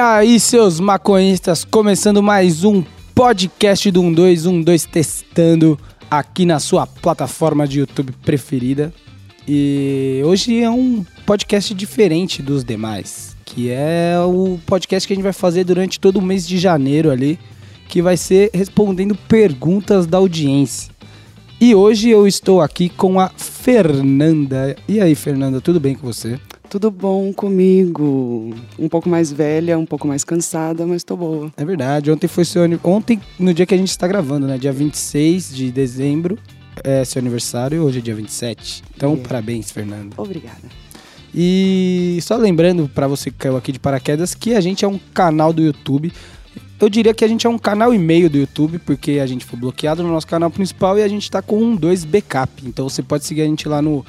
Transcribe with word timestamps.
aí, 0.00 0.40
seus 0.40 0.80
maconhistas, 0.80 1.62
começando 1.62 2.22
mais 2.22 2.64
um 2.64 2.82
podcast 3.14 3.90
do 3.90 4.02
1212 4.02 4.88
testando 4.88 5.78
aqui 6.10 6.46
na 6.46 6.58
sua 6.58 6.86
plataforma 6.86 7.68
de 7.68 7.80
YouTube 7.80 8.12
preferida. 8.24 8.94
E 9.46 10.22
hoje 10.24 10.58
é 10.58 10.70
um 10.70 11.04
podcast 11.26 11.74
diferente 11.74 12.42
dos 12.42 12.64
demais, 12.64 13.36
que 13.44 13.70
é 13.70 14.14
o 14.24 14.58
podcast 14.64 15.06
que 15.06 15.12
a 15.12 15.16
gente 15.16 15.22
vai 15.22 15.34
fazer 15.34 15.64
durante 15.64 16.00
todo 16.00 16.16
o 16.16 16.22
mês 16.22 16.48
de 16.48 16.56
janeiro 16.56 17.10
ali, 17.10 17.38
que 17.86 18.00
vai 18.00 18.16
ser 18.16 18.50
respondendo 18.54 19.14
perguntas 19.14 20.06
da 20.06 20.16
audiência. 20.16 20.90
E 21.60 21.74
hoje 21.74 22.08
eu 22.08 22.26
estou 22.26 22.62
aqui 22.62 22.88
com 22.88 23.20
a 23.20 23.28
Fernanda. 23.36 24.74
E 24.88 24.98
aí, 24.98 25.14
Fernanda, 25.14 25.60
tudo 25.60 25.78
bem 25.78 25.94
com 25.94 26.06
você? 26.06 26.40
Tudo 26.70 26.88
bom 26.88 27.32
comigo? 27.32 28.54
Um 28.78 28.88
pouco 28.88 29.08
mais 29.08 29.32
velha, 29.32 29.76
um 29.76 29.84
pouco 29.84 30.06
mais 30.06 30.22
cansada, 30.22 30.86
mas 30.86 31.02
tô 31.02 31.16
boa. 31.16 31.52
É 31.56 31.64
verdade, 31.64 32.12
ontem 32.12 32.28
foi 32.28 32.44
seu 32.44 32.62
Ontem, 32.84 33.20
no 33.40 33.52
dia 33.52 33.66
que 33.66 33.74
a 33.74 33.76
gente 33.76 33.88
está 33.90 34.06
gravando, 34.06 34.46
né? 34.46 34.56
Dia 34.56 34.70
26 34.70 35.52
de 35.52 35.72
dezembro, 35.72 36.38
é 36.84 37.04
seu 37.04 37.18
aniversário, 37.18 37.82
hoje 37.82 37.98
é 37.98 38.00
dia 38.00 38.14
27. 38.14 38.84
Então, 38.94 39.10
Yeah. 39.14 39.28
parabéns, 39.28 39.72
Fernanda. 39.72 40.14
Obrigada. 40.16 40.62
E 41.34 42.20
só 42.22 42.36
lembrando 42.36 42.88
para 42.88 43.08
você 43.08 43.32
que 43.32 43.38
caiu 43.38 43.56
aqui 43.56 43.72
de 43.72 43.80
paraquedas 43.80 44.32
que 44.32 44.54
a 44.54 44.60
gente 44.60 44.84
é 44.84 44.88
um 44.88 45.00
canal 45.12 45.52
do 45.52 45.60
YouTube. 45.60 46.12
Eu 46.80 46.88
diria 46.88 47.12
que 47.12 47.24
a 47.24 47.28
gente 47.28 47.48
é 47.48 47.50
um 47.50 47.58
canal 47.58 47.92
e 47.92 47.98
meio 47.98 48.30
do 48.30 48.38
YouTube, 48.38 48.78
porque 48.78 49.18
a 49.18 49.26
gente 49.26 49.44
foi 49.44 49.58
bloqueado 49.58 50.04
no 50.04 50.08
nosso 50.08 50.26
canal 50.28 50.52
principal 50.52 50.96
e 50.96 51.02
a 51.02 51.08
gente 51.08 51.28
tá 51.28 51.42
com 51.42 51.60
um 51.60 51.74
2 51.74 52.04
backup. 52.04 52.62
Então 52.64 52.88
você 52.88 53.02
pode 53.02 53.24
seguir 53.24 53.42
a 53.42 53.46
gente 53.46 53.68
lá 53.68 53.82
no 53.82 54.06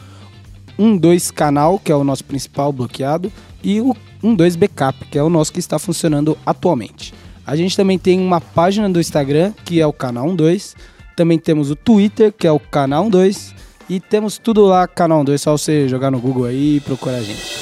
12 0.97 1.33
canal, 1.33 1.79
que 1.79 1.91
é 1.91 1.95
o 1.95 2.03
nosso 2.03 2.23
principal 2.23 2.71
bloqueado, 2.71 3.31
e 3.63 3.79
o 3.81 3.95
12 4.23 4.57
backup, 4.57 5.05
que 5.05 5.17
é 5.17 5.23
o 5.23 5.29
nosso 5.29 5.51
que 5.53 5.59
está 5.59 5.77
funcionando 5.77 6.37
atualmente. 6.45 7.13
A 7.45 7.55
gente 7.55 7.75
também 7.75 7.97
tem 7.97 8.19
uma 8.19 8.39
página 8.39 8.89
do 8.89 8.99
Instagram, 8.99 9.53
que 9.65 9.81
é 9.81 9.85
o 9.85 9.93
canal 9.93 10.33
12. 10.35 10.75
Também 11.15 11.39
temos 11.39 11.71
o 11.71 11.75
Twitter, 11.75 12.31
que 12.31 12.47
é 12.47 12.51
o 12.51 12.59
canal 12.59 13.09
12. 13.09 13.53
E 13.89 13.99
temos 13.99 14.37
tudo 14.37 14.65
lá, 14.65 14.87
canal 14.87 15.23
12, 15.23 15.39
só 15.39 15.57
você 15.57 15.87
jogar 15.87 16.11
no 16.11 16.19
Google 16.19 16.45
aí 16.45 16.77
e 16.77 16.79
procurar 16.79 17.17
a 17.17 17.23
gente. 17.23 17.61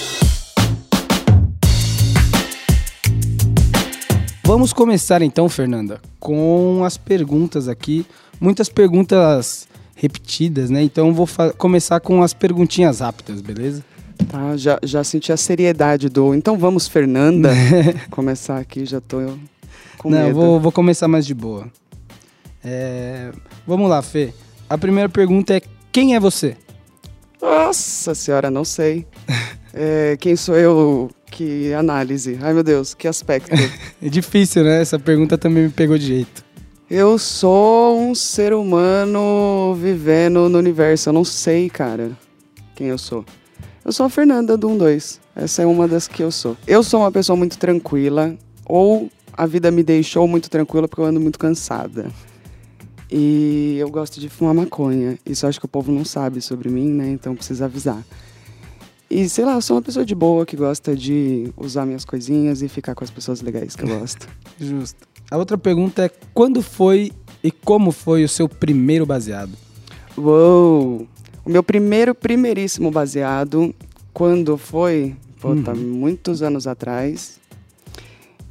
Vamos 4.43 4.73
começar 4.73 5.21
então, 5.21 5.47
Fernanda, 5.47 6.01
com 6.19 6.83
as 6.83 6.97
perguntas 6.97 7.67
aqui. 7.67 8.03
Muitas 8.41 8.67
perguntas 8.67 9.68
repetidas, 9.99 10.69
né? 10.69 10.81
Então 10.81 11.13
vou 11.13 11.27
começar 11.57 11.99
com 11.99 12.23
as 12.23 12.33
perguntinhas 12.33 13.01
rápidas, 13.01 13.41
beleza? 13.41 13.83
Tá, 14.29 14.55
já, 14.55 14.79
já 14.81 15.03
senti 15.03 15.31
a 15.31 15.37
seriedade 15.37 16.07
do. 16.07 16.33
Então 16.33 16.57
vamos, 16.57 16.87
Fernanda. 16.87 17.51
Começar 18.09 18.57
aqui, 18.57 18.85
já 18.85 19.01
tô 19.01 19.17
com 19.97 20.09
Não, 20.09 20.17
medo. 20.23 20.33
vou, 20.35 20.59
vou 20.59 20.71
começar 20.71 21.07
mais 21.07 21.25
de 21.25 21.33
boa. 21.33 21.67
É, 22.63 23.31
Vamos 23.67 23.89
lá, 23.89 24.01
Fê. 24.01 24.33
A 24.69 24.77
primeira 24.77 25.09
pergunta 25.09 25.55
é: 25.55 25.61
quem 25.91 26.15
é 26.15 26.19
você? 26.19 26.55
Nossa 27.41 28.15
senhora, 28.15 28.49
não 28.49 28.63
sei. 28.63 29.05
É, 29.71 30.17
quem 30.19 30.35
sou 30.35 30.55
eu? 30.57 31.11
Que 31.29 31.71
análise. 31.75 32.39
Ai 32.41 32.53
meu 32.55 32.63
Deus, 32.63 32.95
que 32.95 33.07
aspecto. 33.07 33.51
É 34.01 34.09
difícil, 34.09 34.63
né? 34.63 34.81
Essa 34.81 34.97
pergunta 34.97 35.37
também 35.37 35.65
me 35.65 35.69
pegou 35.69 35.95
de 35.95 36.07
jeito. 36.07 36.43
Eu 36.89 37.19
sou 37.19 37.99
um 37.99 38.15
ser 38.15 38.51
humano 38.51 39.75
vivendo 39.75 40.49
no 40.49 40.57
universo. 40.57 41.09
Eu 41.09 41.13
não 41.13 41.23
sei, 41.23 41.69
cara, 41.69 42.11
quem 42.75 42.87
eu 42.87 42.97
sou. 42.97 43.23
Eu 43.85 43.91
sou 43.91 44.07
a 44.07 44.09
Fernanda 44.09 44.57
do 44.57 44.75
12. 44.75 45.19
Essa 45.35 45.61
é 45.61 45.65
uma 45.67 45.87
das 45.87 46.07
que 46.07 46.23
eu 46.23 46.31
sou. 46.31 46.57
Eu 46.65 46.81
sou 46.81 47.01
uma 47.01 47.11
pessoa 47.11 47.35
muito 47.35 47.59
tranquila, 47.59 48.35
ou 48.65 49.09
a 49.33 49.45
vida 49.45 49.69
me 49.69 49.83
deixou 49.83 50.27
muito 50.27 50.49
tranquila 50.49 50.87
porque 50.87 51.01
eu 51.01 51.05
ando 51.05 51.19
muito 51.19 51.37
cansada. 51.37 52.09
E 53.11 53.77
eu 53.79 53.89
gosto 53.89 54.19
de 54.19 54.27
fumar 54.27 54.53
maconha. 54.53 55.17
Isso 55.25 55.45
acho 55.45 55.59
que 55.59 55.65
o 55.65 55.69
povo 55.69 55.91
não 55.91 56.03
sabe 56.03 56.41
sobre 56.41 56.69
mim, 56.69 56.89
né? 56.89 57.09
Então 57.09 57.35
precisa 57.35 57.65
avisar. 57.65 58.03
E 59.09 59.27
sei 59.27 59.43
lá, 59.43 59.55
eu 59.55 59.61
sou 59.61 59.75
uma 59.75 59.81
pessoa 59.81 60.05
de 60.05 60.13
boa 60.13 60.45
que 60.45 60.55
gosta 60.55 60.95
de 60.95 61.51
usar 61.57 61.85
minhas 61.85 62.05
coisinhas 62.05 62.61
e 62.61 62.69
ficar 62.69 62.93
com 62.93 63.03
as 63.03 63.09
pessoas 63.09 63.41
legais 63.41 63.75
que 63.75 63.83
eu 63.83 63.99
gosto. 63.99 64.27
Justo. 64.59 65.07
A 65.31 65.37
outra 65.37 65.57
pergunta 65.57 66.05
é: 66.05 66.11
quando 66.33 66.61
foi 66.61 67.11
e 67.43 67.51
como 67.51 67.91
foi 67.91 68.23
o 68.23 68.29
seu 68.29 68.47
primeiro 68.47 69.05
baseado? 69.05 69.51
Uou! 70.15 71.07
O 71.43 71.49
meu 71.49 71.63
primeiro, 71.63 72.13
primeiríssimo 72.13 72.91
baseado, 72.91 73.73
quando 74.13 74.57
foi? 74.57 75.15
Pô, 75.41 75.55
tá 75.55 75.73
muitos 75.73 76.43
anos 76.43 76.67
atrás. 76.67 77.39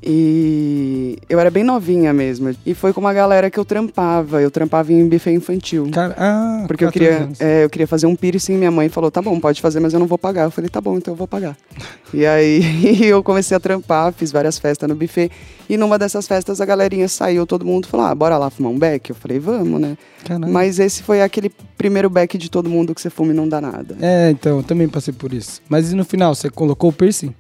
E 0.02 1.18
eu 1.28 1.40
era 1.40 1.50
bem 1.50 1.64
novinha 1.64 2.12
mesmo. 2.12 2.54
E 2.64 2.72
foi 2.72 2.92
com 2.92 3.00
uma 3.00 3.12
galera 3.12 3.50
que 3.50 3.58
eu 3.58 3.64
trampava. 3.64 4.40
Eu 4.40 4.50
trampava 4.50 4.92
em 4.92 5.08
buffet 5.08 5.32
infantil. 5.32 5.90
Cara, 5.90 6.14
ah, 6.16 6.64
Porque 6.68 6.84
eu 6.84 6.92
14 6.92 6.92
queria, 6.92 7.28
é, 7.40 7.64
eu 7.64 7.70
queria 7.70 7.86
fazer 7.86 8.06
um 8.06 8.14
piercing 8.14 8.56
minha 8.56 8.70
mãe 8.70 8.88
falou, 8.88 9.10
tá 9.10 9.20
bom, 9.20 9.38
pode 9.40 9.60
fazer, 9.60 9.80
mas 9.80 9.92
eu 9.92 10.00
não 10.00 10.06
vou 10.06 10.16
pagar. 10.16 10.44
Eu 10.44 10.50
falei, 10.50 10.70
tá 10.70 10.80
bom, 10.80 10.96
então 10.96 11.12
eu 11.12 11.16
vou 11.16 11.26
pagar. 11.26 11.56
e 12.14 12.24
aí 12.24 12.62
eu 13.06 13.22
comecei 13.22 13.56
a 13.56 13.60
trampar, 13.60 14.12
fiz 14.12 14.30
várias 14.30 14.58
festas 14.58 14.88
no 14.88 14.94
buffet. 14.94 15.30
E 15.68 15.76
numa 15.76 15.98
dessas 15.98 16.26
festas 16.26 16.60
a 16.60 16.64
galerinha 16.64 17.08
saiu, 17.08 17.44
todo 17.44 17.64
mundo 17.64 17.88
falou, 17.88 18.06
ah, 18.06 18.14
bora 18.14 18.38
lá 18.38 18.50
fumar 18.50 18.72
um 18.72 18.78
beck? 18.78 19.10
Eu 19.10 19.16
falei, 19.16 19.38
vamos, 19.38 19.80
né? 19.80 19.98
Caralho. 20.24 20.52
Mas 20.52 20.78
esse 20.78 21.02
foi 21.02 21.22
aquele 21.22 21.50
primeiro 21.76 22.08
beck 22.08 22.38
de 22.38 22.50
todo 22.50 22.70
mundo 22.70 22.94
que 22.94 23.00
você 23.00 23.10
fuma 23.10 23.32
e 23.32 23.34
não 23.34 23.48
dá 23.48 23.60
nada. 23.60 23.96
É, 24.00 24.30
então, 24.30 24.58
eu 24.58 24.62
também 24.62 24.88
passei 24.88 25.12
por 25.12 25.32
isso. 25.32 25.60
Mas 25.68 25.92
e 25.92 25.96
no 25.96 26.04
final, 26.04 26.34
você 26.34 26.48
colocou 26.48 26.90
o 26.90 26.92
piercing? 26.92 27.34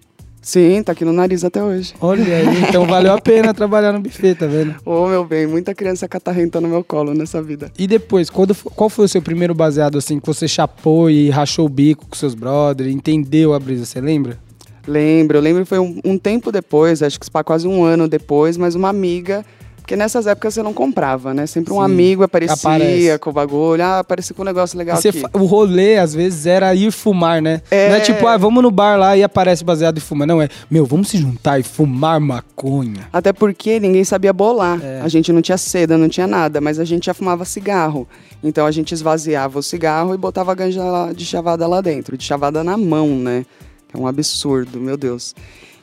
Sim, 0.48 0.82
tá 0.82 0.92
aqui 0.92 1.04
no 1.04 1.12
nariz 1.12 1.44
até 1.44 1.62
hoje. 1.62 1.92
Olha 2.00 2.36
aí, 2.36 2.62
então 2.66 2.86
valeu 2.86 3.12
a 3.12 3.20
pena 3.20 3.52
trabalhar 3.52 3.92
no 3.92 4.00
buffet, 4.00 4.34
tá 4.34 4.46
vendo? 4.46 4.76
Ô, 4.82 5.06
meu 5.06 5.22
bem, 5.22 5.46
muita 5.46 5.74
criança 5.74 6.08
catarrenta 6.08 6.58
no 6.58 6.68
meu 6.68 6.82
colo 6.82 7.12
nessa 7.12 7.42
vida. 7.42 7.70
E 7.78 7.86
depois, 7.86 8.30
quando, 8.30 8.54
qual 8.54 8.88
foi 8.88 9.04
o 9.04 9.08
seu 9.08 9.20
primeiro 9.20 9.54
baseado, 9.54 9.98
assim, 9.98 10.18
que 10.18 10.26
você 10.26 10.48
chapou 10.48 11.10
e 11.10 11.28
rachou 11.28 11.66
o 11.66 11.68
bico 11.68 12.06
com 12.06 12.16
seus 12.16 12.34
brothers, 12.34 12.90
entendeu 12.90 13.52
a 13.52 13.60
brisa, 13.60 13.84
você 13.84 14.00
lembra? 14.00 14.38
Lembro, 14.86 15.36
eu 15.36 15.42
lembro 15.42 15.64
que 15.64 15.68
foi 15.68 15.80
um, 15.80 16.00
um 16.02 16.16
tempo 16.16 16.50
depois, 16.50 17.02
acho 17.02 17.20
que 17.20 17.26
quase 17.44 17.68
um 17.68 17.84
ano 17.84 18.08
depois, 18.08 18.56
mas 18.56 18.74
uma 18.74 18.88
amiga. 18.88 19.44
Porque 19.88 19.96
nessas 19.96 20.26
épocas 20.26 20.52
você 20.52 20.62
não 20.62 20.74
comprava, 20.74 21.32
né? 21.32 21.46
Sempre 21.46 21.72
um 21.72 21.78
Sim, 21.78 21.82
amigo 21.82 22.22
aparecia 22.22 22.54
aparece. 22.54 23.18
com 23.20 23.30
o 23.30 23.32
bagulho. 23.32 23.82
Ah, 23.82 24.00
apareceu 24.00 24.36
com 24.36 24.42
um 24.42 24.44
negócio 24.44 24.76
legal 24.76 24.98
você 24.98 25.08
aqui. 25.08 25.22
o 25.32 25.46
rolê, 25.46 25.96
às 25.96 26.12
vezes, 26.12 26.44
era 26.44 26.74
ir 26.74 26.92
fumar, 26.92 27.40
né? 27.40 27.62
É. 27.70 27.88
Não 27.88 27.96
é 27.96 28.00
tipo, 28.00 28.26
ah, 28.26 28.36
vamos 28.36 28.62
no 28.62 28.70
bar 28.70 28.98
lá 28.98 29.16
e 29.16 29.22
aparece 29.22 29.64
baseado 29.64 29.96
e 29.96 30.00
fuma. 30.02 30.26
Não, 30.26 30.42
é, 30.42 30.50
meu, 30.70 30.84
vamos 30.84 31.08
se 31.08 31.16
juntar 31.16 31.58
e 31.58 31.62
fumar 31.62 32.20
maconha. 32.20 33.08
Até 33.10 33.32
porque 33.32 33.80
ninguém 33.80 34.04
sabia 34.04 34.30
bolar. 34.30 34.78
É. 34.84 35.00
A 35.00 35.08
gente 35.08 35.32
não 35.32 35.40
tinha 35.40 35.56
seda, 35.56 35.96
não 35.96 36.10
tinha 36.10 36.26
nada, 36.26 36.60
mas 36.60 36.78
a 36.78 36.84
gente 36.84 37.06
já 37.06 37.14
fumava 37.14 37.46
cigarro. 37.46 38.06
Então 38.44 38.66
a 38.66 38.70
gente 38.70 38.92
esvaziava 38.92 39.58
o 39.58 39.62
cigarro 39.62 40.12
e 40.12 40.18
botava 40.18 40.52
a 40.52 40.54
ganja 40.54 40.82
de 41.16 41.24
chavada 41.24 41.66
lá 41.66 41.80
dentro. 41.80 42.14
De 42.14 42.24
chavada 42.24 42.62
na 42.62 42.76
mão, 42.76 43.08
né? 43.08 43.46
É 43.94 43.96
um 43.96 44.06
absurdo, 44.06 44.78
meu 44.78 44.98
Deus. 44.98 45.34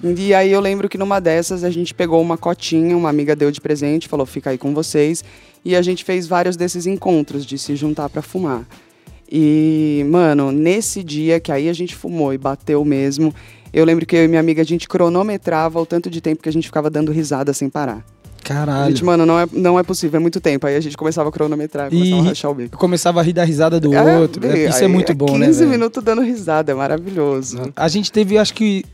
E 0.03 0.33
aí 0.33 0.51
eu 0.51 0.59
lembro 0.59 0.87
que 0.89 0.97
numa 0.97 1.19
dessas 1.19 1.63
a 1.63 1.69
gente 1.69 1.93
pegou 1.93 2.21
uma 2.21 2.37
cotinha, 2.37 2.95
uma 2.95 3.09
amiga 3.09 3.35
deu 3.35 3.49
de 3.51 3.59
presente, 3.61 4.07
falou, 4.07 4.25
fica 4.25 4.49
aí 4.51 4.57
com 4.57 4.73
vocês. 4.73 5.23
E 5.63 5.75
a 5.75 5.81
gente 5.81 6.03
fez 6.03 6.27
vários 6.27 6.55
desses 6.55 6.85
encontros 6.85 7.45
de 7.45 7.57
se 7.57 7.75
juntar 7.75 8.09
pra 8.09 8.21
fumar. 8.21 8.65
E, 9.31 10.05
mano, 10.09 10.51
nesse 10.51 11.03
dia 11.03 11.39
que 11.39 11.51
aí 11.51 11.67
a 11.67 11.73
gente 11.73 11.95
fumou 11.95 12.33
e 12.33 12.37
bateu 12.37 12.85
mesmo, 12.85 13.33
eu 13.73 13.83
lembro 13.83 14.05
que 14.05 14.15
eu 14.15 14.23
e 14.23 14.27
minha 14.27 14.39
amiga 14.39 14.61
a 14.61 14.65
gente 14.65 14.87
cronometrava 14.87 15.79
o 15.81 15.85
tanto 15.85 16.09
de 16.09 16.21
tempo 16.21 16.43
que 16.43 16.49
a 16.49 16.51
gente 16.51 16.67
ficava 16.67 16.89
dando 16.89 17.11
risada 17.11 17.51
sem 17.53 17.69
parar. 17.69 18.05
A 18.43 18.47
Caralho. 18.47 18.89
gente, 18.91 19.03
mano, 19.03 19.25
não 19.25 19.39
é, 19.39 19.47
não 19.51 19.79
é 19.79 19.81
possível, 19.81 20.17
é 20.17 20.21
muito 20.21 20.39
tempo. 20.39 20.67
Aí 20.67 20.75
a 20.75 20.79
gente 20.79 20.95
começava 20.95 21.29
a 21.29 21.31
cronometrar, 21.31 21.89
começava 21.89 22.21
E 22.21 22.25
a 22.25 22.29
rachar 22.29 22.51
o 22.51 22.53
bico. 22.53 22.77
começava 22.77 23.19
a 23.19 23.23
rir 23.23 23.33
da 23.33 23.43
risada 23.43 23.79
do 23.79 23.91
É, 23.95 24.19
outro. 24.19 24.39
bem, 24.39 24.67
Isso 24.69 24.77
é 24.77 24.85
aí 24.85 24.87
muito 24.87 25.15
bom, 25.15 25.35
né? 25.39 25.47
15 25.47 25.59
velho? 25.59 25.71
minutos 25.71 26.03
dando 26.03 26.21
risada, 26.21 26.71
é 26.71 26.75
maravilhoso. 26.75 27.73
A 27.75 27.87
gente 27.87 28.11
teve, 28.11 28.37
acho 28.37 28.53
que, 28.53 28.85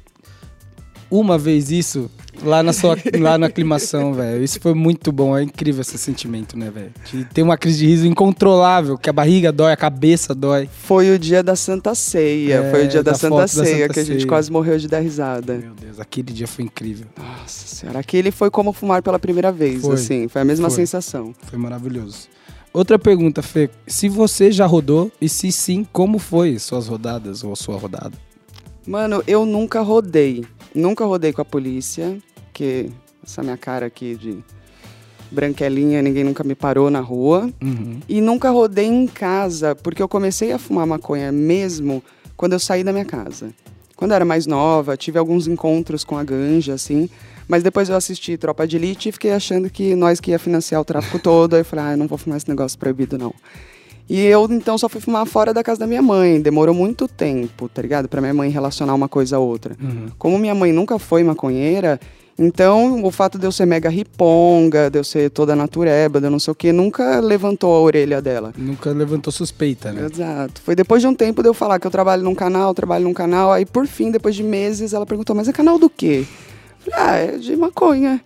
uma 1.11 1.37
vez 1.37 1.69
isso 1.69 2.09
lá 2.43 2.63
na 2.63 2.73
sua 2.73 2.97
lá 3.19 3.37
na 3.37 3.47
aclimação, 3.47 4.13
velho. 4.15 4.43
Isso 4.43 4.59
foi 4.59 4.73
muito 4.73 5.11
bom, 5.11 5.37
é 5.37 5.43
incrível 5.43 5.81
esse 5.81 5.97
sentimento, 5.97 6.57
né, 6.57 6.71
velho? 6.71 6.91
De 7.11 7.25
ter 7.25 7.43
uma 7.43 7.57
crise 7.57 7.79
de 7.79 7.87
riso 7.87 8.07
incontrolável, 8.07 8.97
que 8.97 9.09
a 9.09 9.13
barriga 9.13 9.51
dói, 9.51 9.73
a 9.73 9.77
cabeça 9.77 10.33
dói. 10.33 10.69
Foi 10.71 11.13
o 11.13 11.19
dia 11.19 11.43
da 11.43 11.55
Santa 11.55 11.93
Ceia. 11.93 12.55
É, 12.55 12.71
foi 12.71 12.85
o 12.85 12.87
dia 12.87 13.03
da, 13.03 13.11
da 13.11 13.17
Santa 13.17 13.35
da 13.35 13.47
Ceia 13.47 13.81
Santa 13.81 13.93
que 13.93 13.99
a 13.99 14.03
gente 14.03 14.17
Ceia. 14.19 14.27
quase 14.27 14.51
morreu 14.51 14.77
de 14.77 14.87
dar 14.87 14.99
risada. 14.99 15.57
Meu 15.57 15.73
Deus, 15.73 15.99
aquele 15.99 16.31
dia 16.31 16.47
foi 16.47 16.65
incrível. 16.65 17.07
Nossa 17.17 17.67
senhora, 17.67 17.99
aquele 17.99 18.31
foi 18.31 18.49
como 18.49 18.71
fumar 18.71 19.03
pela 19.03 19.19
primeira 19.19 19.51
vez, 19.51 19.81
Foi. 19.81 19.95
assim. 19.95 20.27
Foi 20.27 20.41
a 20.41 20.45
mesma 20.45 20.69
Foi. 20.69 20.77
sensação. 20.77 21.33
Foi 21.43 21.59
maravilhoso. 21.59 22.29
Outra 22.73 22.97
pergunta, 22.97 23.41
Fê. 23.41 23.69
Se 23.85 24.07
você 24.07 24.49
já 24.49 24.65
rodou 24.65 25.11
e 25.19 25.27
se 25.27 25.51
sim, 25.51 25.85
como 25.91 26.17
foi 26.17 26.57
suas 26.57 26.87
rodadas 26.87 27.43
ou 27.43 27.51
a 27.51 27.55
sua 27.55 27.77
rodada? 27.77 28.13
Mano, 28.87 29.21
eu 29.27 29.45
nunca 29.45 29.81
rodei. 29.81 30.45
Nunca 30.73 31.06
rodei 31.06 31.33
com 31.33 31.41
a 31.41 31.45
polícia, 31.45 32.18
que 32.53 32.89
essa 33.23 33.44
minha 33.44 33.57
cara 33.57 33.85
aqui 33.85 34.15
de 34.15 34.44
branquelinha, 35.31 36.01
ninguém 36.01 36.23
nunca 36.23 36.44
me 36.44 36.53
parou 36.53 36.89
na 36.89 37.00
rua. 37.00 37.50
Uhum. 37.62 38.00
E 38.07 38.19
nunca 38.19 38.50
rodei 38.50 38.85
em 38.85 39.07
casa, 39.07 39.75
porque 39.75 40.01
eu 40.01 40.07
comecei 40.07 40.51
a 40.51 40.57
fumar 40.57 40.85
maconha 40.85 41.31
mesmo 41.31 42.03
quando 42.35 42.53
eu 42.53 42.59
saí 42.59 42.83
da 42.83 42.91
minha 42.91 43.06
casa. 43.06 43.53
quando 43.95 44.12
eu 44.12 44.15
era 44.15 44.25
mais 44.25 44.47
nova, 44.47 44.97
tive 44.97 45.19
alguns 45.19 45.47
encontros 45.47 46.03
com 46.03 46.18
a 46.18 46.23
ganja, 46.23 46.74
assim. 46.74 47.07
Mas 47.47 47.62
depois 47.62 47.88
eu 47.88 47.95
assisti 47.95 48.35
Tropa 48.35 48.67
de 48.67 48.75
Elite 48.77 49.09
e 49.09 49.12
fiquei 49.12 49.31
achando 49.31 49.69
que 49.69 49.94
nós 49.95 50.19
que 50.19 50.31
ia 50.31 50.39
financiar 50.39 50.81
o 50.81 50.85
tráfico 50.85 51.19
todo. 51.21 51.53
Aí 51.53 51.62
eu 51.62 51.65
falei, 51.65 51.85
ah, 51.85 51.91
eu 51.91 51.97
não 51.97 52.07
vou 52.07 52.17
fumar 52.17 52.38
esse 52.38 52.50
negócio 52.50 52.79
proibido, 52.79 53.17
não. 53.17 53.33
E 54.09 54.25
eu, 54.25 54.48
então, 54.51 54.77
só 54.77 54.89
fui 54.89 55.00
fumar 55.00 55.25
fora 55.25 55.53
da 55.53 55.63
casa 55.63 55.80
da 55.80 55.88
minha 55.88 56.01
mãe. 56.01 56.42
Demorou 56.42 56.75
muito 56.75 57.07
tempo, 57.07 57.69
tá 57.69 57.81
ligado? 57.81 58.09
Pra 58.09 58.21
minha 58.21 58.33
mãe 58.33 58.50
relacionar 58.50 58.94
uma 58.94 59.07
coisa 59.07 59.38
a 59.38 59.39
outra. 59.39 59.75
Uhum. 59.81 60.07
Como 60.18 60.38
minha 60.38 60.56
mãe 60.56 60.71
nunca 60.71 61.00
foi 61.00 61.24
maconheira, 61.24 62.00
então 62.38 63.03
o 63.03 63.12
fato 63.12 63.38
de 63.38 63.45
eu 63.45 63.51
ser 63.51 63.68
mega 63.68 63.88
riponga, 63.88 64.89
de 64.89 64.98
eu 64.98 65.03
ser 65.03 65.30
toda 65.30 65.56
natureba, 65.56 66.19
de 66.19 66.25
eu 66.25 66.31
não 66.31 66.39
sei 66.39 66.51
o 66.51 66.56
que, 66.56 66.71
nunca 66.71 67.19
levantou 67.19 67.74
a 67.75 67.80
orelha 67.80 68.21
dela. 68.21 68.51
Nunca 68.57 68.92
levantou 68.92 69.31
suspeita, 69.31 69.92
né? 69.92 70.07
Exato. 70.12 70.59
Foi 70.62 70.75
depois 70.75 71.01
de 71.01 71.07
um 71.07 71.13
tempo 71.13 71.44
de 71.44 71.50
eu 71.50 71.53
falar 71.53 71.80
que 71.80 71.86
eu 71.86 71.92
trabalho 71.92 72.24
num 72.24 72.33
canal, 72.33 72.74
trabalho 72.74 73.03
num 73.03 73.13
canal, 73.13 73.51
aí 73.51 73.65
por 73.65 73.86
fim, 73.86 74.09
depois 74.09 74.36
de 74.36 74.44
meses, 74.44 74.92
ela 74.94 75.06
perguntou, 75.06 75.36
mas 75.36 75.48
é 75.48 75.53
canal 75.53 75.77
do 75.77 75.89
quê? 75.89 76.25
Eu 76.86 76.92
falei, 76.92 77.07
ah, 77.07 77.15
é 77.18 77.38
de 77.38 77.56
maconha. 77.56 78.19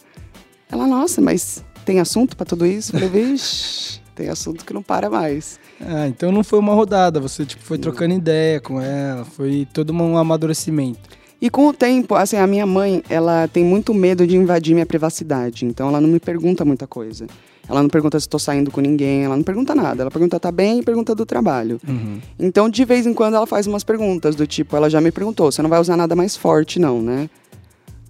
Ela, 0.72 0.88
nossa, 0.88 1.20
mas 1.20 1.64
tem 1.84 2.00
assunto 2.00 2.38
pra 2.38 2.46
tudo 2.46 2.66
isso? 2.66 2.96
Eu 2.96 3.02
falei, 3.02 3.26
vixe, 3.26 4.00
tem 4.16 4.30
assunto 4.30 4.64
que 4.64 4.74
não 4.74 4.82
para 4.82 5.10
mais. 5.10 5.60
Ah, 5.80 6.08
então 6.08 6.32
não 6.32 6.44
foi 6.44 6.60
uma 6.60 6.74
rodada, 6.74 7.20
você 7.20 7.46
tipo, 7.46 7.64
foi 7.64 7.78
trocando 7.78 8.14
ideia 8.14 8.60
com 8.62 8.80
ela, 8.80 9.26
foi 9.26 9.68
todo 9.74 9.92
um 9.94 10.18
amadurecimento. 10.18 11.00
E 11.42 11.50
com 11.50 11.68
o 11.68 11.74
tempo, 11.74 12.16
assim, 12.16 12.38
a 12.38 12.48
minha 12.48 12.66
mãe, 12.66 13.04
ela 13.10 13.48
tem 13.48 13.64
muito 13.64 13.94
medo 13.94 14.26
de 14.26 14.38
invadir 14.38 14.74
minha 14.74 14.86
privacidade, 14.86 15.66
então 15.66 15.90
ela 15.90 16.00
não 16.00 16.08
me 16.08 16.20
pergunta 16.20 16.64
muita 16.64 16.88
coisa. 16.88 17.28
Ela 17.68 17.82
não 17.82 17.90
pergunta 17.90 18.20
se 18.20 18.26
estou 18.26 18.40
saindo 18.40 18.70
com 18.70 18.80
ninguém, 18.80 19.24
ela 19.26 19.36
não 19.36 19.44
pergunta 19.44 19.74
nada. 19.74 20.04
Ela 20.04 20.12
pergunta 20.12 20.40
tá 20.40 20.52
bem 20.52 20.80
e 20.80 20.84
pergunta 20.84 21.16
do 21.16 21.26
trabalho. 21.26 21.80
Uhum. 21.88 22.20
Então, 22.38 22.70
de 22.70 22.86
vez 22.86 23.08
em 23.08 23.14
quando, 23.14 23.36
ela 23.36 23.48
faz 23.48 23.66
umas 23.66 23.84
perguntas 23.84 24.36
do 24.36 24.46
tipo, 24.46 24.76
ela 24.76 24.90
já 24.90 25.02
me 25.02 25.12
perguntou, 25.12 25.52
você 25.52 25.62
não 25.62 25.70
vai 25.70 25.80
usar 25.80 25.98
nada 25.98 26.16
mais 26.16 26.36
forte, 26.36 26.80
não, 26.80 27.02
né? 27.02 27.30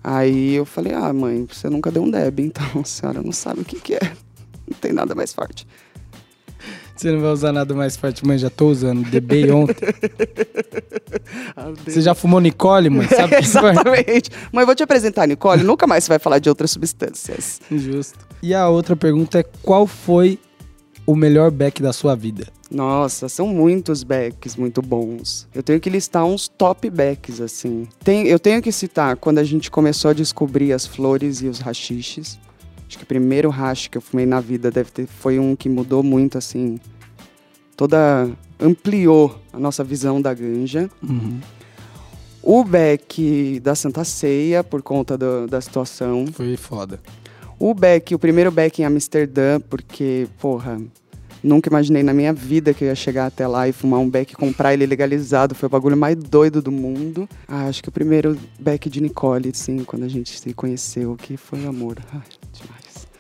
Aí 0.04 0.54
eu 0.54 0.66
falei, 0.66 0.94
ah, 0.94 1.12
mãe, 1.12 1.48
você 1.52 1.70
nunca 1.70 1.90
deu 1.90 2.04
um 2.04 2.12
deb, 2.12 2.40
então 2.40 2.66
a 2.82 2.84
senhora 2.84 3.24
não 3.24 3.32
sabe 3.32 3.62
o 3.62 3.66
que, 3.66 3.80
que 3.80 3.96
é. 3.96 4.12
Não 4.68 4.78
tem 4.80 4.92
nada 4.92 5.16
mais 5.16 5.34
forte. 5.34 5.66
Você 6.96 7.12
não 7.12 7.20
vai 7.20 7.32
usar 7.32 7.52
nada 7.52 7.74
mais 7.74 7.98
forte, 7.98 8.26
mãe, 8.26 8.38
já 8.38 8.50
tô 8.50 8.70
usando, 8.70 9.04
debei 9.10 9.52
ontem. 9.52 9.76
Você 11.86 12.02
já 12.02 12.16
fumou 12.16 12.40
Nicole, 12.40 12.90
mãe? 12.90 13.08
Sabe 13.08 13.36
o 13.36 13.38
que 13.38 13.44
isso 13.44 13.60
é? 13.60 13.72
Exatamente. 13.72 14.30
Mãe, 14.52 14.66
vou 14.66 14.76
te 14.76 14.84
apresentar 14.84 15.28
Nicole, 15.28 15.64
nunca 15.64 15.86
mais 15.86 16.04
você 16.04 16.10
vai 16.10 16.20
falar 16.20 16.40
de 16.40 16.50
outras 16.50 16.72
substâncias. 16.72 17.60
Justo. 17.72 18.18
E 18.42 18.54
a 18.54 18.70
outra 18.70 18.96
pergunta 18.96 19.40
é, 19.40 19.44
qual 19.62 19.86
foi 19.86 20.40
o 21.06 21.16
melhor 21.16 21.52
back 21.52 21.82
da 21.82 21.94
sua 21.94 22.16
vida? 22.16 22.48
Nossa, 22.72 23.30
são 23.30 23.48
muitos 23.48 24.04
backs 24.04 24.56
muito 24.56 24.82
bons. 24.82 25.48
Eu 25.54 25.62
tenho 25.62 25.80
que 25.80 25.90
listar 25.90 26.26
uns 26.26 26.48
top 26.48 26.90
backs, 26.90 27.40
assim. 27.40 27.88
Tem, 28.04 28.28
eu 28.28 28.40
tenho 28.40 28.62
que 28.62 28.72
citar 28.72 29.16
quando 29.18 29.38
a 29.38 29.44
gente 29.44 29.70
começou 29.70 30.12
a 30.12 30.14
descobrir 30.14 30.74
as 30.74 30.86
flores 30.86 31.42
e 31.42 31.48
os 31.48 31.60
rachiches. 31.60 32.40
Acho 32.96 33.00
que 33.00 33.04
o 33.04 33.08
primeiro 33.08 33.50
hash 33.50 33.88
que 33.88 33.98
eu 33.98 34.02
fumei 34.02 34.26
na 34.26 34.40
vida 34.40 34.72
deve 34.72 34.90
ter, 34.90 35.06
foi 35.06 35.38
um 35.38 35.54
que 35.54 35.68
mudou 35.68 36.02
muito, 36.02 36.38
assim. 36.38 36.80
Toda. 37.76 38.30
ampliou 38.58 39.38
a 39.52 39.60
nossa 39.60 39.84
visão 39.84 40.22
da 40.22 40.34
ganja. 40.34 40.90
Uhum. 41.04 41.42
O 42.42 42.64
beck 42.64 43.60
da 43.62 43.76
Santa 43.76 44.06
Ceia, 44.06 44.64
por 44.64 44.82
conta 44.82 45.18
do- 45.18 45.46
da 45.46 45.60
situação. 45.60 46.26
Foi 46.32 46.56
foda. 46.56 47.02
O 47.60 47.74
Beck, 47.74 48.16
o 48.16 48.20
primeiro 48.20 48.50
Beck 48.52 48.80
em 48.82 48.86
Amsterdã, 48.86 49.60
porque, 49.60 50.26
porra, 50.40 50.80
nunca 51.44 51.68
imaginei 51.70 52.02
na 52.04 52.14
minha 52.14 52.32
vida 52.32 52.74
que 52.74 52.84
eu 52.86 52.88
ia 52.88 52.96
chegar 52.96 53.26
até 53.26 53.46
lá 53.46 53.68
e 53.68 53.74
fumar 53.74 54.00
um 54.00 54.10
Beck, 54.10 54.34
comprar 54.36 54.74
ele 54.74 54.86
legalizado. 54.86 55.54
Foi 55.54 55.68
o 55.68 55.70
bagulho 55.70 55.98
mais 55.98 56.16
doido 56.16 56.62
do 56.62 56.72
mundo. 56.72 57.28
Ah, 57.48 57.66
acho 57.68 57.84
que 57.84 57.90
o 57.90 57.92
primeiro 57.92 58.38
Beck 58.58 58.90
de 58.90 59.02
Nicole, 59.02 59.52
sim, 59.54 59.84
quando 59.84 60.04
a 60.04 60.08
gente 60.10 60.40
se 60.40 60.54
conheceu, 60.54 61.16
que 61.18 61.36
foi 61.36 61.66
amor. 61.66 61.98
Ai. 62.14 62.22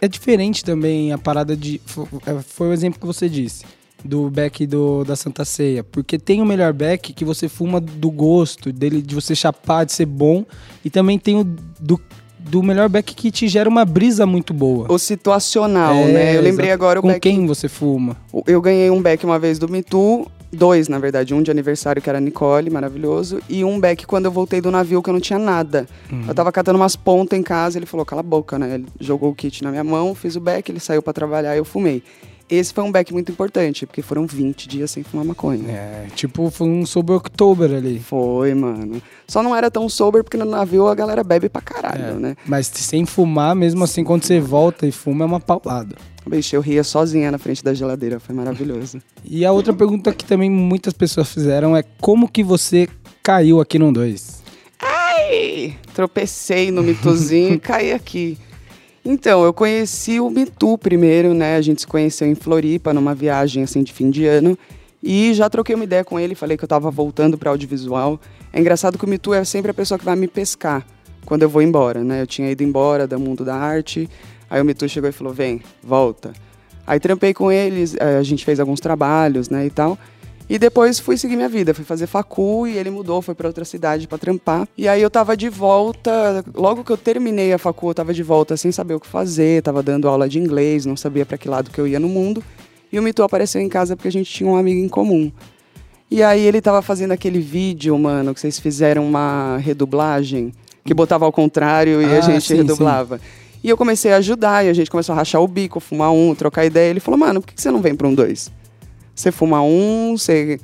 É 0.05 0.07
diferente 0.07 0.63
também 0.63 1.11
a 1.11 1.17
parada 1.17 1.57
de. 1.57 1.81
é, 2.27 2.35
Foi 2.41 2.67
o 2.69 2.73
exemplo 2.73 2.99
que 2.99 3.05
você 3.07 3.27
disse. 3.27 3.65
Do 4.03 4.29
back 4.29 4.67
do, 4.67 5.03
da 5.03 5.15
Santa 5.15 5.43
Ceia. 5.43 5.83
Porque 5.83 6.19
tem 6.19 6.39
o 6.41 6.45
melhor 6.45 6.71
back 6.73 7.11
que 7.11 7.25
você 7.25 7.49
fuma 7.49 7.81
do 7.81 8.11
gosto, 8.11 8.71
dele, 8.71 9.01
de 9.01 9.15
você 9.15 9.33
chapar, 9.33 9.83
de 9.83 9.93
ser 9.93 10.05
bom. 10.05 10.45
E 10.83 10.91
também 10.91 11.17
tem 11.17 11.35
o 11.39 11.43
do, 11.43 11.99
do 12.37 12.61
melhor 12.61 12.87
back 12.87 13.15
que 13.15 13.31
te 13.31 13.47
gera 13.47 13.67
uma 13.67 13.83
brisa 13.83 14.27
muito 14.27 14.53
boa. 14.53 14.85
O 14.91 14.99
situacional, 14.99 15.95
É, 15.95 16.11
né? 16.11 16.37
Eu 16.37 16.41
lembrei 16.43 16.69
exato. 16.69 16.83
agora 16.83 16.99
o 16.99 17.01
Com 17.01 17.07
Beck. 17.07 17.21
quem 17.21 17.47
você 17.47 17.67
fuma? 17.67 18.15
Eu 18.45 18.61
ganhei 18.61 18.91
um 18.91 19.01
Beck 19.01 19.23
uma 19.25 19.39
vez 19.39 19.57
do 19.57 19.67
Too, 19.81 20.27
dois, 20.55 20.87
na 20.87 20.97
verdade. 20.97 21.33
Um 21.33 21.41
de 21.43 21.51
aniversário, 21.51 22.01
que 22.01 22.09
era 22.09 22.17
a 22.17 22.21
Nicole, 22.21 22.69
maravilhoso. 22.69 23.39
E 23.49 23.63
um 23.63 23.79
Beck 23.79 24.05
quando 24.05 24.25
eu 24.25 24.31
voltei 24.31 24.61
do 24.61 24.71
navio, 24.71 25.01
que 25.03 25.09
eu 25.09 25.13
não 25.13 25.21
tinha 25.21 25.37
nada. 25.39 25.87
Eu 26.27 26.33
tava 26.33 26.51
catando 26.51 26.79
umas 26.79 26.95
pontas 26.95 27.37
em 27.37 27.43
casa, 27.43 27.77
ele 27.77 27.85
falou, 27.85 28.05
cala 28.05 28.21
a 28.21 28.23
boca, 28.23 28.57
né? 28.57 28.75
Ele 28.75 28.85
jogou 28.99 29.29
o 29.29 29.35
kit 29.35 29.63
na 29.63 29.69
minha 29.71 29.83
mão, 29.83 30.15
fiz 30.15 30.35
o 30.35 30.39
Beck, 30.39 30.69
ele 30.69 30.79
saiu 30.79 31.01
pra 31.01 31.13
trabalhar 31.13 31.53
e 31.55 31.57
eu 31.59 31.65
fumei. 31.65 32.01
Esse 32.47 32.71
foi 32.71 32.83
um 32.83 32.91
Beck 32.91 33.11
muito 33.11 33.31
importante, 33.31 33.87
porque 33.87 34.03
foram 34.03 34.27
20 34.27 34.67
dias 34.67 34.91
sem 34.91 35.01
fumar 35.01 35.25
maconha. 35.25 35.67
É, 35.67 36.05
tipo, 36.15 36.51
foi 36.51 36.67
um 36.67 36.85
Sober 36.85 37.15
October 37.15 37.73
ali. 37.73 37.99
Foi, 37.99 38.53
mano. 38.53 39.01
Só 39.27 39.41
não 39.41 39.55
era 39.55 39.71
tão 39.71 39.89
sober 39.89 40.23
porque 40.23 40.37
no 40.37 40.45
navio 40.45 40.87
a 40.87 40.93
galera 40.93 41.23
bebe 41.23 41.49
pra 41.49 41.59
caralho, 41.61 42.03
É, 42.03 42.13
né? 42.13 42.35
Mas 42.45 42.67
sem 42.67 43.03
fumar, 43.03 43.55
mesmo 43.55 43.83
assim, 43.83 44.03
quando 44.03 44.25
você 44.25 44.39
volta 44.39 44.85
e 44.85 44.91
fuma, 44.91 45.25
é 45.25 45.27
uma 45.27 45.39
paulada. 45.39 45.95
Bicho, 46.27 46.55
eu 46.55 46.61
ria 46.61 46.83
sozinha 46.83 47.31
na 47.31 47.37
frente 47.37 47.63
da 47.63 47.73
geladeira, 47.73 48.19
foi 48.19 48.33
maravilhoso. 48.35 49.01
E 49.27 49.43
a 49.43 49.51
outra 49.51 49.73
pergunta 49.73 50.13
que 50.13 50.23
também 50.23 50.51
muitas 50.51 50.93
pessoas 50.93 51.31
fizeram 51.31 51.75
é 51.75 51.83
como 51.99 52.29
que 52.29 52.43
você 52.43 52.87
caiu 53.23 53.59
aqui 53.59 53.79
no 53.79 53.91
2? 53.91 54.43
Ai, 54.79 55.75
tropecei 55.95 56.69
no 56.69 56.83
mitozinho 56.83 57.55
e 57.55 57.57
caí 57.59 57.91
aqui. 57.91 58.37
Então, 59.03 59.43
eu 59.43 59.51
conheci 59.51 60.19
o 60.19 60.29
Mitu 60.29 60.77
primeiro, 60.77 61.33
né? 61.33 61.55
A 61.55 61.61
gente 61.61 61.81
se 61.81 61.87
conheceu 61.87 62.27
em 62.27 62.35
Floripa, 62.35 62.93
numa 62.93 63.15
viagem 63.15 63.63
assim 63.63 63.81
de 63.81 63.91
fim 63.91 64.11
de 64.11 64.25
ano. 64.25 64.57
E 65.01 65.33
já 65.33 65.49
troquei 65.49 65.75
uma 65.75 65.83
ideia 65.83 66.03
com 66.03 66.19
ele, 66.19 66.33
falei 66.35 66.55
que 66.55 66.63
eu 66.63 66.67
tava 66.67 66.89
voltando 66.91 67.37
para 67.37 67.49
audiovisual. 67.51 68.19
É 68.53 68.59
engraçado 68.59 68.97
que 68.97 69.05
o 69.05 69.07
Mitu 69.07 69.33
é 69.33 69.43
sempre 69.43 69.71
a 69.71 69.73
pessoa 69.73 69.97
que 69.97 70.05
vai 70.05 70.15
me 70.15 70.27
pescar 70.27 70.85
quando 71.25 71.43
eu 71.43 71.49
vou 71.49 71.61
embora, 71.61 72.03
né? 72.03 72.21
Eu 72.21 72.27
tinha 72.27 72.49
ido 72.49 72.63
embora 72.63 73.05
do 73.05 73.19
mundo 73.19 73.43
da 73.43 73.55
arte. 73.55 74.09
Aí 74.55 74.61
o 74.61 74.65
Mitu 74.65 74.87
chegou 74.87 75.09
e 75.09 75.11
falou: 75.11 75.33
"Vem, 75.33 75.61
volta". 75.83 76.31
Aí 76.87 76.97
trampei 76.97 77.33
com 77.33 77.51
eles, 77.51 77.93
eh, 77.99 78.17
a 78.17 78.23
gente 78.23 78.45
fez 78.45 78.57
alguns 78.57 78.79
trabalhos, 78.79 79.49
né, 79.49 79.65
e 79.65 79.69
tal. 79.69 79.97
E 80.49 80.57
depois 80.57 80.97
fui 80.97 81.17
seguir 81.17 81.35
minha 81.35 81.49
vida, 81.49 81.73
fui 81.73 81.83
fazer 81.83 82.07
facu 82.07 82.65
e 82.65 82.77
ele 82.77 82.89
mudou, 82.89 83.21
foi 83.21 83.35
para 83.35 83.47
outra 83.47 83.65
cidade 83.65 84.07
para 84.07 84.17
trampar. 84.17 84.65
E 84.77 84.87
aí 84.87 85.01
eu 85.01 85.09
tava 85.09 85.35
de 85.35 85.49
volta, 85.49 86.45
logo 86.53 86.85
que 86.85 86.91
eu 86.91 86.95
terminei 86.95 87.51
a 87.51 87.57
facu, 87.57 87.89
eu 87.89 87.93
tava 87.93 88.13
de 88.13 88.23
volta 88.23 88.55
sem 88.55 88.71
saber 88.71 88.93
o 88.93 88.99
que 88.99 89.07
fazer, 89.07 89.61
tava 89.61 89.83
dando 89.83 90.07
aula 90.07 90.29
de 90.29 90.39
inglês, 90.39 90.85
não 90.85 90.95
sabia 90.95 91.25
para 91.25 91.37
que 91.37 91.49
lado 91.49 91.69
que 91.69 91.81
eu 91.81 91.85
ia 91.87 91.99
no 91.99 92.07
mundo. 92.07 92.41
E 92.93 92.97
o 92.97 93.03
Mitu 93.03 93.23
apareceu 93.23 93.59
em 93.59 93.67
casa 93.67 93.95
porque 93.97 94.07
a 94.07 94.11
gente 94.11 94.31
tinha 94.31 94.49
um 94.49 94.55
amigo 94.55 94.79
em 94.79 94.87
comum. 94.87 95.29
E 96.09 96.23
aí 96.23 96.45
ele 96.45 96.61
tava 96.61 96.81
fazendo 96.81 97.11
aquele 97.11 97.39
vídeo, 97.39 97.97
mano, 97.99 98.33
que 98.33 98.39
vocês 98.39 98.57
fizeram 98.57 99.05
uma 99.05 99.57
redublagem, 99.57 100.53
que 100.85 100.93
botava 100.93 101.25
ao 101.25 101.31
contrário 101.31 102.01
e 102.01 102.05
a 102.05 102.19
Ah, 102.19 102.21
gente 102.21 102.45
sim, 102.45 102.57
redublava. 102.57 103.19
E 103.65 103.69
eu 103.69 103.75
comecei 103.75 104.13
a 104.13 104.17
ajudar, 104.17 104.63
e 104.63 104.69
a 104.69 104.73
gente 104.73 104.91
começou 104.91 105.13
a 105.13 105.15
rachar 105.15 105.41
o 105.41 105.47
bico, 105.47 105.79
fumar 105.79 106.11
um, 106.11 106.35
trocar 106.35 106.65
ideia. 106.65 106.91
Ele 106.91 106.99
falou, 106.99 107.19
mano, 107.19 107.41
por 107.41 107.51
que 107.51 107.59
você 107.59 107.71
não 107.71 107.81
vem 107.81 107.95
pra 107.95 108.07
um 108.07 108.13
dois? 108.13 108.51
Você 109.15 109.31
fuma 109.31 109.59
um, 109.63 110.15
você 110.15 110.59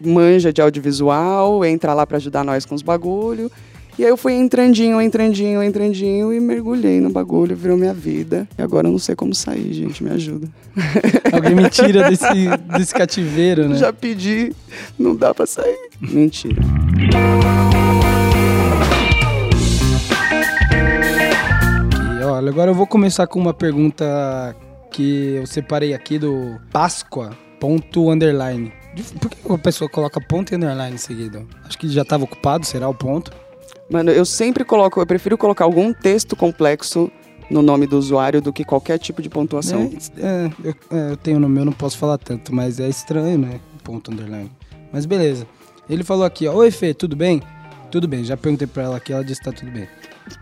manja 0.00 0.50
de 0.50 0.62
audiovisual, 0.62 1.62
entra 1.66 1.92
lá 1.92 2.06
pra 2.06 2.16
ajudar 2.16 2.42
nós 2.42 2.64
com 2.64 2.74
os 2.74 2.80
bagulho. 2.80 3.52
E 3.98 4.04
aí 4.04 4.08
eu 4.08 4.16
fui 4.16 4.32
entrandinho, 4.32 5.02
entrandinho, 5.02 5.62
entrandinho 5.62 6.32
e 6.32 6.40
mergulhei 6.40 6.98
no 6.98 7.10
bagulho, 7.10 7.54
virou 7.54 7.76
minha 7.76 7.92
vida. 7.92 8.48
E 8.56 8.62
agora 8.62 8.88
eu 8.88 8.92
não 8.92 8.98
sei 8.98 9.14
como 9.14 9.34
sair, 9.34 9.74
gente, 9.74 10.02
me 10.02 10.08
ajuda. 10.08 10.48
Alguém 11.30 11.54
me 11.54 11.68
tira 11.68 12.08
desse, 12.08 12.24
desse 12.74 12.94
cativeiro, 12.94 13.68
né? 13.68 13.76
Já 13.76 13.92
pedi, 13.92 14.54
não 14.98 15.14
dá 15.14 15.34
pra 15.34 15.44
sair. 15.44 15.90
Mentira. 16.00 16.56
Olha, 22.40 22.48
agora 22.48 22.70
eu 22.70 22.74
vou 22.74 22.86
começar 22.86 23.26
com 23.26 23.38
uma 23.38 23.52
pergunta 23.52 24.56
que 24.90 25.34
eu 25.34 25.46
separei 25.46 25.92
aqui 25.92 26.18
do 26.18 26.58
Páscoa, 26.72 27.36
ponto 27.60 28.10
underline. 28.10 28.72
De- 28.94 29.02
Por 29.02 29.28
que 29.28 29.52
a 29.52 29.58
pessoa 29.58 29.90
coloca 29.90 30.18
ponto 30.22 30.50
e 30.50 30.56
underline 30.56 30.94
em 30.94 30.98
seguida? 30.98 31.44
Acho 31.66 31.76
que 31.76 31.86
já 31.90 32.00
estava 32.00 32.24
ocupado, 32.24 32.64
será 32.64 32.88
o 32.88 32.94
ponto? 32.94 33.30
Mano, 33.90 34.10
eu 34.10 34.24
sempre 34.24 34.64
coloco, 34.64 34.98
eu 34.98 35.06
prefiro 35.06 35.36
colocar 35.36 35.64
algum 35.66 35.92
texto 35.92 36.34
complexo 36.34 37.12
no 37.50 37.60
nome 37.60 37.86
do 37.86 37.98
usuário 37.98 38.40
do 38.40 38.54
que 38.54 38.64
qualquer 38.64 38.96
tipo 38.98 39.20
de 39.20 39.28
pontuação. 39.28 39.90
É, 40.16 40.26
é, 40.26 40.50
eu, 40.64 40.74
é, 40.98 41.12
eu 41.12 41.16
tenho 41.18 41.38
no 41.38 41.46
meu, 41.48 41.66
não 41.66 41.72
posso 41.74 41.98
falar 41.98 42.16
tanto, 42.16 42.54
mas 42.54 42.80
é 42.80 42.88
estranho, 42.88 43.36
né? 43.36 43.60
Ponto 43.84 44.10
underline. 44.10 44.50
Mas 44.90 45.04
beleza. 45.04 45.46
Ele 45.90 46.02
falou 46.02 46.24
aqui, 46.24 46.48
ó, 46.48 46.54
Oi 46.54 46.70
Fê, 46.70 46.94
tudo 46.94 47.14
bem? 47.14 47.42
Tudo 47.90 48.08
bem, 48.08 48.24
já 48.24 48.34
perguntei 48.34 48.66
pra 48.66 48.84
ela 48.84 48.96
aqui, 48.96 49.12
ela 49.12 49.22
disse 49.22 49.40
que 49.42 49.50
tá 49.50 49.52
tudo 49.54 49.70
bem. 49.70 49.86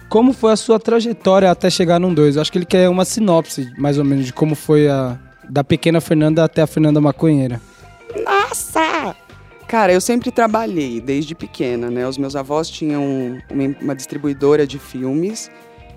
Como 0.08 0.32
foi 0.32 0.52
a 0.52 0.56
sua 0.56 0.78
trajetória 0.78 1.50
até 1.50 1.68
chegar 1.68 1.98
num 1.98 2.12
2? 2.12 2.36
Eu 2.36 2.42
acho 2.42 2.50
que 2.50 2.58
ele 2.58 2.66
quer 2.66 2.88
uma 2.88 3.04
sinopse, 3.04 3.70
mais 3.78 3.98
ou 3.98 4.04
menos, 4.04 4.26
de 4.26 4.32
como 4.32 4.54
foi 4.54 4.88
a. 4.88 5.18
Da 5.50 5.64
pequena 5.64 5.98
Fernanda 5.98 6.44
até 6.44 6.60
a 6.60 6.66
Fernanda 6.66 7.00
Maconheira. 7.00 7.58
Nossa! 8.22 9.16
Cara, 9.66 9.92
eu 9.92 10.00
sempre 10.00 10.30
trabalhei 10.30 11.00
desde 11.00 11.34
pequena, 11.34 11.90
né? 11.90 12.06
Os 12.06 12.18
meus 12.18 12.36
avós 12.36 12.68
tinham 12.68 13.38
uma, 13.50 13.76
uma 13.80 13.96
distribuidora 13.96 14.66
de 14.66 14.78
filmes, 14.78 15.50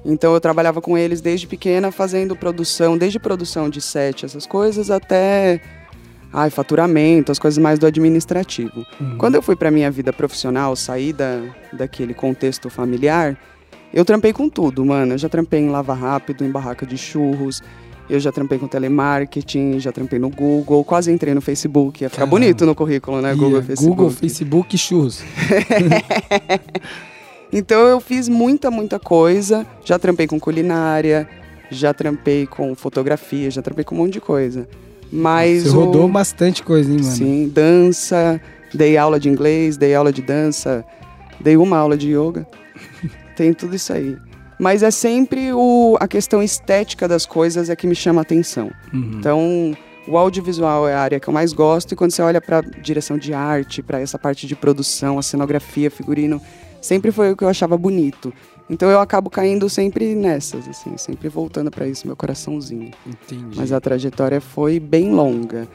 então 0.05 0.33
eu 0.33 0.41
trabalhava 0.41 0.81
com 0.81 0.97
eles 0.97 1.21
desde 1.21 1.47
pequena 1.47 1.91
fazendo 1.91 2.35
produção, 2.35 2.97
desde 2.97 3.19
produção 3.19 3.69
de 3.69 3.81
set, 3.81 4.25
essas 4.25 4.45
coisas, 4.45 4.89
até 4.89 5.61
ai, 6.33 6.49
faturamento, 6.49 7.31
as 7.31 7.39
coisas 7.39 7.57
mais 7.57 7.77
do 7.77 7.85
administrativo. 7.85 8.85
Uhum. 8.99 9.17
Quando 9.17 9.35
eu 9.35 9.41
fui 9.41 9.55
para 9.55 9.69
minha 9.69 9.91
vida 9.91 10.13
profissional, 10.13 10.75
saí 10.75 11.11
da, 11.11 11.41
daquele 11.73 12.13
contexto 12.13 12.69
familiar, 12.69 13.37
eu 13.93 14.03
trampei 14.05 14.33
com 14.33 14.47
tudo, 14.49 14.85
mano. 14.85 15.13
Eu 15.13 15.17
já 15.17 15.27
trampei 15.29 15.59
em 15.61 15.69
Lava 15.69 15.93
Rápido, 15.93 16.43
em 16.45 16.49
barraca 16.51 16.85
de 16.85 16.97
churros, 16.97 17.61
eu 18.09 18.19
já 18.19 18.31
trampei 18.31 18.57
com 18.59 18.67
telemarketing, 18.67 19.79
já 19.79 19.91
trampei 19.91 20.19
no 20.19 20.29
Google, 20.29 20.83
quase 20.83 21.11
entrei 21.11 21.33
no 21.33 21.41
Facebook. 21.41 22.03
Ia 22.03 22.09
ficar 22.09 22.21
Caramba. 22.21 22.37
bonito 22.39 22.65
no 22.65 22.75
currículo, 22.75 23.21
né? 23.21 23.33
Google, 23.33 23.59
Ia, 23.59 23.63
Facebook. 23.63 23.95
Google, 23.95 24.09
Facebook 24.11 24.75
e 24.75 24.77
churros. 24.79 25.23
Então 27.53 27.81
eu 27.81 27.99
fiz 27.99 28.29
muita, 28.29 28.71
muita 28.71 28.97
coisa. 28.97 29.67
Já 29.83 29.99
trampei 29.99 30.25
com 30.25 30.39
culinária, 30.39 31.27
já 31.69 31.93
trampei 31.93 32.47
com 32.47 32.73
fotografia, 32.75 33.51
já 33.51 33.61
trampei 33.61 33.83
com 33.83 33.93
um 33.93 33.97
monte 33.97 34.13
de 34.13 34.21
coisa. 34.21 34.67
Mas 35.11 35.63
Você 35.63 35.69
o- 35.75 35.85
rodou 35.85 36.07
bastante 36.07 36.63
coisa, 36.63 36.89
hein, 36.89 36.99
mano? 37.01 37.11
Sim, 37.11 37.51
dança, 37.53 38.39
dei 38.73 38.95
aula 38.97 39.19
de 39.19 39.27
inglês, 39.27 39.75
dei 39.75 39.93
aula 39.93 40.13
de 40.13 40.21
dança, 40.21 40.85
dei 41.41 41.57
uma 41.57 41.77
aula 41.77 41.97
de 41.97 42.15
yoga. 42.15 42.47
Tem 43.41 43.53
tudo 43.53 43.75
isso 43.75 43.91
aí. 43.91 44.19
Mas 44.59 44.83
é 44.83 44.91
sempre 44.91 45.51
o, 45.51 45.97
a 45.99 46.07
questão 46.07 46.43
estética 46.43 47.07
das 47.07 47.25
coisas 47.25 47.71
é 47.71 47.75
que 47.75 47.87
me 47.87 47.95
chama 47.95 48.21
a 48.21 48.21
atenção. 48.21 48.69
Uhum. 48.93 49.15
Então, 49.17 49.75
o 50.07 50.15
audiovisual 50.15 50.87
é 50.87 50.93
a 50.93 50.99
área 50.99 51.19
que 51.19 51.27
eu 51.27 51.33
mais 51.33 51.51
gosto 51.51 51.93
e 51.93 51.95
quando 51.95 52.11
você 52.11 52.21
olha 52.21 52.39
para 52.39 52.61
direção 52.61 53.17
de 53.17 53.33
arte, 53.33 53.81
para 53.81 53.99
essa 53.99 54.19
parte 54.19 54.45
de 54.45 54.55
produção, 54.55 55.17
a 55.17 55.23
cenografia, 55.23 55.89
figurino, 55.89 56.39
sempre 56.79 57.11
foi 57.11 57.31
o 57.31 57.35
que 57.35 57.43
eu 57.43 57.49
achava 57.49 57.75
bonito. 57.75 58.31
Então 58.69 58.91
eu 58.91 58.99
acabo 58.99 59.27
caindo 59.27 59.67
sempre 59.67 60.13
nessas, 60.13 60.67
assim, 60.67 60.95
sempre 60.97 61.27
voltando 61.29 61.71
para 61.71 61.87
isso, 61.87 62.05
meu 62.05 62.15
coraçãozinho. 62.15 62.91
Entendi. 63.07 63.57
Mas 63.57 63.71
a 63.71 63.81
trajetória 63.81 64.39
foi 64.39 64.79
bem 64.79 65.11
longa. 65.11 65.67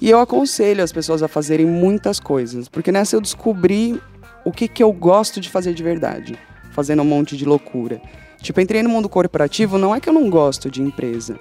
E 0.00 0.10
eu 0.10 0.18
aconselho 0.18 0.82
as 0.82 0.90
pessoas 0.90 1.22
a 1.22 1.28
fazerem 1.28 1.66
muitas 1.66 2.18
coisas, 2.18 2.68
porque 2.68 2.90
nessa 2.90 3.14
eu 3.14 3.20
descobri 3.20 4.02
o 4.44 4.50
que, 4.50 4.66
que 4.66 4.82
eu 4.82 4.92
gosto 4.92 5.40
de 5.40 5.48
fazer 5.48 5.72
de 5.72 5.84
verdade, 5.84 6.36
fazendo 6.72 7.02
um 7.02 7.04
monte 7.04 7.36
de 7.36 7.44
loucura. 7.44 8.00
Tipo, 8.40 8.60
entrei 8.60 8.82
no 8.82 8.88
mundo 8.90 9.08
corporativo, 9.08 9.78
não 9.78 9.94
é 9.94 10.00
que 10.00 10.08
eu 10.08 10.12
não 10.12 10.28
gosto 10.28 10.68
de 10.70 10.82
empresa, 10.82 11.38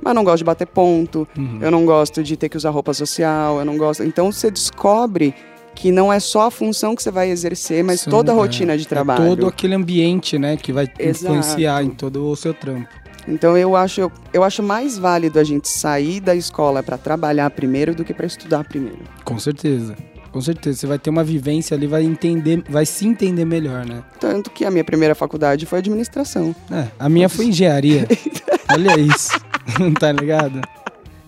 mas 0.00 0.10
eu 0.12 0.14
não 0.14 0.22
gosto 0.24 0.38
de 0.38 0.44
bater 0.44 0.66
ponto, 0.68 1.26
Uhum. 1.36 1.58
eu 1.60 1.70
não 1.70 1.84
gosto 1.84 2.22
de 2.22 2.36
ter 2.36 2.48
que 2.48 2.56
usar 2.56 2.70
roupa 2.70 2.94
social, 2.94 3.58
eu 3.58 3.64
não 3.64 3.76
gosto. 3.76 4.04
Então 4.04 4.30
você 4.30 4.50
descobre 4.50 5.34
que 5.74 5.90
não 5.90 6.12
é 6.12 6.20
só 6.20 6.42
a 6.46 6.50
função 6.52 6.94
que 6.94 7.02
você 7.02 7.10
vai 7.10 7.28
exercer, 7.30 7.82
mas 7.82 8.02
São- 8.02 8.10
toda 8.12 8.30
a 8.30 8.34
é, 8.34 8.38
rotina 8.38 8.78
de 8.78 8.84
é 8.84 8.88
trabalho. 8.88 9.24
todo 9.24 9.48
aquele 9.48 9.74
ambiente, 9.74 10.38
né, 10.38 10.56
que 10.56 10.72
vai 10.72 10.84
Exato. 10.98 11.34
influenciar 11.34 11.82
em 11.82 11.90
todo 11.90 12.24
o 12.30 12.36
seu 12.36 12.54
trampo. 12.54 12.88
Então 13.26 13.56
eu 13.58 13.74
acho, 13.74 14.12
eu 14.32 14.44
acho 14.44 14.62
mais 14.62 14.96
válido 14.98 15.40
a 15.40 15.44
gente 15.44 15.66
sair 15.68 16.20
da 16.20 16.36
escola 16.36 16.82
para 16.82 16.96
trabalhar 16.98 17.50
primeiro 17.50 17.94
do 17.94 18.04
que 18.04 18.14
para 18.14 18.26
estudar 18.26 18.62
primeiro. 18.64 18.98
Com 19.24 19.38
certeza. 19.38 19.96
Com 20.34 20.40
certeza. 20.40 20.80
Você 20.80 20.86
vai 20.88 20.98
ter 20.98 21.10
uma 21.10 21.22
vivência 21.22 21.76
ali, 21.76 21.86
vai 21.86 22.02
entender, 22.02 22.60
vai 22.68 22.84
se 22.84 23.06
entender 23.06 23.44
melhor, 23.44 23.86
né? 23.86 24.02
Tanto 24.18 24.50
que 24.50 24.64
a 24.64 24.70
minha 24.70 24.82
primeira 24.82 25.14
faculdade 25.14 25.64
foi 25.64 25.78
administração. 25.78 26.52
É, 26.72 26.88
a 26.98 27.08
minha 27.08 27.28
foi 27.28 27.46
engenharia. 27.46 28.04
Olha 28.68 28.98
isso. 28.98 29.30
tá 30.00 30.10
ligado? 30.10 30.60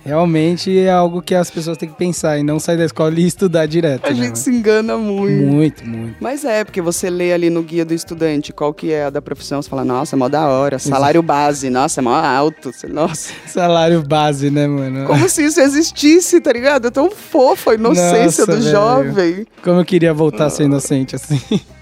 Realmente 0.07 0.79
é 0.79 0.89
algo 0.89 1.21
que 1.21 1.35
as 1.35 1.51
pessoas 1.51 1.77
têm 1.77 1.89
que 1.89 1.97
pensar 1.97 2.39
e 2.39 2.43
não 2.45 2.61
sair 2.61 2.77
da 2.77 2.85
escola 2.85 3.13
e 3.19 3.27
estudar 3.27 3.67
direto. 3.67 4.07
A 4.07 4.11
né, 4.11 4.15
gente 4.15 4.39
se 4.39 4.49
engana 4.49 4.97
muito. 4.97 5.45
Muito, 5.45 5.85
muito. 5.85 6.17
Mas 6.21 6.45
é, 6.45 6.63
porque 6.63 6.81
você 6.81 7.11
lê 7.11 7.33
ali 7.33 7.51
no 7.51 7.61
guia 7.61 7.85
do 7.85 7.93
estudante 7.93 8.53
qual 8.53 8.73
que 8.73 8.93
é 8.93 9.07
a 9.07 9.11
da 9.11 9.21
profissão, 9.21 9.61
você 9.61 9.69
fala, 9.69 9.85
nossa, 9.85 10.15
é 10.15 10.17
mó 10.17 10.29
da 10.29 10.47
hora, 10.47 10.79
salário 10.79 11.21
base, 11.23 11.69
nossa, 11.71 12.01
é 12.01 12.03
mó 12.03 12.15
alto, 12.15 12.71
nossa. 12.89 13.33
Salário 13.49 14.01
base, 14.01 14.49
né, 14.49 14.69
mano? 14.69 15.07
Como 15.09 15.29
se 15.29 15.45
isso 15.45 15.61
existisse, 15.61 16.41
tá 16.41 16.53
ligado? 16.53 16.87
É 16.87 16.91
tão 16.91 17.11
fofo 17.11 17.71
a 17.71 17.75
inocência 17.75 18.47
Nossa, 18.47 18.47
do 18.47 18.63
velho. 18.63 18.71
jovem. 18.71 19.47
Como 19.61 19.81
eu 19.81 19.85
queria 19.85 20.15
voltar 20.15 20.47
a 20.47 20.51
ser 20.51 20.65
inocente 20.65 21.17
assim. 21.17 21.41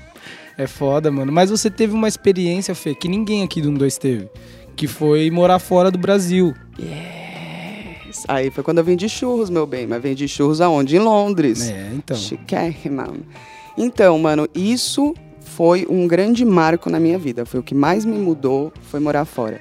É 0.56 0.68
foda, 0.68 1.10
mano. 1.10 1.32
Mas 1.32 1.50
você 1.50 1.68
teve 1.68 1.94
uma 1.94 2.06
experiência, 2.06 2.76
Fê, 2.76 2.94
que 2.94 3.08
ninguém 3.08 3.42
aqui 3.42 3.60
do 3.60 3.72
12 3.72 3.98
teve. 3.98 4.28
Que 4.76 4.86
foi 4.86 5.28
morar 5.28 5.58
fora 5.58 5.90
do 5.90 5.98
Brasil. 5.98 6.54
Aí 8.28 8.50
foi 8.50 8.62
quando 8.64 8.78
eu 8.78 8.84
vendi 8.84 9.08
churros, 9.08 9.50
meu 9.50 9.66
bem, 9.66 9.86
mas 9.86 10.02
vendi 10.02 10.26
churros 10.26 10.60
aonde? 10.60 10.96
Em 10.96 11.00
Londres. 11.00 11.68
É, 11.68 11.90
então. 11.94 12.16
Chiquérrima. 12.16 13.08
Então, 13.76 14.18
mano, 14.18 14.48
isso 14.54 15.14
foi 15.40 15.86
um 15.88 16.06
grande 16.06 16.44
marco 16.44 16.88
na 16.90 16.98
minha 17.00 17.18
vida. 17.18 17.44
Foi 17.44 17.60
o 17.60 17.62
que 17.62 17.74
mais 17.74 18.04
me 18.04 18.16
mudou, 18.18 18.72
foi 18.90 19.00
morar 19.00 19.24
fora. 19.24 19.60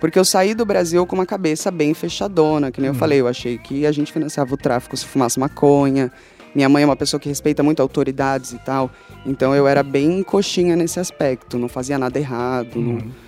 Porque 0.00 0.18
eu 0.18 0.24
saí 0.24 0.54
do 0.54 0.64
Brasil 0.64 1.04
com 1.06 1.16
uma 1.16 1.26
cabeça 1.26 1.70
bem 1.70 1.92
fechadona, 1.92 2.70
que 2.70 2.80
nem 2.80 2.88
eu 2.88 2.94
falei. 2.94 3.20
Eu 3.20 3.26
achei 3.28 3.58
que 3.58 3.84
a 3.84 3.90
gente 3.92 4.12
financiava 4.12 4.54
o 4.54 4.56
tráfico 4.56 4.96
se 4.96 5.04
fumasse 5.04 5.38
maconha. 5.40 6.10
Minha 6.54 6.68
mãe 6.68 6.82
é 6.84 6.86
uma 6.86 6.96
pessoa 6.96 7.18
que 7.20 7.28
respeita 7.28 7.62
muito 7.64 7.82
autoridades 7.82 8.52
e 8.52 8.58
tal. 8.58 8.90
Então 9.26 9.54
eu 9.54 9.66
era 9.66 9.82
bem 9.82 10.22
coxinha 10.22 10.76
nesse 10.76 11.00
aspecto. 11.00 11.58
Não 11.58 11.68
fazia 11.68 11.98
nada 11.98 12.16
errado. 12.18 12.80
não- 12.80 13.27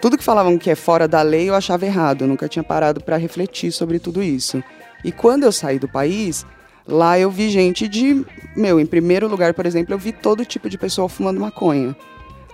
Tudo 0.00 0.16
que 0.16 0.24
falavam 0.24 0.56
que 0.58 0.70
é 0.70 0.74
fora 0.74 1.08
da 1.08 1.22
lei 1.22 1.48
eu 1.48 1.54
achava 1.54 1.84
errado. 1.84 2.22
Eu 2.22 2.28
nunca 2.28 2.48
tinha 2.48 2.62
parado 2.62 3.02
para 3.02 3.16
refletir 3.16 3.72
sobre 3.72 3.98
tudo 3.98 4.22
isso. 4.22 4.62
E 5.04 5.10
quando 5.10 5.44
eu 5.44 5.52
saí 5.52 5.78
do 5.78 5.88
país, 5.88 6.46
lá 6.86 7.18
eu 7.18 7.30
vi 7.30 7.50
gente 7.50 7.88
de. 7.88 8.24
Meu, 8.56 8.78
em 8.78 8.86
primeiro 8.86 9.26
lugar, 9.28 9.54
por 9.54 9.66
exemplo, 9.66 9.94
eu 9.94 9.98
vi 9.98 10.12
todo 10.12 10.44
tipo 10.44 10.68
de 10.68 10.78
pessoa 10.78 11.08
fumando 11.08 11.40
maconha. 11.40 11.96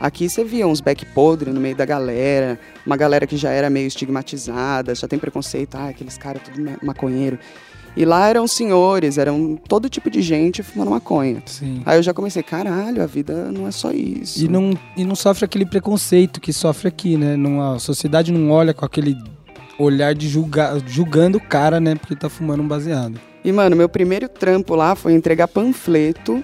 Aqui 0.01 0.29
você 0.29 0.43
via 0.43 0.67
uns 0.67 0.81
back 0.81 1.07
podre 1.07 1.51
no 1.51 1.61
meio 1.61 1.77
da 1.77 1.85
galera, 1.85 2.59
uma 2.85 2.97
galera 2.97 3.27
que 3.27 3.37
já 3.37 3.51
era 3.51 3.71
meio 3.71 3.87
estigmatizada, 3.87 4.95
já 4.95 5.07
tem 5.07 5.19
preconceito, 5.19 5.77
ah, 5.77 5.89
aqueles 5.89 6.19
caras 6.19 6.43
tudo 6.43 6.61
ma- 6.61 6.77
maconheiro. 6.83 7.39
E 7.97 8.05
lá 8.05 8.29
eram 8.29 8.47
senhores, 8.47 9.19
eram 9.19 9.57
todo 9.69 9.89
tipo 9.89 10.11
de 10.11 10.21
gente 10.21 10.63
fumando 10.63 10.91
maconha. 10.91 11.43
Sim. 11.47 11.83
Aí 11.87 11.99
eu 11.99 12.03
já 12.03 12.13
comecei, 12.13 12.43
caralho, 12.43 13.03
a 13.03 13.07
vida 13.07 13.51
não 13.53 13.69
é 13.69 13.71
só 13.71 13.93
isso. 13.93 14.45
E 14.45 14.49
não, 14.49 14.77
e 14.97 15.05
não 15.05 15.15
sofre 15.15 15.45
aquele 15.45 15.65
preconceito 15.65 16.41
que 16.41 16.53
sofre 16.53 16.89
aqui, 16.89 17.17
né? 17.17 17.37
Não, 17.37 17.75
a 17.75 17.79
sociedade 17.79 18.33
não 18.33 18.51
olha 18.51 18.75
com 18.75 18.85
aquele 18.85 19.17
olhar 19.79 20.15
de 20.15 20.29
julgar, 20.29 20.79
julgando 20.87 21.39
o 21.39 21.41
cara, 21.41 21.81
né? 21.81 21.95
Porque 21.95 22.17
tá 22.17 22.29
fumando 22.29 22.63
um 22.63 22.69
baseado. 22.69 23.21
E, 23.45 23.53
mano, 23.53 23.77
meu 23.77 23.89
primeiro 23.89 24.29
trampo 24.29 24.75
lá 24.75 24.95
foi 24.95 25.13
entregar 25.13 25.47
panfleto 25.47 26.43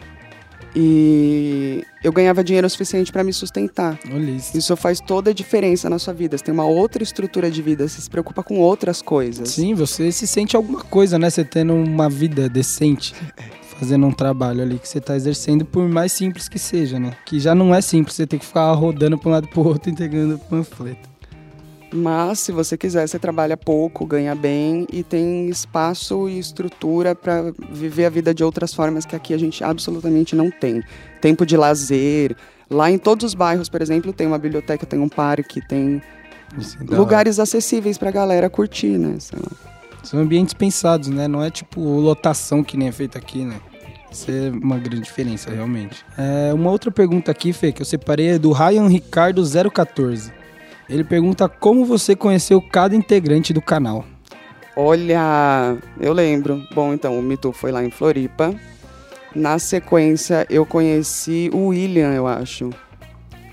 e 0.75 1.85
eu 2.03 2.13
ganhava 2.13 2.45
dinheiro 2.45 2.69
suficiente 2.71 3.13
pra 3.13 3.25
me 3.25 3.33
sustentar. 3.33 3.99
Olha 4.13 4.31
isso. 4.31 4.57
Isso 4.57 4.77
faz 4.77 5.01
toda 5.01 5.31
a 5.31 5.35
diferença 5.35 5.91
na 5.91 5.99
sua 5.99 6.15
vida. 6.15 6.37
Você 6.37 6.45
tem 6.45 6.55
uma 6.55 6.67
outra 6.67 7.03
estrutura 7.03 7.51
de 7.51 7.61
vida, 7.61 7.87
você 7.89 8.01
se 8.01 8.09
preocupa 8.09 8.43
com 8.43 8.59
outras 8.59 9.03
coisas. 9.03 9.51
Sim, 9.51 9.75
você 9.75 10.11
se 10.13 10.27
sente 10.27 10.57
alguma 10.57 10.81
coisa, 10.81 11.19
né? 11.19 11.29
Você 11.29 11.45
tendo 11.45 11.75
uma 11.75 12.09
vida 12.09 12.49
decente, 12.49 13.15
fazendo 13.79 14.07
um 14.07 14.13
trabalho 14.13 14.63
ali 14.63 14.79
que 14.79 14.89
você 14.89 15.01
tá 15.01 15.17
exercendo, 15.17 15.65
por 15.65 15.89
mais 15.89 16.13
simples 16.13 16.49
que 16.49 16.59
seja, 16.59 16.99
né? 16.99 17.13
Que 17.25 17.41
já 17.41 17.55
não 17.55 17.75
é 17.75 17.81
simples, 17.81 18.15
você 18.17 18.27
tem 18.27 18.39
que 18.39 18.47
ficar 18.47 18.73
rodando 18.73 19.19
pra 19.19 19.29
um 19.29 19.33
lado 19.33 19.47
e 19.47 19.49
pro 19.49 19.67
outro 19.67 19.89
entregando 19.91 20.39
panfleto. 20.39 21.11
Mas, 21.93 22.39
se 22.41 22.53
você 22.53 22.77
quiser, 22.77 23.07
você 23.07 23.19
trabalha 23.19 23.57
pouco, 23.57 24.07
ganha 24.07 24.35
bem 24.35 24.87
e 24.93 25.03
tem 25.03 25.49
espaço 25.49 26.29
e 26.29 26.39
estrutura 26.39 27.15
pra 27.15 27.53
viver 27.71 28.07
a 28.07 28.11
vida 28.11 28.33
de 28.33 28.45
outras 28.45 28.73
formas 28.73 29.05
que 29.05 29.17
aqui 29.17 29.35
a 29.35 29.39
gente 29.39 29.65
absolutamente 29.65 30.37
não 30.37 30.51
tem. 30.51 30.83
Tempo 31.21 31.45
de 31.45 31.57
lazer. 31.57 32.37
Lá 32.71 32.89
em 32.91 32.99
todos 32.99 33.25
os 33.25 33.35
bairros, 33.35 33.69
por 33.69 33.83
exemplo, 33.83 34.13
tem 34.13 34.27
uma 34.27 34.39
biblioteca, 34.39 34.87
tem 34.87 35.01
um 35.01 35.09
parque, 35.09 35.61
tem 35.67 36.01
lugares 36.89 37.41
acessíveis 37.41 37.99
pra 37.99 38.13
galera 38.13 38.49
curtir, 38.49 38.97
né? 38.97 39.17
São 40.05 40.21
ambientes 40.21 40.55
pensados, 40.55 41.09
né? 41.09 41.27
Não 41.27 41.43
é 41.43 41.51
tipo 41.51 41.81
lotação 41.81 42.63
que 42.63 42.77
nem 42.77 42.89
é 42.89 42.93
feito 42.93 43.19
aqui, 43.19 43.45
né? 43.45 43.61
Isso 44.11 44.31
é 44.31 44.51
uma 44.51 44.79
grande 44.79 45.03
diferença, 45.03 45.51
realmente. 45.51 46.05
É, 46.17 46.53
uma 46.55 46.71
outra 46.71 46.91
pergunta 46.91 47.31
aqui, 47.31 47.53
Fê, 47.53 47.73
que 47.73 47.83
eu 47.83 47.87
separei 47.87 48.31
é 48.31 48.39
do 48.39 48.53
Ryan 48.53 48.89
Ricardo 48.89 49.43
014. 49.73 50.40
Ele 50.91 51.05
pergunta 51.05 51.49
como 51.49 51.85
você 51.85 52.17
conheceu 52.17 52.61
cada 52.61 52.97
integrante 52.97 53.53
do 53.53 53.63
canal. 53.63 54.05
Olha, 54.77 55.79
eu 56.01 56.13
lembro. 56.13 56.67
Bom, 56.75 56.93
então, 56.93 57.17
o 57.17 57.23
Mitu 57.23 57.53
foi 57.53 57.71
lá 57.71 57.85
em 57.85 57.91
Floripa. 57.91 58.53
Na 59.35 59.57
sequência, 59.61 60.45
eu 60.51 60.67
conheci 60.67 61.49
o 61.53 61.69
William, 61.69 62.13
eu 62.13 62.27
acho. 62.27 62.71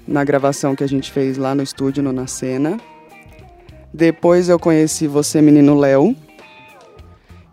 Na 0.08 0.24
gravação 0.24 0.75
que 0.75 0.84
a 0.84 0.88
gente 0.88 1.12
fez 1.12 1.38
lá 1.38 1.53
no 1.53 1.62
estúdio, 1.62 2.01
no 2.01 2.12
Na 2.12 2.25
Cena. 2.25 2.79
Depois 3.94 4.50
eu 4.50 4.58
conheci 4.58 5.06
você, 5.06 5.39
menino 5.39 5.75
Léo. 5.75 6.15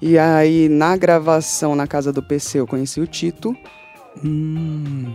E 0.01 0.19
aí, 0.19 0.69
na 0.71 0.97
gravação 0.97 1.77
na 1.77 1.87
casa 1.87 2.11
do 2.11 2.23
PC, 2.23 2.61
eu 2.61 2.67
conheci 2.67 3.01
o 3.01 3.07
Tito. 3.07 3.55
Hum, 4.25 5.15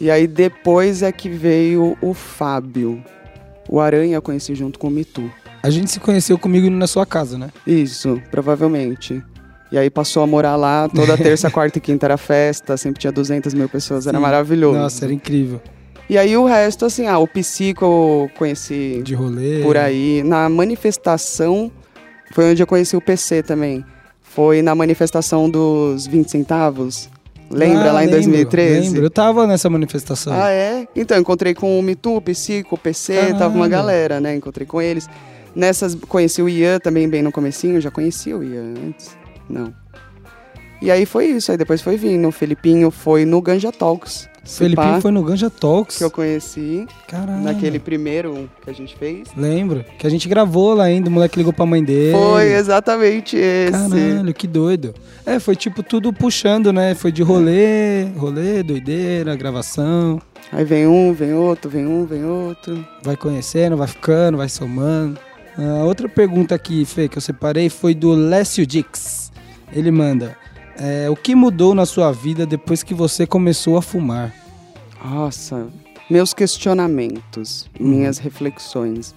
E 0.00 0.10
aí, 0.10 0.26
depois 0.26 1.02
é 1.02 1.10
que 1.12 1.28
veio 1.28 1.96
o 2.00 2.12
Fábio. 2.14 3.02
O 3.68 3.80
Aranha 3.80 4.16
eu 4.16 4.22
conheci 4.22 4.54
junto 4.54 4.78
com 4.78 4.88
o 4.88 4.90
Mitu. 4.90 5.30
a 5.62 5.70
gente 5.70 5.90
se 5.90 5.98
conheceu 6.00 6.38
comigo 6.38 6.68
na 6.68 6.86
sua 6.86 7.06
casa, 7.06 7.38
né? 7.38 7.50
Isso, 7.66 8.20
provavelmente. 8.30 9.22
E 9.72 9.78
aí 9.78 9.88
passou 9.88 10.22
a 10.22 10.26
morar 10.26 10.56
lá, 10.56 10.88
toda 10.88 11.16
terça, 11.16 11.48
quarta 11.50 11.78
e 11.78 11.80
quinta 11.80 12.06
era 12.06 12.16
festa, 12.18 12.76
sempre 12.76 13.00
tinha 13.00 13.10
200 13.12 13.54
mil 13.54 13.68
pessoas, 13.68 14.06
era 14.06 14.18
Sim. 14.18 14.22
maravilhoso. 14.22 14.78
Nossa, 14.78 15.04
era 15.06 15.12
incrível. 15.14 15.60
E 16.08 16.18
aí 16.18 16.36
o 16.36 16.44
resto, 16.44 16.84
assim, 16.84 17.06
ah, 17.06 17.18
o 17.18 17.26
psico 17.26 17.84
eu 17.84 18.30
conheci 18.38 19.00
De 19.02 19.14
rolê. 19.14 19.62
por 19.62 19.76
aí. 19.78 20.22
Na 20.22 20.48
manifestação, 20.50 21.72
foi 22.32 22.50
onde 22.50 22.62
eu 22.62 22.66
conheci 22.66 22.94
o 22.94 23.00
PC 23.00 23.42
também. 23.42 23.82
Foi 24.20 24.60
na 24.60 24.74
manifestação 24.74 25.48
dos 25.48 26.06
20 26.06 26.30
centavos. 26.30 27.08
Lembra 27.54 27.90
Ah, 27.90 27.92
lá 27.92 28.02
em 28.04 28.06
lembro, 28.06 28.22
2013? 28.22 28.88
Lembro, 28.88 29.06
eu 29.06 29.10
tava 29.10 29.46
nessa 29.46 29.70
manifestação. 29.70 30.32
Ah, 30.32 30.50
é? 30.50 30.86
Então, 30.94 31.18
encontrei 31.18 31.54
com 31.54 31.78
o 31.78 31.82
Mitu, 31.82 32.16
o 32.16 32.20
Psico, 32.20 32.74
o 32.74 32.78
PC, 32.78 33.34
tava 33.38 33.54
uma 33.54 33.68
galera, 33.68 34.20
né? 34.20 34.34
Encontrei 34.36 34.66
com 34.66 34.80
eles. 34.82 35.08
Nessas, 35.54 35.94
conheci 35.94 36.42
o 36.42 36.48
Ian 36.48 36.78
também 36.80 37.08
bem 37.08 37.22
no 37.22 37.30
comecinho, 37.30 37.80
já 37.80 37.90
conhecia 37.90 38.36
o 38.36 38.42
Ian 38.42 38.74
antes? 38.88 39.16
Não. 39.48 39.72
E 40.84 40.90
aí 40.90 41.06
foi 41.06 41.28
isso, 41.28 41.50
aí 41.50 41.56
depois 41.56 41.80
foi 41.80 41.96
vindo. 41.96 42.28
O 42.28 42.30
Felipinho 42.30 42.90
foi 42.90 43.24
no 43.24 43.40
Ganja 43.40 43.72
Talks. 43.72 44.28
Felipinho 44.44 44.96
pá, 44.96 45.00
foi 45.00 45.10
no 45.10 45.22
Ganja 45.22 45.48
Talks. 45.48 45.96
Que 45.96 46.04
eu 46.04 46.10
conheci, 46.10 46.86
Caralho. 47.08 47.42
naquele 47.42 47.78
primeiro 47.78 48.50
que 48.62 48.68
a 48.68 48.72
gente 48.74 48.94
fez. 48.94 49.28
Lembro. 49.34 49.82
Que 49.98 50.06
a 50.06 50.10
gente 50.10 50.28
gravou 50.28 50.74
lá 50.74 50.84
ainda, 50.84 51.08
o 51.08 51.10
moleque 51.10 51.38
ligou 51.38 51.54
pra 51.54 51.64
mãe 51.64 51.82
dele. 51.82 52.12
Foi 52.12 52.52
exatamente 52.52 53.34
esse. 53.34 53.72
Caralho, 53.72 54.34
que 54.34 54.46
doido. 54.46 54.94
É, 55.24 55.38
foi 55.38 55.56
tipo 55.56 55.82
tudo 55.82 56.12
puxando, 56.12 56.70
né? 56.70 56.94
Foi 56.94 57.10
de 57.10 57.22
rolê, 57.22 58.04
rolê, 58.18 58.62
doideira, 58.62 59.34
gravação. 59.34 60.20
Aí 60.52 60.66
vem 60.66 60.86
um, 60.86 61.14
vem 61.14 61.32
outro, 61.32 61.70
vem 61.70 61.86
um, 61.86 62.04
vem 62.04 62.26
outro. 62.26 62.86
Vai 63.02 63.16
conhecendo, 63.16 63.74
vai 63.74 63.88
ficando, 63.88 64.36
vai 64.36 64.50
somando. 64.50 65.18
Ah, 65.56 65.84
outra 65.84 66.10
pergunta 66.10 66.54
aqui, 66.54 66.84
Fê, 66.84 67.08
que 67.08 67.16
eu 67.16 67.22
separei 67.22 67.70
foi 67.70 67.94
do 67.94 68.12
Lécio 68.12 68.66
Dix. 68.66 69.32
Ele 69.72 69.90
manda: 69.90 70.36
é, 70.78 71.08
O 71.10 71.16
que 71.16 71.34
mudou 71.34 71.74
na 71.74 71.86
sua 71.86 72.12
vida 72.12 72.44
depois 72.46 72.82
que 72.82 72.94
você 72.94 73.26
começou 73.26 73.76
a 73.76 73.82
fumar? 73.82 74.32
Nossa, 75.04 75.66
meus 76.10 76.32
questionamentos, 76.34 77.68
Uhum. 77.78 77.88
minhas 77.88 78.18
reflexões. 78.18 79.14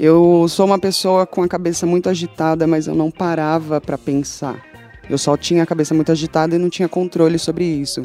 Eu 0.00 0.46
sou 0.48 0.66
uma 0.66 0.78
pessoa 0.78 1.26
com 1.26 1.42
a 1.42 1.48
cabeça 1.48 1.86
muito 1.86 2.08
agitada, 2.08 2.66
mas 2.66 2.86
eu 2.86 2.94
não 2.94 3.10
parava 3.10 3.80
pra 3.80 3.96
pensar. 3.98 4.60
Eu 5.08 5.18
só 5.18 5.36
tinha 5.36 5.62
a 5.62 5.66
cabeça 5.66 5.94
muito 5.94 6.10
agitada 6.10 6.54
e 6.54 6.58
não 6.58 6.70
tinha 6.70 6.88
controle 6.88 7.38
sobre 7.38 7.64
isso. 7.64 8.02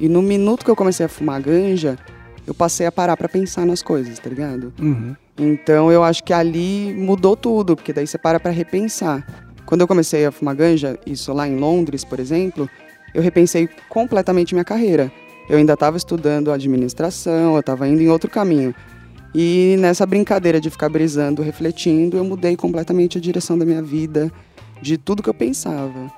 E 0.00 0.08
no 0.08 0.22
minuto 0.22 0.64
que 0.64 0.70
eu 0.70 0.76
comecei 0.76 1.04
a 1.04 1.08
fumar 1.08 1.40
ganja, 1.40 1.98
eu 2.46 2.54
passei 2.54 2.86
a 2.86 2.92
parar 2.92 3.16
pra 3.16 3.28
pensar 3.28 3.66
nas 3.66 3.82
coisas, 3.82 4.18
tá 4.18 4.28
ligado? 4.30 4.72
Uhum. 4.80 5.16
Então 5.38 5.90
eu 5.90 6.02
acho 6.04 6.22
que 6.22 6.32
ali 6.32 6.94
mudou 6.96 7.36
tudo, 7.36 7.74
porque 7.74 7.92
daí 7.92 8.06
você 8.06 8.16
para 8.16 8.38
pra 8.38 8.50
repensar. 8.52 9.45
Quando 9.66 9.80
eu 9.80 9.88
comecei 9.88 10.24
a 10.24 10.30
fumar 10.30 10.54
ganja, 10.54 10.98
isso 11.04 11.32
lá 11.32 11.46
em 11.46 11.56
Londres, 11.56 12.04
por 12.04 12.20
exemplo, 12.20 12.70
eu 13.12 13.20
repensei 13.20 13.68
completamente 13.88 14.54
minha 14.54 14.64
carreira. 14.64 15.12
Eu 15.48 15.58
ainda 15.58 15.74
estava 15.74 15.96
estudando 15.96 16.52
administração, 16.52 17.54
eu 17.54 17.60
estava 17.60 17.88
indo 17.88 18.00
em 18.00 18.08
outro 18.08 18.30
caminho. 18.30 18.74
E 19.34 19.76
nessa 19.78 20.06
brincadeira 20.06 20.60
de 20.60 20.70
ficar 20.70 20.88
brisando, 20.88 21.42
refletindo, 21.42 22.16
eu 22.16 22.24
mudei 22.24 22.56
completamente 22.56 23.18
a 23.18 23.20
direção 23.20 23.58
da 23.58 23.64
minha 23.64 23.82
vida, 23.82 24.32
de 24.80 24.96
tudo 24.96 25.22
que 25.22 25.28
eu 25.28 25.34
pensava. 25.34 26.10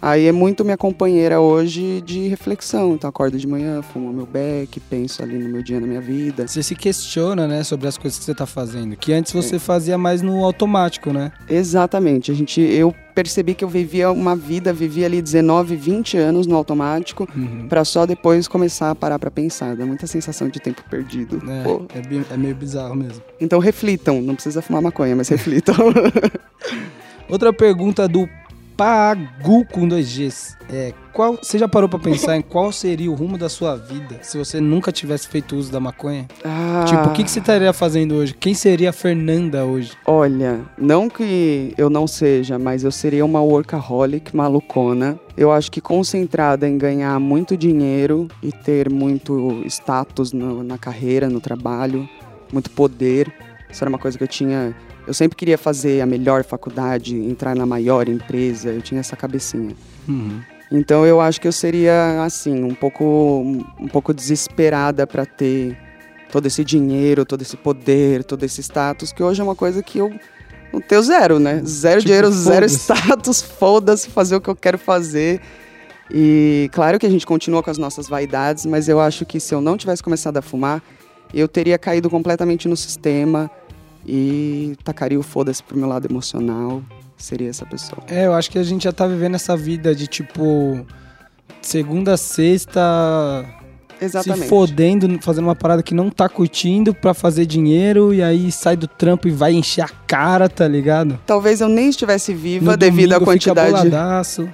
Aí 0.00 0.26
é 0.26 0.32
muito 0.32 0.64
minha 0.64 0.76
companheira 0.76 1.40
hoje 1.40 2.00
de 2.02 2.28
reflexão. 2.28 2.94
Então 2.94 3.10
acordo 3.10 3.36
de 3.36 3.46
manhã, 3.48 3.82
fumo 3.82 4.12
meu 4.12 4.26
beck, 4.26 4.78
penso 4.80 5.22
ali 5.22 5.36
no 5.38 5.48
meu 5.48 5.60
dia, 5.62 5.80
na 5.80 5.86
minha 5.88 6.00
vida. 6.00 6.46
Você 6.46 6.62
se 6.62 6.76
questiona, 6.76 7.48
né, 7.48 7.64
sobre 7.64 7.88
as 7.88 7.98
coisas 7.98 8.16
que 8.18 8.24
você 8.24 8.34
tá 8.34 8.46
fazendo. 8.46 8.96
Que 8.96 9.12
antes 9.12 9.34
É. 9.34 9.42
você 9.42 9.58
fazia 9.58 9.98
mais 9.98 10.22
no 10.22 10.44
automático, 10.44 11.12
né? 11.12 11.32
Exatamente. 11.48 12.30
A 12.30 12.34
gente, 12.34 12.60
eu 12.60 12.94
percebi 13.12 13.54
que 13.56 13.64
eu 13.64 13.68
vivia 13.68 14.12
uma 14.12 14.36
vida, 14.36 14.72
vivia 14.72 15.06
ali 15.06 15.20
19, 15.20 15.74
20 15.74 16.16
anos 16.16 16.46
no 16.46 16.54
automático, 16.54 17.28
Uhum. 17.36 17.66
pra 17.68 17.84
só 17.84 18.06
depois 18.06 18.46
começar 18.46 18.90
a 18.90 18.94
parar 18.94 19.18
pra 19.18 19.32
pensar. 19.32 19.74
Dá 19.74 19.84
muita 19.84 20.06
sensação 20.06 20.48
de 20.48 20.60
tempo 20.60 20.80
perdido. 20.88 21.42
É, 21.50 21.98
é, 21.98 22.34
é 22.34 22.36
meio 22.36 22.54
bizarro 22.54 22.94
mesmo. 22.94 23.20
Então 23.40 23.58
reflitam, 23.58 24.22
não 24.22 24.34
precisa 24.34 24.62
fumar 24.62 24.80
maconha, 24.80 25.16
mas 25.16 25.28
reflitam. 25.28 25.74
Outra 27.28 27.52
pergunta 27.52 28.08
do 28.08 28.26
Pagu 28.82 29.64
com 29.64 29.88
dois 29.88 30.06
Gs. 30.16 30.56
É, 30.72 30.94
qual, 31.12 31.36
você 31.42 31.58
já 31.58 31.66
parou 31.66 31.88
pra 31.88 31.98
pensar 31.98 32.36
em 32.36 32.40
qual 32.42 32.70
seria 32.70 33.10
o 33.10 33.14
rumo 33.14 33.36
da 33.36 33.48
sua 33.48 33.74
vida 33.74 34.20
se 34.22 34.38
você 34.38 34.60
nunca 34.60 34.92
tivesse 34.92 35.26
feito 35.26 35.56
uso 35.56 35.72
da 35.72 35.80
maconha? 35.80 36.28
Ah, 36.44 36.84
Tipo, 36.86 37.08
o 37.08 37.12
que, 37.12 37.24
que 37.24 37.30
você 37.30 37.40
estaria 37.40 37.72
fazendo 37.72 38.14
hoje? 38.14 38.34
Quem 38.34 38.54
seria 38.54 38.90
a 38.90 38.92
Fernanda 38.92 39.64
hoje? 39.64 39.90
Olha, 40.06 40.60
não 40.78 41.10
que 41.10 41.74
eu 41.76 41.90
não 41.90 42.06
seja, 42.06 42.56
mas 42.56 42.84
eu 42.84 42.92
seria 42.92 43.24
uma 43.24 43.42
workaholic 43.42 44.36
malucona. 44.36 45.18
Eu 45.36 45.50
acho 45.50 45.72
que 45.72 45.80
concentrada 45.80 46.68
em 46.68 46.78
ganhar 46.78 47.18
muito 47.18 47.56
dinheiro 47.56 48.28
e 48.40 48.52
ter 48.52 48.88
muito 48.88 49.60
status 49.66 50.32
no- 50.32 50.62
na 50.62 50.78
carreira, 50.78 51.28
no 51.28 51.40
trabalho, 51.40 52.08
muito 52.52 52.70
poder. 52.70 53.26
Isso 53.68 53.82
era 53.82 53.88
uma 53.88 53.98
coisa 53.98 54.16
que 54.16 54.22
eu 54.22 54.28
tinha. 54.28 54.72
Eu 55.08 55.14
sempre 55.14 55.38
queria 55.38 55.56
fazer 55.56 56.02
a 56.02 56.06
melhor 56.06 56.44
faculdade, 56.44 57.16
entrar 57.16 57.56
na 57.56 57.64
maior 57.64 58.06
empresa. 58.10 58.68
Eu 58.68 58.82
tinha 58.82 59.00
essa 59.00 59.16
cabecinha. 59.16 59.74
Uhum. 60.06 60.42
Então 60.70 61.06
eu 61.06 61.18
acho 61.18 61.40
que 61.40 61.48
eu 61.48 61.52
seria 61.52 62.22
assim, 62.22 62.62
um 62.62 62.74
pouco 62.74 63.40
um 63.80 63.88
pouco 63.88 64.12
desesperada 64.12 65.06
para 65.06 65.24
ter 65.24 65.78
todo 66.30 66.44
esse 66.44 66.62
dinheiro, 66.62 67.24
todo 67.24 67.40
esse 67.40 67.56
poder, 67.56 68.22
todo 68.22 68.44
esse 68.44 68.60
status, 68.60 69.10
que 69.10 69.22
hoje 69.22 69.40
é 69.40 69.44
uma 69.44 69.54
coisa 69.54 69.82
que 69.82 69.96
eu 69.96 70.12
não 70.70 70.78
tenho 70.78 71.02
zero, 71.02 71.38
né? 71.38 71.62
Zero 71.64 72.00
Tipo, 72.00 72.08
dinheiro, 72.08 72.30
zero 72.30 72.66
status, 72.66 73.40
foda-se 73.58 74.10
fazer 74.10 74.36
o 74.36 74.42
que 74.42 74.50
eu 74.50 74.56
quero 74.56 74.76
fazer. 74.76 75.40
E 76.10 76.68
claro 76.70 76.98
que 76.98 77.06
a 77.06 77.10
gente 77.10 77.24
continua 77.24 77.62
com 77.62 77.70
as 77.70 77.78
nossas 77.78 78.06
vaidades, 78.10 78.66
mas 78.66 78.90
eu 78.90 79.00
acho 79.00 79.24
que 79.24 79.40
se 79.40 79.54
eu 79.54 79.62
não 79.62 79.78
tivesse 79.78 80.02
começado 80.02 80.36
a 80.36 80.42
fumar, 80.42 80.82
eu 81.32 81.48
teria 81.48 81.78
caído 81.78 82.10
completamente 82.10 82.68
no 82.68 82.76
sistema 82.76 83.50
e 84.06 84.76
tacaria 84.84 85.18
o 85.18 85.22
foda-se 85.22 85.62
pro 85.62 85.76
meu 85.76 85.88
lado 85.88 86.06
emocional. 86.10 86.82
Seria 87.16 87.50
essa 87.50 87.66
pessoa. 87.66 88.02
É, 88.08 88.26
eu 88.26 88.32
acho 88.32 88.50
que 88.50 88.58
a 88.58 88.62
gente 88.62 88.84
já 88.84 88.92
tá 88.92 89.06
vivendo 89.06 89.34
essa 89.34 89.56
vida 89.56 89.94
de 89.94 90.06
tipo. 90.06 90.86
Segunda 91.60 92.14
a 92.14 92.16
sexta. 92.16 92.80
Exatamente. 94.00 94.42
Se 94.44 94.48
fodendo, 94.48 95.18
fazendo 95.20 95.44
uma 95.46 95.56
parada 95.56 95.82
que 95.82 95.92
não 95.92 96.08
tá 96.08 96.28
curtindo 96.28 96.94
pra 96.94 97.12
fazer 97.12 97.46
dinheiro 97.46 98.14
e 98.14 98.22
aí 98.22 98.52
sai 98.52 98.76
do 98.76 98.86
trampo 98.86 99.26
e 99.26 99.30
vai 99.32 99.52
encher 99.52 99.82
a 99.82 99.88
cara, 99.88 100.48
tá 100.48 100.68
ligado? 100.68 101.18
Talvez 101.26 101.60
eu 101.60 101.68
nem 101.68 101.88
estivesse 101.88 102.32
viva 102.32 102.70
No 102.70 102.76
devido 102.76 103.12
à 103.12 103.16
fica 103.16 103.24
quantidade, 103.24 103.70
boladaço. 103.70 104.48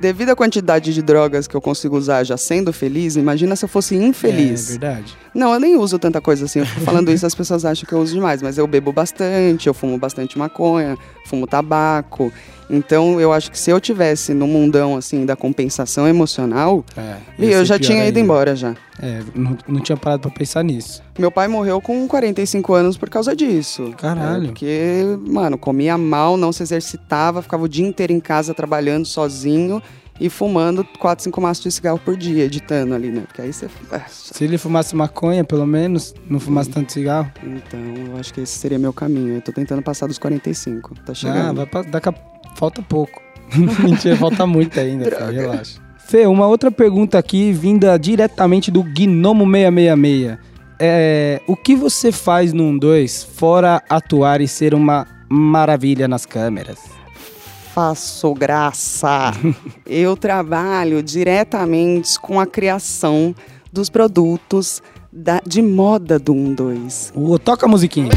Devido 0.00 0.30
à 0.30 0.36
quantidade 0.36 0.92
de 0.94 1.02
drogas 1.02 1.46
que 1.46 1.54
eu 1.54 1.60
consigo 1.60 1.96
usar 1.96 2.24
já 2.24 2.36
sendo 2.36 2.72
feliz. 2.72 3.16
Imagina 3.16 3.56
se 3.56 3.64
eu 3.64 3.68
fosse 3.68 3.94
É 3.96 4.02
infeliz. 4.02 4.70
verdade. 4.70 5.16
não, 5.34 5.52
eu 5.54 5.60
nem 5.60 5.76
uso 5.76 5.98
tanta 5.98 6.20
coisa 6.20 6.44
assim. 6.44 6.64
Falando 6.64 7.10
isso, 7.10 7.26
as 7.26 7.34
pessoas 7.34 7.64
acham 7.64 7.86
que 7.88 7.92
eu 7.94 7.98
uso 8.00 8.14
demais, 8.14 8.40
mas 8.42 8.58
eu 8.58 8.66
bebo 8.66 8.92
bastante, 8.92 9.66
eu 9.66 9.74
fumo 9.74 9.98
bastante 9.98 10.38
maconha, 10.38 10.96
fumo 11.26 11.46
tabaco. 11.46 12.32
Então, 12.70 13.20
eu 13.20 13.32
acho 13.32 13.50
que 13.50 13.58
se 13.58 13.70
eu 13.70 13.80
tivesse 13.80 14.32
no 14.34 14.46
mundão 14.46 14.96
assim 14.96 15.24
da 15.26 15.36
compensação 15.36 16.08
emocional, 16.08 16.84
É, 16.96 17.16
e 17.38 17.50
eu 17.50 17.64
já 17.64 17.78
tinha 17.78 17.98
ido 17.98 18.06
ainda. 18.06 18.20
embora 18.20 18.56
já. 18.56 18.74
É, 19.02 19.20
não, 19.34 19.56
não 19.68 19.80
tinha 19.80 19.96
parado 19.96 20.22
pra 20.22 20.30
pensar 20.30 20.62
nisso. 20.62 21.02
Meu 21.18 21.30
pai 21.30 21.48
morreu 21.48 21.80
com 21.80 22.06
45 22.08 22.72
anos 22.74 22.96
por 22.96 23.10
causa 23.10 23.34
disso. 23.34 23.92
Caralho. 23.98 24.44
É, 24.44 24.46
porque, 24.46 25.02
mano, 25.26 25.58
comia 25.58 25.98
mal, 25.98 26.36
não 26.36 26.52
se 26.52 26.62
exercitava, 26.62 27.42
ficava 27.42 27.64
o 27.64 27.68
dia 27.68 27.86
inteiro 27.86 28.12
em 28.12 28.20
casa 28.20 28.54
trabalhando 28.54 29.04
sozinho 29.04 29.82
e 30.20 30.30
fumando 30.30 30.86
4, 31.00 31.24
5 31.24 31.40
maços 31.40 31.64
de 31.64 31.72
cigarro 31.72 31.98
por 31.98 32.16
dia, 32.16 32.44
editando 32.44 32.94
ali, 32.94 33.08
né? 33.10 33.22
Porque 33.26 33.42
aí 33.42 33.52
você. 33.52 33.68
Se 34.08 34.44
ele 34.44 34.56
fumasse 34.56 34.94
maconha, 34.94 35.42
pelo 35.42 35.66
menos, 35.66 36.14
não 36.30 36.38
fumasse 36.38 36.70
tanto 36.70 36.92
cigarro. 36.92 37.30
Então, 37.42 37.80
eu 38.12 38.16
acho 38.16 38.32
que 38.32 38.40
esse 38.42 38.56
seria 38.56 38.78
meu 38.78 38.92
caminho. 38.92 39.34
Eu 39.34 39.40
tô 39.42 39.50
tentando 39.50 39.82
passar 39.82 40.06
dos 40.06 40.16
45. 40.18 40.94
Tá 41.04 41.10
Ah, 41.10 41.14
chegando. 41.14 41.56
vai 41.56 41.66
pra, 41.66 41.82
daqui 41.82 42.08
a, 42.10 42.14
falta 42.54 42.82
pouco. 42.82 43.20
Mentira, 43.82 44.16
falta 44.16 44.46
muito 44.46 44.78
ainda, 44.78 45.08
relaxa. 45.30 45.80
Fê, 46.06 46.26
uma 46.26 46.46
outra 46.46 46.70
pergunta 46.70 47.18
aqui, 47.18 47.52
vinda 47.52 47.98
diretamente 47.98 48.70
do 48.70 48.82
Gnomo 48.82 49.44
666. 49.50 50.38
É, 50.78 51.40
o 51.46 51.56
que 51.56 51.74
você 51.76 52.10
faz 52.10 52.52
no 52.52 52.78
2 52.78 53.22
fora 53.24 53.82
atuar 53.88 54.40
e 54.40 54.48
ser 54.48 54.74
uma 54.74 55.06
maravilha 55.28 56.06
nas 56.08 56.26
câmeras? 56.26 56.78
Faço 57.74 58.34
graça. 58.34 59.32
eu 59.86 60.16
trabalho 60.16 61.02
diretamente 61.02 62.18
com 62.20 62.38
a 62.38 62.46
criação 62.46 63.34
dos 63.72 63.88
produtos 63.88 64.82
da- 65.12 65.40
de 65.46 65.62
moda 65.62 66.18
do 66.18 66.34
12. 66.34 67.12
Ô, 67.14 67.38
toca 67.38 67.66
a 67.66 67.68
musiquinha. 67.68 68.10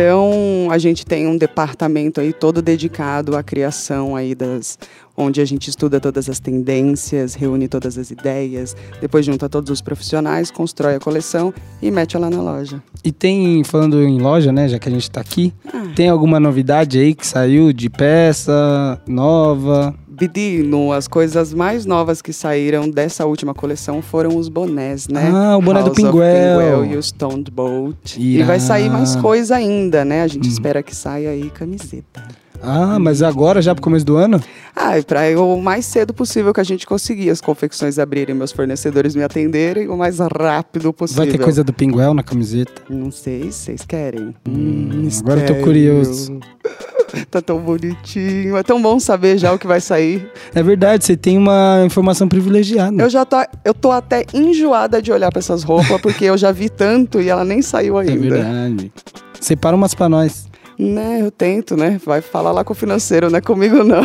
Então, 0.00 0.68
a 0.70 0.78
gente 0.78 1.04
tem 1.04 1.26
um 1.26 1.36
departamento 1.36 2.20
aí 2.20 2.32
todo 2.32 2.62
dedicado 2.62 3.36
à 3.36 3.42
criação 3.42 4.14
aí 4.14 4.32
das 4.32 4.78
onde 5.16 5.40
a 5.40 5.44
gente 5.44 5.68
estuda 5.68 5.98
todas 5.98 6.28
as 6.28 6.38
tendências, 6.38 7.34
reúne 7.34 7.66
todas 7.66 7.98
as 7.98 8.12
ideias, 8.12 8.76
depois 9.00 9.26
junta 9.26 9.48
todos 9.48 9.68
os 9.72 9.80
profissionais, 9.80 10.52
constrói 10.52 10.94
a 10.94 11.00
coleção 11.00 11.52
e 11.82 11.90
mete 11.90 12.14
ela 12.14 12.30
na 12.30 12.40
loja. 12.40 12.80
E 13.02 13.10
tem, 13.10 13.64
falando 13.64 14.00
em 14.00 14.20
loja, 14.20 14.52
né, 14.52 14.68
já 14.68 14.78
que 14.78 14.88
a 14.88 14.92
gente 14.92 15.10
tá 15.10 15.20
aqui, 15.20 15.52
Ah. 15.74 15.88
tem 15.96 16.08
alguma 16.08 16.38
novidade 16.38 17.00
aí 17.00 17.12
que 17.12 17.26
saiu 17.26 17.72
de 17.72 17.90
peça 17.90 19.02
nova? 19.08 19.92
Bidino, 20.18 20.92
as 20.92 21.06
coisas 21.06 21.54
mais 21.54 21.86
novas 21.86 22.20
que 22.20 22.32
saíram 22.32 22.90
dessa 22.90 23.24
última 23.24 23.54
coleção 23.54 24.02
foram 24.02 24.36
os 24.36 24.48
bonés, 24.48 25.06
né? 25.08 25.30
Ah, 25.32 25.56
o 25.56 25.62
boné 25.62 25.80
do 25.80 25.86
House 25.86 25.98
of 25.98 26.02
Pinguel. 26.02 26.58
Pinguel 26.58 26.84
e 26.86 26.96
o 26.96 27.02
Stoned 27.02 27.50
Boat. 27.50 28.20
E 28.20 28.42
vai 28.42 28.58
sair 28.58 28.90
mais 28.90 29.14
coisa 29.16 29.56
ainda, 29.56 30.04
né? 30.04 30.22
A 30.22 30.26
gente 30.26 30.48
Hum. 30.48 30.50
espera 30.50 30.82
que 30.82 30.94
saia 30.94 31.30
aí 31.30 31.48
camiseta. 31.50 32.22
Ah, 32.60 32.98
mas 32.98 33.22
agora, 33.22 33.62
já 33.62 33.72
pro 33.72 33.82
começo 33.84 34.04
do 34.04 34.16
ano? 34.16 34.42
Ah, 34.74 34.98
e 34.98 35.04
pra 35.04 35.20
o 35.40 35.62
mais 35.62 35.86
cedo 35.86 36.12
possível 36.12 36.52
que 36.52 36.60
a 36.60 36.64
gente 36.64 36.84
conseguir 36.84 37.30
as 37.30 37.40
confecções 37.40 38.00
abrirem, 38.00 38.34
meus 38.34 38.50
fornecedores 38.50 39.14
me 39.14 39.22
atenderem, 39.22 39.86
o 39.88 39.96
mais 39.96 40.18
rápido 40.18 40.92
possível. 40.92 41.24
Vai 41.24 41.32
ter 41.32 41.38
coisa 41.38 41.62
do 41.62 41.72
Pinguel 41.72 42.12
na 42.12 42.22
camiseta? 42.24 42.82
Não 42.90 43.12
sei 43.12 43.52
se 43.52 43.58
vocês 43.60 43.82
querem. 43.86 44.34
Hum, 44.48 45.08
agora 45.20 45.40
eu 45.42 45.46
tô 45.46 45.62
curioso. 45.62 46.40
Tá 47.30 47.40
tão 47.42 47.58
bonitinho. 47.60 48.56
É 48.56 48.62
tão 48.62 48.80
bom 48.80 48.98
saber 49.00 49.38
já 49.38 49.52
o 49.52 49.58
que 49.58 49.66
vai 49.66 49.80
sair. 49.80 50.30
É 50.54 50.62
verdade, 50.62 51.04
você 51.04 51.16
tem 51.16 51.36
uma 51.38 51.82
informação 51.84 52.28
privilegiada. 52.28 53.02
Eu 53.02 53.10
já 53.10 53.24
tô, 53.24 53.36
eu 53.64 53.74
tô 53.74 53.90
até 53.92 54.24
enjoada 54.34 55.00
de 55.02 55.10
olhar 55.12 55.30
pra 55.30 55.38
essas 55.38 55.62
roupas, 55.62 56.00
porque 56.00 56.24
eu 56.24 56.36
já 56.36 56.52
vi 56.52 56.68
tanto 56.68 57.20
e 57.20 57.28
ela 57.28 57.44
nem 57.44 57.62
saiu 57.62 57.98
É 58.00 58.02
ainda. 58.08 58.28
verdade. 58.36 58.92
Separa 59.40 59.76
umas 59.76 59.94
pra 59.94 60.08
nós. 60.08 60.46
né, 60.78 61.18
eu 61.22 61.30
tento, 61.30 61.76
né? 61.76 62.00
Vai 62.04 62.20
falar 62.20 62.52
lá 62.52 62.62
com 62.64 62.72
o 62.72 62.76
financeiro, 62.76 63.28
não 63.30 63.38
é 63.38 63.40
comigo 63.40 63.82
não. 63.82 64.02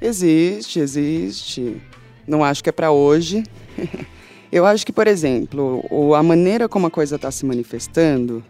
Existe, 0.00 0.80
existe. 0.80 1.80
Não 2.26 2.44
acho 2.44 2.62
que 2.62 2.68
é 2.68 2.72
pra 2.72 2.90
hoje. 2.90 3.42
Eu 4.52 4.64
acho 4.64 4.86
que, 4.86 4.92
por 4.92 5.06
exemplo, 5.06 5.82
a 6.14 6.22
maneira 6.22 6.68
como 6.68 6.86
a 6.86 6.90
coisa 6.90 7.16
está 7.16 7.30
se 7.30 7.44
manifestando, 7.44 8.44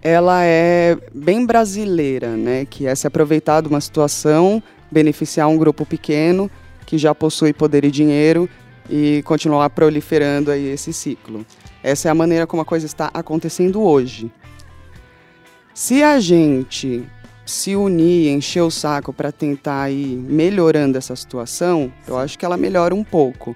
ela 0.00 0.44
é 0.44 0.96
bem 1.12 1.44
brasileira, 1.44 2.36
né? 2.36 2.64
Que 2.64 2.86
é 2.86 2.94
se 2.94 3.06
aproveitar 3.06 3.62
de 3.62 3.68
uma 3.68 3.80
situação, 3.80 4.62
beneficiar 4.90 5.48
um 5.48 5.58
grupo 5.58 5.84
pequeno 5.84 6.50
que 6.86 6.96
já 6.96 7.14
possui 7.14 7.52
poder 7.52 7.84
e 7.84 7.90
dinheiro 7.90 8.48
e 8.88 9.22
continuar 9.24 9.68
proliferando 9.70 10.50
aí 10.50 10.68
esse 10.68 10.92
ciclo. 10.92 11.44
Essa 11.86 12.08
é 12.08 12.10
a 12.10 12.14
maneira 12.14 12.48
como 12.48 12.62
a 12.62 12.64
coisa 12.64 12.84
está 12.84 13.10
acontecendo 13.14 13.80
hoje. 13.80 14.28
Se 15.72 16.02
a 16.02 16.18
gente 16.18 17.04
se 17.44 17.76
unir, 17.76 18.28
encher 18.30 18.62
o 18.62 18.72
saco 18.72 19.12
para 19.12 19.30
tentar 19.30 19.88
ir 19.88 20.16
melhorando 20.16 20.98
essa 20.98 21.14
situação, 21.14 21.92
eu 22.08 22.18
acho 22.18 22.36
que 22.36 22.44
ela 22.44 22.56
melhora 22.56 22.92
um 22.92 23.04
pouco. 23.04 23.54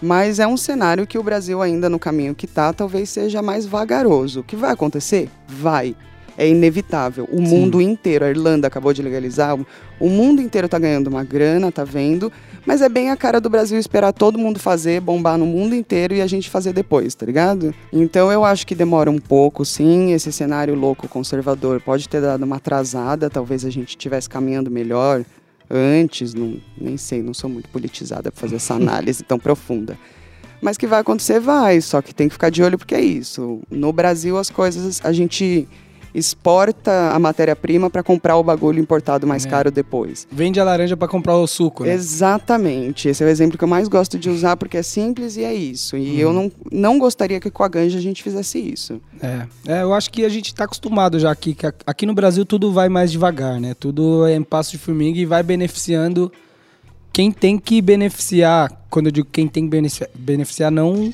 Mas 0.00 0.38
é 0.38 0.46
um 0.46 0.56
cenário 0.56 1.06
que 1.06 1.18
o 1.18 1.22
Brasil 1.22 1.60
ainda 1.60 1.90
no 1.90 1.98
caminho 1.98 2.34
que 2.34 2.46
tá, 2.46 2.72
talvez 2.72 3.10
seja 3.10 3.42
mais 3.42 3.66
vagaroso. 3.66 4.40
O 4.40 4.44
que 4.44 4.56
vai 4.56 4.70
acontecer? 4.70 5.28
Vai. 5.46 5.94
É 6.38 6.48
inevitável. 6.48 7.28
O 7.30 7.36
Sim. 7.36 7.42
mundo 7.48 7.82
inteiro, 7.82 8.24
a 8.24 8.30
Irlanda 8.30 8.66
acabou 8.66 8.94
de 8.94 9.02
legalizar, 9.02 9.58
o- 10.00 10.08
mundo 10.08 10.40
inteiro 10.40 10.68
tá 10.70 10.78
ganhando 10.78 11.08
uma 11.08 11.22
grana, 11.22 11.70
tá 11.70 11.84
vendo? 11.84 12.32
Mas 12.68 12.82
é 12.82 12.88
bem 12.90 13.08
a 13.08 13.16
cara 13.16 13.40
do 13.40 13.48
Brasil 13.48 13.78
esperar 13.78 14.12
todo 14.12 14.38
mundo 14.38 14.58
fazer, 14.58 15.00
bombar 15.00 15.38
no 15.38 15.46
mundo 15.46 15.74
inteiro 15.74 16.14
e 16.14 16.20
a 16.20 16.26
gente 16.26 16.50
fazer 16.50 16.74
depois, 16.74 17.14
tá 17.14 17.24
ligado? 17.24 17.74
Então 17.90 18.30
eu 18.30 18.44
acho 18.44 18.66
que 18.66 18.74
demora 18.74 19.10
um 19.10 19.18
pouco, 19.18 19.64
sim. 19.64 20.12
Esse 20.12 20.30
cenário 20.30 20.74
louco 20.74 21.08
conservador 21.08 21.80
pode 21.80 22.06
ter 22.06 22.20
dado 22.20 22.42
uma 22.42 22.56
atrasada, 22.56 23.30
talvez 23.30 23.64
a 23.64 23.70
gente 23.70 23.88
estivesse 23.88 24.28
caminhando 24.28 24.70
melhor 24.70 25.24
antes, 25.70 26.34
não, 26.34 26.60
nem 26.78 26.98
sei, 26.98 27.22
não 27.22 27.32
sou 27.32 27.48
muito 27.48 27.70
politizada 27.70 28.30
para 28.30 28.38
fazer 28.38 28.56
essa 28.56 28.74
análise 28.76 29.22
tão 29.22 29.38
profunda. 29.38 29.98
Mas 30.60 30.76
que 30.76 30.86
vai 30.86 31.00
acontecer, 31.00 31.40
vai, 31.40 31.80
só 31.80 32.02
que 32.02 32.14
tem 32.14 32.28
que 32.28 32.34
ficar 32.34 32.50
de 32.50 32.62
olho 32.62 32.76
porque 32.76 32.94
é 32.94 33.00
isso. 33.00 33.62
No 33.70 33.94
Brasil 33.94 34.36
as 34.36 34.50
coisas, 34.50 35.00
a 35.02 35.10
gente 35.10 35.66
exporta 36.14 37.10
a 37.12 37.18
matéria-prima 37.18 37.88
para 37.90 38.02
comprar 38.02 38.36
o 38.36 38.42
bagulho 38.42 38.80
importado 38.80 39.26
mais 39.26 39.44
É. 39.46 39.48
caro 39.48 39.70
depois. 39.70 40.26
Vende 40.30 40.58
a 40.60 40.64
laranja 40.64 40.96
pra 40.96 41.08
comprar 41.08 41.36
o 41.36 41.46
suco, 41.46 41.84
né? 41.84 41.92
Exatamente. 41.92 43.08
Esse 43.08 43.22
é 43.22 43.26
o 43.26 43.28
exemplo 43.28 43.56
que 43.58 43.64
eu 43.64 43.68
mais 43.68 43.88
gosto 43.88 44.18
de 44.18 44.28
usar 44.30 44.56
porque 44.56 44.76
é 44.76 44.82
simples 44.82 45.36
e 45.36 45.44
é 45.44 45.52
isso. 45.54 45.96
E 45.96 46.20
eu 46.20 46.32
não, 46.32 46.50
não 46.70 46.98
gostaria 46.98 47.40
que 47.40 47.50
com 47.50 47.62
a 47.62 47.68
ganja 47.68 47.98
a 47.98 48.02
gente 48.02 48.22
fizesse 48.22 48.58
isso. 48.58 49.00
É. 49.22 49.46
É, 49.66 49.82
eu 49.82 49.92
acho 49.94 50.10
que 50.10 50.24
a 50.24 50.28
gente 50.28 50.54
tá 50.54 50.64
acostumado 50.64 51.18
já 51.18 51.30
aqui, 51.30 51.54
que 51.54 51.66
aqui 51.86 52.06
no 52.06 52.14
Brasil 52.14 52.44
tudo 52.44 52.72
vai 52.72 52.88
mais 52.88 53.10
devagar, 53.12 53.60
né? 53.60 53.74
Tudo 53.74 54.26
é 54.26 54.34
em 54.34 54.42
passo 54.42 54.70
de 54.72 54.78
formiga 54.78 55.18
e 55.18 55.24
vai 55.26 55.42
beneficiando 55.42 56.30
quem 57.12 57.32
tem 57.32 57.58
que 57.58 57.80
beneficiar. 57.82 58.70
Quando 58.90 59.06
eu 59.06 59.12
digo 59.12 59.28
quem 59.30 59.48
tem 59.48 59.64
que 59.64 59.70
beneficiar, 59.70 60.08
beneficiar 60.14 60.70
não 60.70 61.12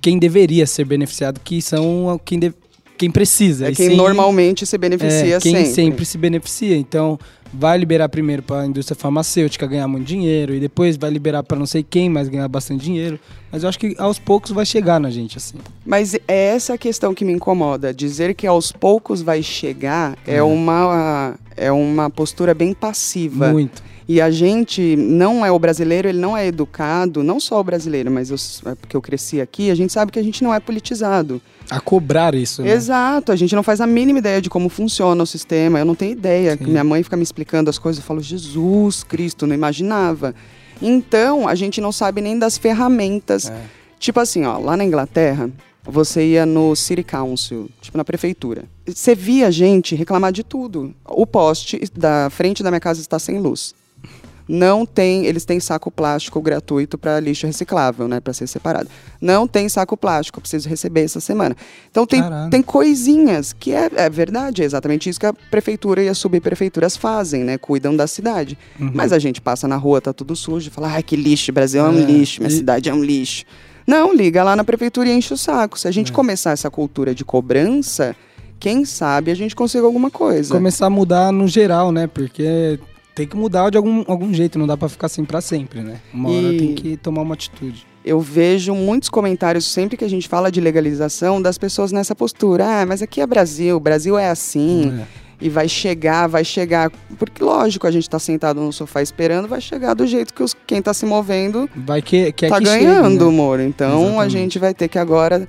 quem 0.00 0.18
deveria 0.18 0.66
ser 0.66 0.84
beneficiado, 0.84 1.40
que 1.42 1.60
são 1.60 2.20
quem, 2.24 2.38
de- 2.38 2.54
quem 2.96 3.10
precisa. 3.10 3.68
É 3.68 3.72
quem 3.72 3.90
sim- 3.90 3.96
normalmente 3.96 4.66
se 4.66 4.76
beneficia 4.78 5.36
é, 5.36 5.40
quem 5.40 5.54
sempre. 5.54 5.74
sempre. 5.74 6.04
se 6.04 6.18
beneficia. 6.18 6.76
Então, 6.76 7.18
vai 7.52 7.78
liberar 7.78 8.08
primeiro 8.08 8.42
para 8.42 8.62
a 8.62 8.66
indústria 8.66 8.96
farmacêutica 8.96 9.66
ganhar 9.66 9.88
muito 9.88 10.06
dinheiro 10.06 10.54
e 10.54 10.60
depois 10.60 10.96
vai 10.96 11.10
liberar 11.10 11.42
para 11.42 11.58
não 11.58 11.66
sei 11.66 11.82
quem, 11.82 12.08
mas 12.08 12.28
ganhar 12.28 12.48
bastante 12.48 12.84
dinheiro. 12.84 13.18
Mas 13.50 13.62
eu 13.62 13.68
acho 13.68 13.78
que 13.78 13.94
aos 13.98 14.18
poucos 14.18 14.50
vai 14.50 14.66
chegar 14.66 15.00
na 15.00 15.10
gente 15.10 15.36
assim. 15.36 15.56
Mas 15.84 16.14
é 16.14 16.48
essa 16.48 16.74
a 16.74 16.78
questão 16.78 17.14
que 17.14 17.24
me 17.24 17.32
incomoda. 17.32 17.94
Dizer 17.94 18.34
que 18.34 18.46
aos 18.46 18.72
poucos 18.72 19.22
vai 19.22 19.42
chegar 19.42 20.16
é, 20.26 20.42
uma, 20.42 21.34
é 21.56 21.70
uma 21.72 22.10
postura 22.10 22.54
bem 22.54 22.74
passiva. 22.74 23.52
Muito. 23.52 23.82
E 24.08 24.20
a 24.20 24.30
gente 24.30 24.94
não 24.94 25.44
é 25.44 25.50
o 25.50 25.58
brasileiro, 25.58 26.08
ele 26.08 26.18
não 26.18 26.36
é 26.36 26.46
educado, 26.46 27.24
não 27.24 27.40
só 27.40 27.58
o 27.58 27.64
brasileiro, 27.64 28.08
mas 28.08 28.30
eu, 28.30 28.36
é 28.70 28.74
porque 28.76 28.96
eu 28.96 29.02
cresci 29.02 29.40
aqui, 29.40 29.68
a 29.68 29.74
gente 29.74 29.92
sabe 29.92 30.12
que 30.12 30.18
a 30.18 30.22
gente 30.22 30.44
não 30.44 30.54
é 30.54 30.60
politizado. 30.60 31.42
A 31.70 31.80
cobrar 31.80 32.34
isso. 32.34 32.62
né? 32.62 32.70
Exato, 32.72 33.32
a 33.32 33.36
gente 33.36 33.54
não 33.54 33.62
faz 33.62 33.80
a 33.80 33.86
mínima 33.86 34.18
ideia 34.18 34.40
de 34.40 34.48
como 34.48 34.68
funciona 34.68 35.22
o 35.22 35.26
sistema, 35.26 35.78
eu 35.78 35.84
não 35.84 35.94
tenho 35.94 36.12
ideia. 36.12 36.56
Sim. 36.56 36.64
Minha 36.64 36.84
mãe 36.84 37.02
fica 37.02 37.16
me 37.16 37.22
explicando 37.22 37.68
as 37.70 37.78
coisas, 37.78 38.00
eu 38.02 38.06
falo, 38.06 38.20
Jesus 38.20 39.02
Cristo, 39.02 39.46
não 39.46 39.54
imaginava. 39.54 40.34
Então, 40.80 41.48
a 41.48 41.54
gente 41.54 41.80
não 41.80 41.90
sabe 41.92 42.20
nem 42.20 42.38
das 42.38 42.58
ferramentas. 42.58 43.50
É. 43.50 43.60
Tipo 43.98 44.20
assim, 44.20 44.44
ó, 44.44 44.58
lá 44.58 44.76
na 44.76 44.84
Inglaterra, 44.84 45.50
você 45.82 46.24
ia 46.26 46.44
no 46.44 46.74
City 46.76 47.02
Council, 47.02 47.70
tipo 47.80 47.96
na 47.96 48.04
prefeitura. 48.04 48.64
Você 48.86 49.14
via 49.14 49.50
gente 49.50 49.94
reclamar 49.94 50.32
de 50.32 50.42
tudo. 50.44 50.94
O 51.04 51.26
poste 51.26 51.80
da 51.96 52.28
frente 52.30 52.62
da 52.62 52.70
minha 52.70 52.80
casa 52.80 53.00
está 53.00 53.18
sem 53.18 53.38
luz. 53.38 53.74
Não 54.48 54.86
tem, 54.86 55.26
eles 55.26 55.44
têm 55.44 55.58
saco 55.58 55.90
plástico 55.90 56.40
gratuito 56.40 56.96
para 56.96 57.18
lixo 57.18 57.46
reciclável, 57.46 58.06
né, 58.06 58.20
para 58.20 58.32
ser 58.32 58.46
separado. 58.46 58.88
Não 59.20 59.46
tem 59.48 59.68
saco 59.68 59.96
plástico, 59.96 60.40
preciso 60.40 60.68
receber 60.68 61.02
essa 61.02 61.18
semana. 61.18 61.56
Então 61.90 62.06
tem, 62.06 62.22
tem 62.50 62.62
coisinhas 62.62 63.52
que 63.52 63.72
é, 63.72 63.90
é 63.96 64.08
verdade, 64.08 64.62
é 64.62 64.64
exatamente 64.64 65.10
isso 65.10 65.18
que 65.18 65.26
a 65.26 65.32
prefeitura 65.32 66.02
e 66.02 66.08
as 66.08 66.16
subprefeituras 66.18 66.96
fazem, 66.96 67.42
né, 67.42 67.58
cuidam 67.58 67.96
da 67.96 68.06
cidade. 68.06 68.56
Uhum. 68.78 68.92
Mas 68.94 69.12
a 69.12 69.18
gente 69.18 69.40
passa 69.40 69.66
na 69.66 69.76
rua, 69.76 70.00
tá 70.00 70.12
tudo 70.12 70.36
sujo, 70.36 70.70
fala, 70.70 70.92
ai 70.92 71.02
que 71.02 71.16
lixo, 71.16 71.52
Brasil 71.52 71.84
é 71.84 71.88
um 71.88 71.98
É, 71.98 72.02
lixo, 72.02 72.40
minha 72.40 72.52
e- 72.52 72.56
cidade 72.56 72.88
é 72.88 72.94
um 72.94 73.02
lixo. 73.02 73.44
Não, 73.86 74.14
liga 74.14 74.42
lá 74.44 74.54
na 74.56 74.62
prefeitura 74.64 75.08
e 75.08 75.12
enche 75.12 75.32
o 75.32 75.36
saco. 75.36 75.78
Se 75.78 75.86
a 75.88 75.90
gente 75.92 76.10
É. 76.10 76.14
começar 76.14 76.50
essa 76.52 76.70
cultura 76.70 77.14
de 77.14 77.24
cobrança, 77.24 78.14
quem 78.58 78.84
sabe 78.84 79.30
a 79.30 79.34
gente 79.34 79.54
consiga 79.56 79.84
alguma 79.86 80.10
coisa. 80.10 80.54
Começar 80.54 80.86
a 80.86 80.90
mudar 80.90 81.32
no 81.32 81.46
geral, 81.46 81.92
né? 81.92 82.06
Porque 82.08 82.78
tem 83.16 83.26
que 83.26 83.36
mudar 83.36 83.70
de 83.70 83.76
algum, 83.78 84.04
algum 84.06 84.32
jeito, 84.32 84.58
não 84.58 84.66
dá 84.66 84.76
pra 84.76 84.88
ficar 84.88 85.06
assim 85.06 85.24
pra 85.24 85.40
sempre, 85.40 85.80
né? 85.80 85.96
Uma 86.14 86.28
hora 86.30 86.52
E- 86.52 86.58
tem 86.58 86.74
que 86.74 86.96
tomar 86.98 87.22
uma 87.22 87.34
atitude. 87.34 87.84
Eu 88.04 88.20
vejo 88.20 88.72
muitos 88.74 89.08
comentários 89.08 89.64
sempre 89.64 89.96
que 89.96 90.04
a 90.04 90.08
gente 90.08 90.28
fala 90.28 90.52
de 90.52 90.60
legalização 90.60 91.42
das 91.42 91.58
pessoas 91.58 91.90
nessa 91.90 92.14
postura. 92.14 92.64
Ah, 92.82 92.86
mas 92.86 93.02
aqui 93.02 93.20
é 93.20 93.26
Brasil, 93.26 93.80
Brasil 93.80 94.16
é 94.16 94.28
assim. 94.30 94.92
É. 95.02 95.26
E 95.40 95.48
vai 95.48 95.68
chegar, 95.68 96.28
vai 96.28 96.44
chegar. 96.44 96.90
Porque, 97.18 97.42
lógico, 97.42 97.86
a 97.86 97.90
gente 97.90 98.08
tá 98.08 98.18
sentado 98.18 98.60
no 98.60 98.72
sofá 98.72 99.02
esperando, 99.02 99.48
vai 99.48 99.60
chegar 99.60 99.92
do 99.94 100.06
jeito 100.06 100.32
que 100.32 100.42
os, 100.42 100.54
quem 100.66 100.80
tá 100.80 100.94
se 100.94 101.04
movendo 101.04 101.68
Vai 101.74 102.00
que, 102.00 102.30
que 102.32 102.46
é 102.46 102.48
tá 102.48 102.58
que 102.58 102.64
ganhando, 102.64 103.04
chegue, 103.10 103.18
né? 103.24 103.28
amor. 103.28 103.60
Então 103.60 103.90
a 103.90 104.02
Exatamente. 104.04 104.32
gente 104.32 104.58
vai 104.58 104.72
ter 104.72 104.88
que 104.88 104.98
agora 104.98 105.48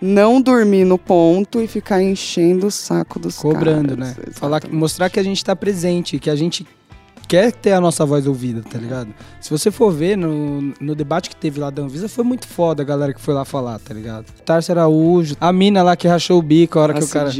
não 0.00 0.40
dormir 0.42 0.84
no 0.84 0.98
ponto 0.98 1.60
e 1.62 1.68
ficar 1.68 2.02
enchendo 2.02 2.66
o 2.66 2.70
saco 2.70 3.18
dos 3.20 3.36
Cobrando, 3.38 3.96
caras. 3.96 4.16
né? 4.18 4.24
Falar, 4.32 4.60
mostrar 4.70 5.08
que 5.08 5.20
a 5.20 5.22
gente 5.22 5.44
tá 5.44 5.54
presente, 5.54 6.18
que 6.18 6.28
a 6.28 6.34
gente 6.34 6.66
quer 7.32 7.50
ter 7.50 7.72
a 7.72 7.80
nossa 7.80 8.04
voz 8.04 8.26
ouvida, 8.26 8.60
tá 8.62 8.78
ligado? 8.78 9.08
Se 9.40 9.48
você 9.48 9.70
for 9.70 9.90
ver 9.90 10.18
no, 10.18 10.74
no 10.78 10.94
debate 10.94 11.30
que 11.30 11.36
teve 11.36 11.58
lá 11.58 11.70
da 11.70 11.80
Anvisa, 11.80 12.06
foi 12.06 12.24
muito 12.24 12.46
foda 12.46 12.82
a 12.82 12.84
galera 12.84 13.14
que 13.14 13.20
foi 13.22 13.32
lá 13.32 13.42
falar, 13.42 13.78
tá 13.78 13.94
ligado? 13.94 14.26
Tarso 14.44 14.70
Araújo, 14.70 15.34
a 15.40 15.50
mina 15.50 15.82
lá 15.82 15.96
que 15.96 16.06
rachou 16.06 16.38
o 16.38 16.42
bico 16.42 16.78
a 16.78 16.82
hora 16.82 16.92
que 16.92 17.02
o 17.02 17.08
cara. 17.08 17.30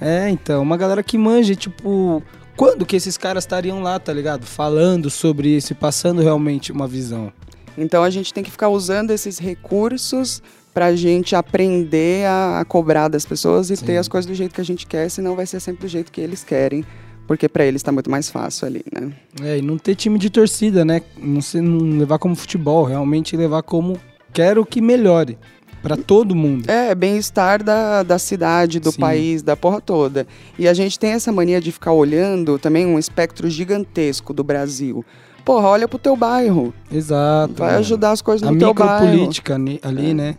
É, 0.00 0.30
então, 0.30 0.62
uma 0.62 0.78
galera 0.78 1.02
que 1.02 1.18
manja, 1.18 1.54
tipo, 1.54 2.22
quando 2.56 2.86
que 2.86 2.96
esses 2.96 3.18
caras 3.18 3.44
estariam 3.44 3.82
lá, 3.82 3.98
tá 3.98 4.10
ligado? 4.10 4.46
Falando 4.46 5.10
sobre 5.10 5.54
isso 5.54 5.72
e 5.72 5.76
passando 5.76 6.22
realmente 6.22 6.72
uma 6.72 6.88
visão. 6.88 7.30
Então 7.76 8.02
a 8.02 8.08
gente 8.08 8.32
tem 8.32 8.42
que 8.42 8.50
ficar 8.50 8.70
usando 8.70 9.10
esses 9.10 9.38
recursos 9.38 10.42
pra 10.72 10.96
gente 10.96 11.36
aprender 11.36 12.24
a, 12.24 12.60
a 12.60 12.64
cobrar 12.64 13.08
das 13.08 13.26
pessoas 13.26 13.68
e 13.68 13.76
Sim. 13.76 13.84
ter 13.84 13.98
as 13.98 14.08
coisas 14.08 14.26
do 14.26 14.34
jeito 14.34 14.54
que 14.54 14.62
a 14.62 14.64
gente 14.64 14.86
quer, 14.86 15.10
senão 15.10 15.36
vai 15.36 15.44
ser 15.44 15.60
sempre 15.60 15.82
do 15.82 15.88
jeito 15.88 16.10
que 16.10 16.22
eles 16.22 16.42
querem, 16.42 16.82
porque 17.26 17.48
pra 17.48 17.64
eles 17.64 17.82
tá 17.82 17.90
muito 17.92 18.10
mais 18.10 18.28
fácil 18.30 18.66
ali, 18.66 18.84
né? 18.92 19.12
É, 19.42 19.58
e 19.58 19.62
não 19.62 19.78
ter 19.78 19.94
time 19.94 20.18
de 20.18 20.28
torcida, 20.30 20.84
né? 20.84 21.00
Não, 21.16 21.40
ser, 21.40 21.60
não 21.62 21.98
levar 21.98 22.18
como 22.18 22.34
futebol, 22.36 22.84
realmente 22.84 23.36
levar 23.36 23.62
como 23.62 23.98
quero 24.32 24.64
que 24.66 24.80
melhore. 24.80 25.38
Pra 25.82 25.96
todo 25.96 26.32
mundo. 26.36 26.70
É, 26.70 26.94
bem-estar 26.94 27.60
da, 27.60 28.04
da 28.04 28.16
cidade, 28.16 28.78
do 28.78 28.92
Sim. 28.92 29.00
país, 29.00 29.42
da 29.42 29.56
porra 29.56 29.80
toda. 29.80 30.28
E 30.56 30.68
a 30.68 30.74
gente 30.74 30.96
tem 30.96 31.10
essa 31.10 31.32
mania 31.32 31.60
de 31.60 31.72
ficar 31.72 31.92
olhando 31.92 32.56
também 32.56 32.86
um 32.86 33.00
espectro 33.00 33.50
gigantesco 33.50 34.32
do 34.32 34.44
Brasil. 34.44 35.04
Porra, 35.44 35.66
olha 35.66 35.88
pro 35.88 35.98
teu 35.98 36.16
bairro. 36.16 36.72
Exato. 36.88 37.54
Vai 37.54 37.70
mano. 37.70 37.80
ajudar 37.80 38.12
as 38.12 38.22
coisas 38.22 38.46
A 38.48 38.52
no 38.52 38.58
teu 38.60 38.72
bairro. 38.72 39.06
micropolítica 39.06 39.58
ni- 39.58 39.80
ali, 39.82 40.10
É. 40.10 40.14
né? 40.14 40.36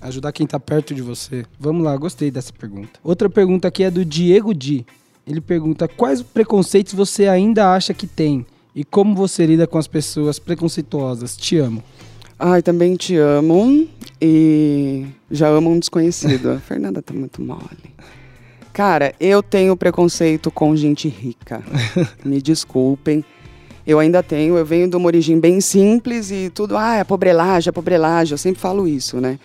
Ajudar 0.00 0.32
quem 0.32 0.44
tá 0.44 0.58
perto 0.58 0.92
de 0.92 1.02
você. 1.02 1.44
Vamos 1.56 1.84
lá, 1.84 1.96
gostei 1.96 2.28
dessa 2.28 2.52
pergunta. 2.52 2.98
Outra 3.04 3.30
pergunta 3.30 3.68
aqui 3.68 3.84
é 3.84 3.90
do 3.92 4.04
Diego 4.04 4.52
Di. 4.52 4.84
Ele 5.30 5.40
pergunta: 5.40 5.86
quais 5.86 6.22
preconceitos 6.22 6.92
você 6.92 7.28
ainda 7.28 7.72
acha 7.72 7.94
que 7.94 8.06
tem? 8.06 8.44
E 8.74 8.84
como 8.84 9.14
você 9.14 9.46
lida 9.46 9.66
com 9.66 9.78
as 9.78 9.86
pessoas 9.86 10.38
preconceituosas? 10.38 11.36
Te 11.36 11.58
amo. 11.58 11.82
Ai, 12.38 12.62
também 12.62 12.96
te 12.96 13.16
amo. 13.16 13.88
E 14.20 15.06
já 15.30 15.48
amo 15.48 15.70
um 15.70 15.78
desconhecido. 15.78 16.50
A 16.52 16.58
Fernanda 16.58 17.00
tá 17.00 17.14
muito 17.14 17.40
mole. 17.40 17.94
Cara, 18.72 19.14
eu 19.20 19.42
tenho 19.42 19.76
preconceito 19.76 20.50
com 20.50 20.74
gente 20.74 21.08
rica. 21.08 21.62
Me 22.24 22.42
desculpem. 22.42 23.24
Eu 23.86 23.98
ainda 23.98 24.22
tenho, 24.22 24.56
eu 24.56 24.64
venho 24.64 24.88
de 24.88 24.96
uma 24.96 25.06
origem 25.06 25.40
bem 25.40 25.60
simples 25.60 26.30
e 26.30 26.50
tudo, 26.50 26.76
ah, 26.76 26.96
é 26.96 27.02
pobrelagem, 27.02 27.70
é 27.70 27.72
pobrelagem, 27.72 28.32
eu 28.32 28.38
sempre 28.38 28.60
falo 28.60 28.86
isso, 28.86 29.20
né? 29.20 29.38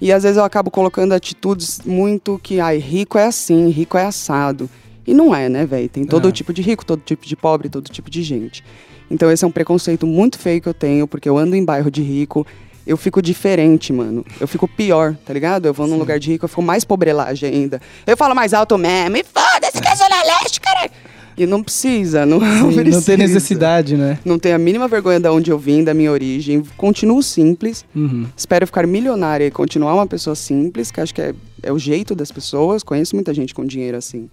E 0.00 0.10
às 0.10 0.24
vezes 0.24 0.38
eu 0.38 0.44
acabo 0.44 0.70
colocando 0.70 1.12
atitudes 1.12 1.80
muito 1.84 2.40
que, 2.42 2.58
ai, 2.58 2.78
rico 2.78 3.16
é 3.18 3.26
assim, 3.26 3.68
rico 3.68 3.96
é 3.96 4.04
assado. 4.04 4.68
E 5.06 5.14
não 5.14 5.34
é, 5.34 5.48
né, 5.48 5.64
velho? 5.64 5.88
Tem 5.88 6.04
todo 6.04 6.28
É. 6.28 6.32
tipo 6.32 6.52
de 6.52 6.62
rico, 6.62 6.84
todo 6.84 7.00
tipo 7.04 7.26
de 7.26 7.36
pobre, 7.36 7.68
todo 7.68 7.88
tipo 7.90 8.10
de 8.10 8.22
gente. 8.22 8.64
Então 9.10 9.30
esse 9.30 9.44
é 9.44 9.48
um 9.48 9.52
preconceito 9.52 10.06
muito 10.06 10.38
feio 10.38 10.60
que 10.60 10.68
eu 10.68 10.74
tenho, 10.74 11.06
porque 11.06 11.28
eu 11.28 11.38
ando 11.38 11.54
em 11.54 11.64
bairro 11.64 11.90
de 11.90 12.02
rico, 12.02 12.44
eu 12.86 12.96
fico 12.96 13.22
diferente, 13.22 13.92
mano. 13.92 14.24
Eu 14.40 14.48
fico 14.48 14.66
pior, 14.66 15.16
tá 15.24 15.32
ligado? 15.32 15.66
Eu 15.66 15.72
vou 15.74 15.86
num 15.86 15.96
lugar 15.98 16.18
de 16.18 16.32
rico, 16.32 16.44
eu 16.44 16.48
fico 16.48 16.62
mais 16.62 16.84
pobrelagem 16.84 17.48
ainda. 17.52 17.80
Eu 18.06 18.16
falo 18.16 18.34
mais 18.34 18.52
alto 18.52 18.76
mesmo, 18.76 19.16
e 19.16 19.24
foda-se 19.24 19.80
que 19.80 19.88
é 19.88 19.94
Zona 19.94 20.22
Leste, 20.24 20.60
caralho! 20.60 20.90
E 21.38 21.44
não 21.46 21.62
precisa, 21.62 22.24
não, 22.24 22.38
não 22.40 22.70
Sim, 22.70 22.76
precisa. 22.76 22.96
não 22.96 23.02
tem 23.02 23.16
necessidade, 23.18 23.94
né? 23.96 24.18
Não 24.24 24.38
tenho 24.38 24.54
a 24.54 24.58
mínima 24.58 24.88
vergonha 24.88 25.20
de 25.20 25.28
onde 25.28 25.50
eu 25.50 25.58
vim, 25.58 25.84
da 25.84 25.92
minha 25.92 26.10
origem. 26.10 26.62
Continuo 26.78 27.22
simples. 27.22 27.84
Uhum. 27.94 28.26
Espero 28.34 28.66
ficar 28.66 28.86
milionária 28.86 29.44
e 29.46 29.50
continuar 29.50 29.92
uma 29.94 30.06
pessoa 30.06 30.34
simples, 30.34 30.90
que 30.90 30.98
acho 30.98 31.14
que 31.14 31.20
é, 31.20 31.34
é 31.62 31.70
o 31.70 31.78
jeito 31.78 32.14
das 32.14 32.32
pessoas. 32.32 32.82
Conheço 32.82 33.14
muita 33.14 33.34
gente 33.34 33.52
com 33.54 33.66
dinheiro 33.66 33.98
assim. 33.98 34.30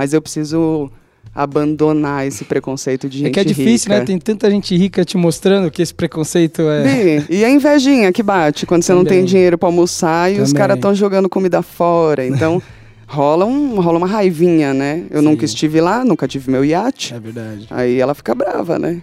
Mas 0.00 0.14
eu 0.14 0.22
preciso 0.22 0.90
abandonar 1.34 2.26
esse 2.26 2.42
preconceito 2.46 3.06
de 3.06 3.18
gente 3.18 3.28
É 3.28 3.30
que 3.32 3.40
é 3.40 3.44
difícil, 3.44 3.88
rica. 3.90 3.98
né? 3.98 4.04
Tem 4.06 4.18
tanta 4.18 4.50
gente 4.50 4.74
rica 4.74 5.04
te 5.04 5.18
mostrando 5.18 5.70
que 5.70 5.82
esse 5.82 5.92
preconceito 5.92 6.62
é. 6.62 6.82
Bi, 7.20 7.26
e 7.28 7.44
a 7.44 7.50
invejinha 7.50 8.10
que 8.10 8.22
bate 8.22 8.64
quando 8.64 8.82
você 8.82 8.94
não 8.94 9.04
Também. 9.04 9.18
tem 9.18 9.26
dinheiro 9.26 9.58
pra 9.58 9.68
almoçar 9.68 10.32
e 10.32 10.40
os 10.40 10.48
Também. 10.48 10.54
caras 10.54 10.76
estão 10.76 10.94
jogando 10.94 11.28
comida 11.28 11.60
fora. 11.60 12.26
Então, 12.26 12.62
rola, 13.06 13.44
um, 13.44 13.78
rola 13.78 13.98
uma 13.98 14.06
raivinha, 14.06 14.72
né? 14.72 15.04
Eu 15.10 15.18
Sim. 15.20 15.26
nunca 15.26 15.44
estive 15.44 15.82
lá, 15.82 16.02
nunca 16.02 16.26
tive 16.26 16.50
meu 16.50 16.64
iate. 16.64 17.12
É 17.12 17.20
verdade. 17.20 17.66
Aí 17.68 18.00
ela 18.00 18.14
fica 18.14 18.34
brava, 18.34 18.78
né? 18.78 19.02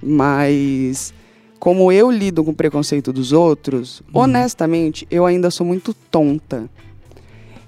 Mas 0.00 1.12
como 1.58 1.90
eu 1.90 2.12
lido 2.12 2.44
com 2.44 2.52
o 2.52 2.54
preconceito 2.54 3.12
dos 3.12 3.32
outros, 3.32 4.02
Uhum. 4.14 4.20
honestamente, 4.20 5.04
eu 5.10 5.26
ainda 5.26 5.50
sou 5.50 5.66
muito 5.66 5.92
tonta. 6.12 6.70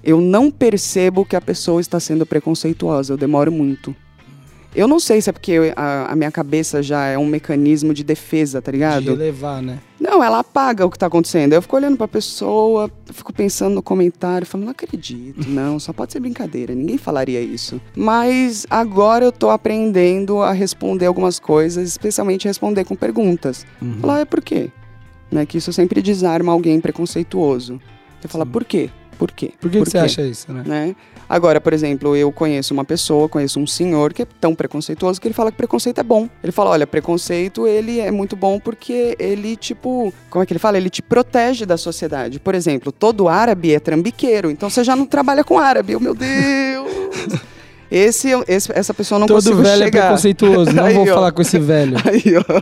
Eu 0.03 0.19
não 0.21 0.49
percebo 0.49 1.23
que 1.25 1.35
a 1.35 1.41
pessoa 1.41 1.79
está 1.81 1.99
sendo 1.99 2.25
preconceituosa, 2.25 3.13
eu 3.13 3.17
demoro 3.17 3.51
muito. 3.51 3.95
Eu 4.73 4.87
não 4.87 5.01
sei 5.01 5.19
se 5.21 5.29
é 5.29 5.33
porque 5.33 5.51
eu- 5.51 5.73
a, 5.75 6.13
a 6.13 6.15
minha 6.15 6.31
cabeça 6.31 6.81
já 6.81 7.05
é 7.05 7.17
um 7.17 7.25
mecanismo 7.25 7.93
de 7.93 8.05
defesa, 8.05 8.61
tá 8.61 8.71
De 8.71 8.77
ligado? 8.77 9.13
levar, 9.15 9.61
né? 9.61 9.79
Não, 9.99 10.23
ela 10.23 10.39
apaga 10.39 10.85
o 10.85 10.89
que 10.89 10.97
tá 10.97 11.07
acontecendo. 11.07 11.51
Eu 11.51 11.61
fico 11.61 11.75
olhando 11.75 11.97
pra 11.97 12.07
pessoa, 12.07 12.89
fico 13.11 13.33
pensando 13.33 13.75
no 13.75 13.83
comentário, 13.83 14.47
falando, 14.47 14.65
não 14.67 14.71
acredito, 14.71 15.43
não, 15.49 15.77
só 15.77 15.91
pode 15.91 16.13
ser 16.13 16.21
brincadeira, 16.21 16.73
ninguém 16.73 16.97
falaria 16.97 17.41
isso. 17.41 17.81
Mas 17.93 18.65
agora 18.69 19.25
eu 19.25 19.31
tô 19.33 19.49
aprendendo 19.49 20.41
a 20.41 20.53
responder 20.53 21.05
algumas 21.05 21.37
coisas, 21.37 21.89
especialmente 21.89 22.47
responder 22.47 22.85
com 22.85 22.95
perguntas. 22.95 23.65
Uhum. 23.81 23.99
Falar, 23.99 24.21
é 24.21 24.25
por 24.25 24.41
quê? 24.41 24.69
Né, 25.29 25.45
que 25.45 25.57
isso 25.57 25.73
sempre 25.73 26.01
desarma 26.01 26.51
alguém 26.53 26.79
preconceituoso. 26.79 27.79
Você 28.21 28.27
fala, 28.29 28.45
Sim. 28.45 28.51
por 28.51 28.63
quê? 28.63 28.89
Por 29.21 29.31
quê? 29.31 29.51
Por 29.61 29.69
que, 29.69 29.83
que 29.83 29.87
você 29.87 29.99
acha 29.99 30.23
isso, 30.23 30.51
né? 30.51 30.63
né? 30.65 30.95
Agora, 31.29 31.61
por 31.61 31.73
exemplo, 31.73 32.15
eu 32.15 32.31
conheço 32.31 32.73
uma 32.73 32.83
pessoa, 32.83 33.29
conheço 33.29 33.59
um 33.59 33.67
senhor 33.67 34.13
que 34.13 34.23
é 34.23 34.27
tão 34.39 34.55
preconceituoso 34.55 35.21
que 35.21 35.27
ele 35.27 35.35
fala 35.35 35.51
que 35.51 35.57
preconceito 35.57 35.99
é 35.99 36.03
bom. 36.03 36.27
Ele 36.41 36.51
fala, 36.51 36.71
olha, 36.71 36.87
preconceito 36.87 37.67
ele 37.67 37.99
é 37.99 38.09
muito 38.09 38.35
bom 38.35 38.59
porque 38.59 39.15
ele, 39.19 39.55
tipo, 39.55 40.11
como 40.27 40.41
é 40.41 40.45
que 40.47 40.53
ele 40.53 40.59
fala? 40.59 40.75
Ele 40.75 40.89
te 40.89 41.03
protege 41.03 41.67
da 41.67 41.77
sociedade. 41.77 42.39
Por 42.39 42.55
exemplo, 42.55 42.91
todo 42.91 43.27
árabe 43.27 43.75
é 43.75 43.79
trambiqueiro, 43.79 44.49
então 44.49 44.71
você 44.71 44.83
já 44.83 44.95
não 44.95 45.05
trabalha 45.05 45.43
com 45.43 45.59
árabe. 45.59 45.93
Eu, 45.93 45.99
meu 45.99 46.15
Deus! 46.15 46.89
Esse, 47.91 48.29
esse- 48.47 48.71
essa 48.73 48.93
pessoa 48.93 49.19
não 49.19 49.27
Todo 49.27 49.35
consigo 49.43 49.61
velho 49.61 49.81
é 49.83 49.85
chegar. 49.85 50.01
preconceituoso. 50.03 50.71
Não 50.71 50.85
Aí, 50.85 50.93
vou 50.93 51.03
ó. 51.03 51.13
falar 51.13 51.31
com 51.33 51.41
esse 51.41 51.59
velho. 51.59 51.97
Aí, 52.07 52.23
ó. 52.37 52.61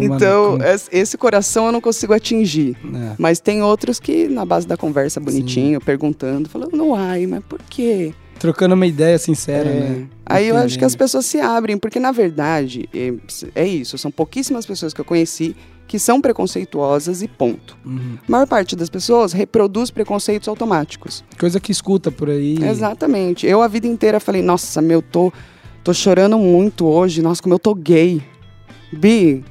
Então, 0.00 0.58
esse 0.92 1.16
coração 1.18 1.66
eu 1.66 1.72
não 1.72 1.80
consigo 1.80 2.12
atingir. 2.12 2.76
É. 2.84 3.14
Mas 3.18 3.40
tem 3.40 3.62
outros 3.62 3.98
que, 3.98 4.28
na 4.28 4.44
base 4.44 4.66
da 4.66 4.76
conversa 4.76 5.18
bonitinho, 5.18 5.80
perguntando, 5.80 6.48
falando, 6.48 6.84
uai, 6.88 7.26
mas 7.26 7.42
por 7.48 7.58
quê? 7.68 8.12
Trocando 8.38 8.74
uma 8.74 8.86
ideia 8.86 9.18
sincera, 9.18 9.68
É. 9.68 9.72
né? 9.80 10.06
Aí 10.24 10.46
eu 10.48 10.56
acho 10.56 10.78
que 10.78 10.84
as 10.84 10.94
pessoas 10.94 11.26
se 11.26 11.40
abrem, 11.40 11.76
porque 11.76 11.98
na 11.98 12.12
verdade 12.12 12.88
é, 12.94 13.12
é 13.54 13.66
isso, 13.66 13.98
são 13.98 14.10
pouquíssimas 14.10 14.64
pessoas 14.64 14.94
que 14.94 15.00
eu 15.00 15.04
conheci 15.04 15.56
que 15.90 15.98
são 15.98 16.20
preconceituosas 16.20 17.20
e 17.20 17.26
ponto. 17.26 17.76
Uhum. 17.84 18.16
A 18.16 18.30
maior 18.30 18.46
parte 18.46 18.76
das 18.76 18.88
pessoas 18.88 19.32
reproduz 19.32 19.90
preconceitos 19.90 20.46
automáticos. 20.46 21.24
Coisa 21.36 21.58
que 21.58 21.72
escuta 21.72 22.12
por 22.12 22.30
aí. 22.30 22.62
Exatamente. 22.62 23.44
Eu 23.44 23.60
a 23.60 23.66
vida 23.66 23.88
inteira 23.88 24.20
falei, 24.20 24.40
nossa, 24.40 24.80
meu, 24.80 25.02
tô, 25.02 25.32
tô 25.82 25.92
chorando 25.92 26.38
muito 26.38 26.86
hoje, 26.86 27.20
nossa, 27.20 27.42
como 27.42 27.56
eu 27.56 27.58
tô 27.58 27.74
gay. 27.74 28.22
Bi, 28.92 29.42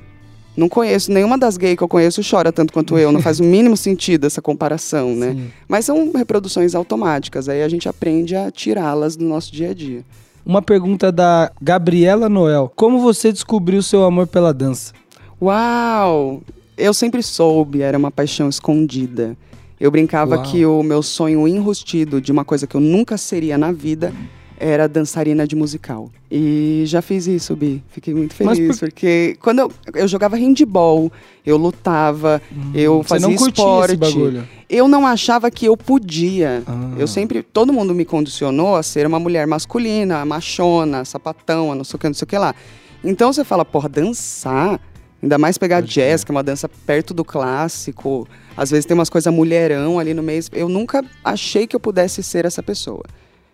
não 0.55 0.69
conheço, 0.69 1.11
nenhuma 1.11 1.37
das 1.37 1.57
gays 1.57 1.75
que 1.75 1.83
eu 1.83 1.89
conheço 1.89 2.21
chora 2.23 2.53
tanto 2.53 2.71
quanto 2.71 2.97
eu, 2.97 3.11
não 3.11 3.21
faz 3.21 3.41
o 3.41 3.43
mínimo 3.43 3.75
sentido 3.77 4.25
essa 4.25 4.41
comparação, 4.41 5.13
né? 5.17 5.33
Sim. 5.33 5.51
Mas 5.67 5.83
são 5.83 6.13
reproduções 6.13 6.73
automáticas, 6.73 7.49
aí 7.49 7.61
a 7.61 7.67
gente 7.67 7.89
aprende 7.89 8.33
a 8.33 8.49
tirá-las 8.49 9.17
do 9.17 9.25
nosso 9.25 9.51
dia 9.51 9.71
a 9.71 9.73
dia. 9.73 10.05
Uma 10.45 10.61
pergunta 10.61 11.11
da 11.11 11.51
Gabriela 11.61 12.29
Noel. 12.29 12.71
Como 12.77 13.01
você 13.01 13.29
descobriu 13.29 13.83
seu 13.83 14.05
amor 14.05 14.25
pela 14.25 14.53
dança? 14.53 14.93
Uau! 15.41 16.41
Eu 16.77 16.93
sempre 16.93 17.21
soube, 17.23 17.81
era 17.81 17.97
uma 17.97 18.11
paixão 18.11 18.47
escondida. 18.49 19.35
Eu 19.79 19.89
brincava 19.91 20.35
Uau. 20.35 20.43
que 20.43 20.65
o 20.65 20.83
meu 20.83 21.01
sonho 21.01 21.47
enrustido 21.47 22.19
de 22.21 22.31
uma 22.31 22.43
coisa 22.45 22.67
que 22.67 22.75
eu 22.75 22.81
nunca 22.81 23.17
seria 23.17 23.57
na 23.57 23.71
vida 23.71 24.13
era 24.61 24.87
dançarina 24.89 25.47
de 25.47 25.55
musical. 25.55 26.09
E 26.29 26.83
já 26.85 27.01
fiz 27.01 27.27
isso, 27.27 27.55
Bi. 27.55 27.81
Fiquei 27.89 28.13
muito 28.13 28.33
feliz, 28.33 28.77
por- 28.77 28.89
porque 28.89 29.37
quando 29.41 29.59
eu, 29.59 29.71
eu 29.93 30.05
jogava 30.07 30.35
handball, 30.35 31.09
eu 31.45 31.55
lutava, 31.55 32.41
eu 32.73 33.01
Você 33.01 33.07
fazia 33.07 33.33
esporte. 33.33 33.91
esse 33.91 33.95
bagulho? 33.97 34.45
Eu 34.69 34.87
não 34.89 35.07
achava 35.07 35.49
que 35.49 35.65
eu 35.65 35.77
podia. 35.77 36.61
Ah. 36.67 36.91
Eu 36.97 37.07
sempre, 37.07 37.41
todo 37.41 37.71
mundo 37.71 37.95
me 37.95 38.03
condicionou 38.03 38.75
a 38.75 38.83
ser 38.83 39.07
uma 39.07 39.17
mulher 39.19 39.47
masculina, 39.47 40.25
machona, 40.25 41.05
sapatão, 41.05 41.73
não 41.73 41.85
sei 41.85 41.95
o 41.95 41.99
que, 41.99 42.07
não 42.07 42.13
sei 42.13 42.25
o 42.25 42.27
que 42.27 42.37
lá. 42.37 42.53
Então 43.01 43.31
você 43.31 43.45
fala, 43.45 43.63
porra, 43.63 43.87
dançar, 43.87 44.77
ainda 45.21 45.37
mais 45.37 45.57
pegar 45.57 45.81
Pode 45.81 45.93
jazz, 45.93 46.23
que 46.23 46.31
é 46.31 46.33
uma 46.33 46.43
dança 46.43 46.69
perto 46.85 47.13
do 47.13 47.23
clássico, 47.23 48.27
às 48.55 48.71
vezes 48.71 48.85
tem 48.85 48.95
umas 48.95 49.09
coisas 49.09 49.33
mulherão 49.33 49.99
ali 49.99 50.13
no 50.13 50.23
meio. 50.23 50.43
Eu 50.53 50.69
nunca 50.69 51.03
achei 51.23 51.67
que 51.67 51.75
eu 51.75 51.79
pudesse 51.79 52.21
ser 52.23 52.45
essa 52.45 52.63
pessoa. 52.63 53.03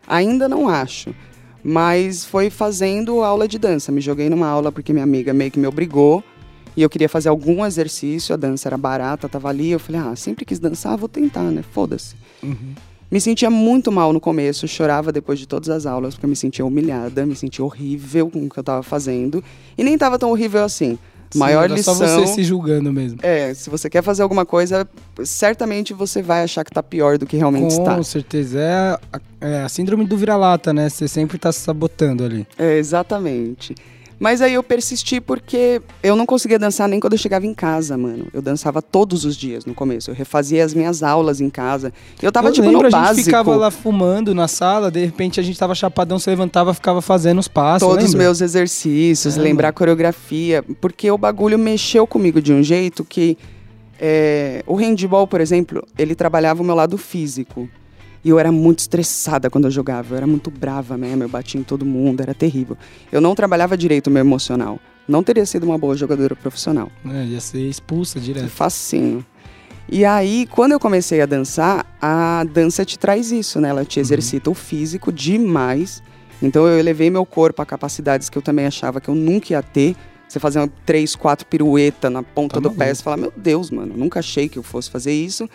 Ainda 0.07 0.47
não 0.47 0.69
acho. 0.69 1.13
Mas 1.63 2.23
foi 2.23 2.49
fazendo 2.49 3.23
aula 3.23 3.47
de 3.47 3.57
dança. 3.57 3.91
Me 3.91 3.99
joguei 3.99 4.29
numa 4.29 4.47
aula 4.47 4.71
porque 4.71 4.93
minha 4.93 5.03
amiga 5.03 5.33
meio 5.33 5.49
que 5.49 5.59
me 5.59 5.65
obrigou. 5.67 6.23
E 6.77 6.81
eu 6.81 6.89
queria 6.89 7.07
fazer 7.07 7.29
algum 7.29 7.65
exercício, 7.65 8.33
a 8.33 8.37
dança 8.37 8.67
era 8.67 8.77
barata, 8.77 9.29
tava 9.29 9.49
ali. 9.49 9.71
Eu 9.71 9.79
falei, 9.79 10.01
ah, 10.01 10.15
sempre 10.15 10.45
quis 10.45 10.59
dançar, 10.59 10.97
vou 10.97 11.07
tentar, 11.09 11.43
né? 11.43 11.63
Foda-se. 11.71 12.15
Me 13.09 13.21
sentia 13.21 13.49
muito 13.49 13.91
mal 13.91 14.11
no 14.11 14.19
começo, 14.19 14.67
chorava 14.67 15.11
depois 15.11 15.39
de 15.39 15.47
todas 15.47 15.69
as 15.69 15.85
aulas, 15.85 16.15
porque 16.15 16.25
eu 16.25 16.29
me 16.29 16.35
sentia 16.35 16.65
humilhada, 16.65 17.25
me 17.25 17.35
sentia 17.35 17.63
horrível 17.63 18.29
com 18.29 18.45
o 18.45 18.49
que 18.49 18.59
eu 18.59 18.63
tava 18.63 18.83
fazendo. 18.83 19.43
E 19.77 19.83
nem 19.83 19.97
tava 19.97 20.19
tão 20.19 20.31
horrível 20.31 20.63
assim. 20.63 20.97
Maior 21.33 21.61
Sim, 21.61 21.65
era 21.65 21.75
lição. 21.75 21.95
só 21.95 22.05
você 22.05 22.27
se 22.27 22.43
julgando 22.43 22.91
mesmo. 22.93 23.19
É, 23.21 23.53
se 23.53 23.69
você 23.69 23.89
quer 23.89 24.03
fazer 24.03 24.23
alguma 24.23 24.45
coisa, 24.45 24.87
certamente 25.23 25.93
você 25.93 26.21
vai 26.21 26.43
achar 26.43 26.63
que 26.63 26.71
tá 26.71 26.83
pior 26.83 27.17
do 27.17 27.25
que 27.25 27.37
realmente 27.37 27.71
está. 27.71 27.95
Com 27.95 28.03
certeza. 28.03 28.59
É 28.59 28.71
a, 28.71 28.99
é 29.41 29.61
a 29.63 29.69
síndrome 29.69 30.05
do 30.05 30.17
vira-lata, 30.17 30.73
né? 30.73 30.89
Você 30.89 31.07
sempre 31.07 31.37
tá 31.37 31.51
se 31.51 31.59
sabotando 31.61 32.23
ali. 32.23 32.47
É, 32.57 32.77
exatamente. 32.77 33.75
Mas 34.19 34.41
aí 34.41 34.53
eu 34.53 34.63
persisti 34.63 35.19
porque 35.19 35.81
eu 36.01 36.15
não 36.15 36.25
conseguia 36.25 36.57
dançar 36.57 36.87
nem 36.87 36.99
quando 36.99 37.13
eu 37.13 37.19
chegava 37.19 37.45
em 37.45 37.53
casa, 37.53 37.97
mano. 37.97 38.27
Eu 38.33 38.41
dançava 38.41 38.81
todos 38.81 39.25
os 39.25 39.35
dias 39.35 39.65
no 39.65 39.73
começo. 39.73 40.09
Eu 40.09 40.15
refazia 40.15 40.63
as 40.63 40.73
minhas 40.73 41.03
aulas 41.03 41.41
em 41.41 41.49
casa. 41.49 41.91
Eu 42.21 42.31
tava 42.31 42.47
eu 42.47 42.53
tipo 42.53 42.65
lembro, 42.67 42.81
no 42.83 42.87
a 42.87 42.89
gente 42.89 43.07
básico. 43.07 43.25
ficava 43.25 43.55
lá 43.55 43.69
fumando 43.69 44.33
na 44.33 44.47
sala, 44.47 44.89
de 44.89 45.03
repente 45.03 45.39
a 45.39 45.43
gente 45.43 45.59
tava 45.59 45.75
chapadão, 45.75 46.17
se 46.17 46.29
levantava, 46.29 46.73
ficava 46.73 47.01
fazendo 47.01 47.39
os 47.39 47.47
passos, 47.47 47.87
todos 47.87 48.05
os 48.05 48.13
meus 48.13 48.39
exercícios, 48.41 49.37
É, 49.37 49.41
lembrar 49.41 49.69
a 49.69 49.73
coreografia, 49.73 50.63
porque 50.79 51.11
o 51.11 51.17
bagulho 51.17 51.59
mexeu 51.59 52.07
comigo 52.07 52.41
de 52.41 52.53
um 52.53 52.63
jeito 52.63 53.03
que 53.03 53.37
é, 53.99 54.63
o 54.67 54.75
handball, 54.75 55.27
por 55.27 55.41
exemplo, 55.41 55.83
ele 55.97 56.15
trabalhava 56.15 56.61
o 56.61 56.65
meu 56.65 56.75
lado 56.75 56.97
físico. 56.97 57.69
E 58.25 58.29
eu 58.29 58.39
era 58.39 58.51
muito 58.51 58.79
estressada 58.79 59.51
quando 59.51 59.65
eu 59.65 59.71
jogava, 59.71 60.15
eu 60.15 60.17
era 60.17 60.25
muito 60.25 60.49
brava 60.49 60.97
mesmo, 60.97 61.23
eu 61.23 61.29
batia 61.29 61.61
em 61.61 61.63
todo 61.63 61.85
mundo, 61.85 62.21
era 62.21 62.33
terrível. 62.33 62.75
Eu 63.11 63.21
não 63.21 63.35
trabalhava 63.35 63.77
direito 63.77 64.07
o 64.07 64.09
meu 64.09 64.21
emocional. 64.21 64.79
Não 65.07 65.21
teria 65.21 65.45
sido 65.45 65.63
uma 65.63 65.77
boa 65.77 65.95
jogadora 65.95 66.35
profissional. 66.35 66.91
É, 67.07 67.23
ia 67.23 67.39
ser 67.39 67.59
expulsa 67.69 68.19
direto. 68.19 68.49
Facinho. 68.49 69.23
E 69.87 70.03
aí, 70.03 70.47
quando 70.49 70.71
eu 70.71 70.79
comecei 70.79 71.21
a 71.21 71.27
dançar, 71.27 71.85
a 72.01 72.43
dança 72.51 72.83
te 72.83 72.97
traz 72.97 73.31
isso, 73.31 73.61
né? 73.61 73.69
Ela 73.69 73.85
te 73.85 73.99
exercita 73.99 74.49
o 74.49 74.55
físico 74.55 75.11
demais. 75.11 76.01
Então 76.41 76.65
eu 76.65 76.79
elevei 76.79 77.11
meu 77.11 77.27
corpo 77.27 77.61
a 77.61 77.65
capacidades 77.65 78.27
que 78.27 78.35
eu 78.39 78.41
também 78.41 78.65
achava 78.65 78.99
que 78.99 79.07
eu 79.07 79.13
nunca 79.13 79.53
ia 79.53 79.61
ter. 79.61 79.95
Você 80.27 80.39
fazer 80.39 80.57
uma, 80.57 80.69
três, 80.83 81.15
quatro 81.15 81.45
pirueta 81.45 82.09
na 82.09 82.23
ponta 82.23 82.55
Tá 82.55 82.59
do 82.59 82.71
pé, 82.71 82.91
você 82.91 83.03
fala, 83.03 83.17
meu 83.17 83.33
Deus, 83.37 83.69
mano, 83.69 83.95
nunca 83.95 84.17
achei 84.17 84.49
que 84.49 84.57
eu 84.57 84.63
fosse 84.63 84.89
fazer 84.89 85.13
isso. 85.13 85.47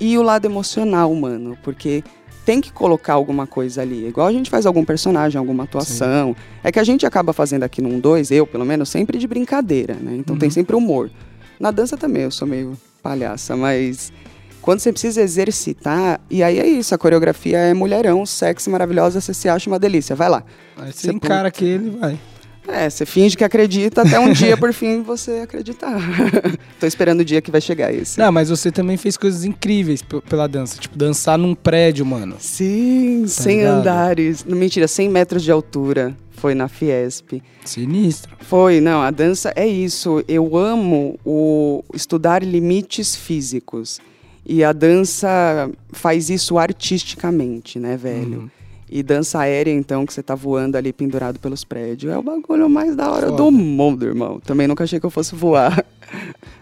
E 0.00 0.18
o 0.18 0.22
lado 0.22 0.44
emocional, 0.44 1.14
mano, 1.14 1.56
porque 1.62 2.02
tem 2.44 2.60
que 2.60 2.72
colocar 2.72 3.14
alguma 3.14 3.46
coisa 3.46 3.82
ali. 3.82 4.06
Igual 4.06 4.26
a 4.26 4.32
gente 4.32 4.50
faz 4.50 4.66
algum 4.66 4.84
personagem, 4.84 5.38
alguma 5.38 5.64
atuação. 5.64 6.36
É 6.62 6.70
que 6.70 6.78
a 6.78 6.84
gente 6.84 7.06
acaba 7.06 7.32
fazendo 7.32 7.62
aqui 7.62 7.80
num 7.80 7.98
dois, 7.98 8.30
eu 8.30 8.46
pelo 8.46 8.64
menos, 8.64 8.88
sempre 8.88 9.18
de 9.18 9.26
brincadeira, 9.26 9.94
né? 9.94 10.14
Então 10.16 10.36
tem 10.36 10.50
sempre 10.50 10.76
humor. 10.76 11.10
Na 11.58 11.70
dança 11.70 11.96
também 11.96 12.22
eu 12.22 12.30
sou 12.30 12.46
meio 12.46 12.76
palhaça, 13.02 13.56
mas 13.56 14.12
quando 14.60 14.80
você 14.80 14.90
precisa 14.90 15.22
exercitar, 15.22 16.20
e 16.30 16.42
aí 16.42 16.58
é 16.58 16.66
isso, 16.66 16.94
a 16.94 16.98
coreografia 16.98 17.58
é 17.58 17.74
mulherão, 17.74 18.24
sexy, 18.26 18.70
maravilhosa, 18.70 19.20
você 19.20 19.32
se 19.32 19.48
acha 19.48 19.68
uma 19.70 19.78
delícia, 19.78 20.16
vai 20.16 20.28
lá. 20.28 20.42
Aí 20.76 20.92
você 20.92 21.08
Você 21.08 21.12
encara 21.12 21.48
aquele 21.48 21.90
vai. 21.90 22.18
É, 22.66 22.88
você 22.88 23.04
finge 23.04 23.36
que 23.36 23.44
acredita 23.44 24.02
até 24.02 24.18
um 24.18 24.32
dia, 24.32 24.56
por 24.56 24.72
fim, 24.72 25.02
você 25.02 25.40
acreditar. 25.42 25.98
Tô 26.80 26.86
esperando 26.86 27.20
o 27.20 27.24
dia 27.24 27.42
que 27.42 27.50
vai 27.50 27.60
chegar 27.60 27.92
esse. 27.92 28.18
Não, 28.18 28.32
mas 28.32 28.48
você 28.48 28.70
também 28.72 28.96
fez 28.96 29.16
coisas 29.16 29.44
incríveis 29.44 30.02
pela 30.02 30.46
dança. 30.46 30.80
Tipo, 30.80 30.96
dançar 30.96 31.38
num 31.38 31.54
prédio, 31.54 32.06
mano. 32.06 32.36
Sim, 32.38 33.26
100 33.26 33.56
ligado? 33.56 33.78
andares. 33.80 34.44
Não, 34.44 34.56
mentira, 34.56 34.88
100 34.88 35.08
metros 35.08 35.42
de 35.42 35.50
altura. 35.50 36.16
Foi 36.30 36.54
na 36.54 36.68
Fiesp. 36.68 37.42
Sinistro. 37.64 38.36
Foi, 38.40 38.80
não, 38.80 39.00
a 39.00 39.10
dança 39.10 39.52
é 39.56 39.66
isso. 39.66 40.22
Eu 40.26 40.56
amo 40.56 41.18
o 41.24 41.82
estudar 41.94 42.42
limites 42.42 43.14
físicos. 43.14 44.00
E 44.46 44.62
a 44.62 44.72
dança 44.72 45.70
faz 45.92 46.28
isso 46.28 46.58
artisticamente, 46.58 47.78
né, 47.78 47.96
velho? 47.96 48.40
Uhum. 48.40 48.50
E 48.90 49.02
dança 49.02 49.40
aérea, 49.40 49.72
então, 49.72 50.04
que 50.04 50.12
você 50.12 50.22
tá 50.22 50.34
voando 50.34 50.76
ali 50.76 50.92
pendurado 50.92 51.38
pelos 51.38 51.64
prédios, 51.64 52.12
é 52.12 52.18
o 52.18 52.22
bagulho 52.22 52.68
mais 52.68 52.94
da 52.94 53.10
hora 53.10 53.26
Foda. 53.28 53.36
do 53.36 53.50
mundo, 53.50 54.06
irmão. 54.06 54.38
Também 54.40 54.68
nunca 54.68 54.84
achei 54.84 55.00
que 55.00 55.06
eu 55.06 55.10
fosse 55.10 55.34
voar. 55.34 55.84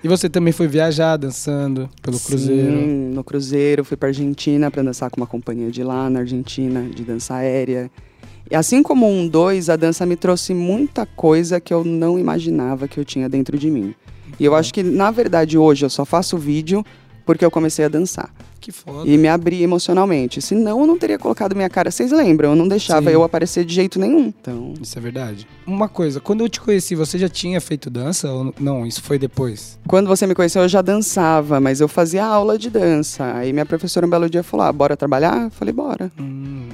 E 0.02 0.08
você 0.08 0.28
também 0.28 0.52
foi 0.52 0.66
viajar 0.66 1.16
dançando 1.16 1.90
pelo 2.00 2.18
cruzeiro. 2.18 2.72
Sim, 2.72 3.10
no 3.12 3.22
cruzeiro, 3.22 3.84
fui 3.84 3.96
pra 3.96 4.08
Argentina 4.08 4.70
pra 4.70 4.82
dançar 4.82 5.10
com 5.10 5.20
uma 5.20 5.26
companhia 5.26 5.70
de 5.70 5.82
lá 5.82 6.08
na 6.08 6.20
Argentina, 6.20 6.82
de 6.82 7.04
dança 7.04 7.34
aérea. 7.34 7.90
E 8.50 8.54
assim 8.54 8.82
como 8.82 9.08
um 9.08 9.28
dois, 9.28 9.68
a 9.68 9.76
dança 9.76 10.06
me 10.06 10.16
trouxe 10.16 10.54
muita 10.54 11.06
coisa 11.06 11.60
que 11.60 11.72
eu 11.72 11.84
não 11.84 12.18
imaginava 12.18 12.88
que 12.88 12.98
eu 12.98 13.04
tinha 13.04 13.28
dentro 13.28 13.58
de 13.58 13.70
mim. 13.70 13.94
E 14.38 14.44
eu 14.44 14.54
acho 14.54 14.72
que, 14.72 14.82
na 14.82 15.10
verdade, 15.10 15.58
hoje 15.58 15.84
eu 15.84 15.90
só 15.90 16.04
faço 16.04 16.38
vídeo 16.38 16.84
porque 17.24 17.44
eu 17.44 17.50
comecei 17.50 17.84
a 17.84 17.88
dançar. 17.88 18.32
Que 18.62 18.70
foda. 18.70 19.10
E 19.10 19.18
me 19.18 19.26
abri 19.26 19.60
emocionalmente. 19.62 20.40
Senão 20.40 20.80
eu 20.80 20.86
não 20.86 20.96
teria 20.96 21.18
colocado 21.18 21.56
minha 21.56 21.68
cara. 21.68 21.90
Vocês 21.90 22.12
lembram? 22.12 22.50
Eu 22.50 22.56
não 22.56 22.68
deixava 22.68 23.10
Sim. 23.10 23.14
eu 23.16 23.24
aparecer 23.24 23.64
de 23.64 23.74
jeito 23.74 23.98
nenhum. 23.98 24.32
Então. 24.40 24.72
Isso 24.80 24.96
é 24.96 25.02
verdade. 25.02 25.48
Uma 25.66 25.88
coisa, 25.88 26.20
quando 26.20 26.42
eu 26.42 26.48
te 26.48 26.60
conheci, 26.60 26.94
você 26.94 27.18
já 27.18 27.28
tinha 27.28 27.60
feito 27.60 27.90
dança? 27.90 28.30
Ou 28.30 28.54
não, 28.60 28.86
isso 28.86 29.02
foi 29.02 29.18
depois? 29.18 29.78
Quando 29.88 30.06
você 30.06 30.26
me 30.28 30.34
conheceu, 30.34 30.62
eu 30.62 30.68
já 30.68 30.80
dançava, 30.80 31.60
mas 31.60 31.80
eu 31.80 31.88
fazia 31.88 32.24
aula 32.24 32.56
de 32.56 32.70
dança. 32.70 33.34
Aí 33.34 33.52
minha 33.52 33.66
professora 33.66 34.06
um 34.06 34.10
belo 34.10 34.30
dia 34.30 34.44
falou: 34.44 34.64
ah, 34.64 34.72
bora 34.72 34.96
trabalhar? 34.96 35.42
Eu 35.42 35.50
falei, 35.50 35.74
bora. 35.74 36.12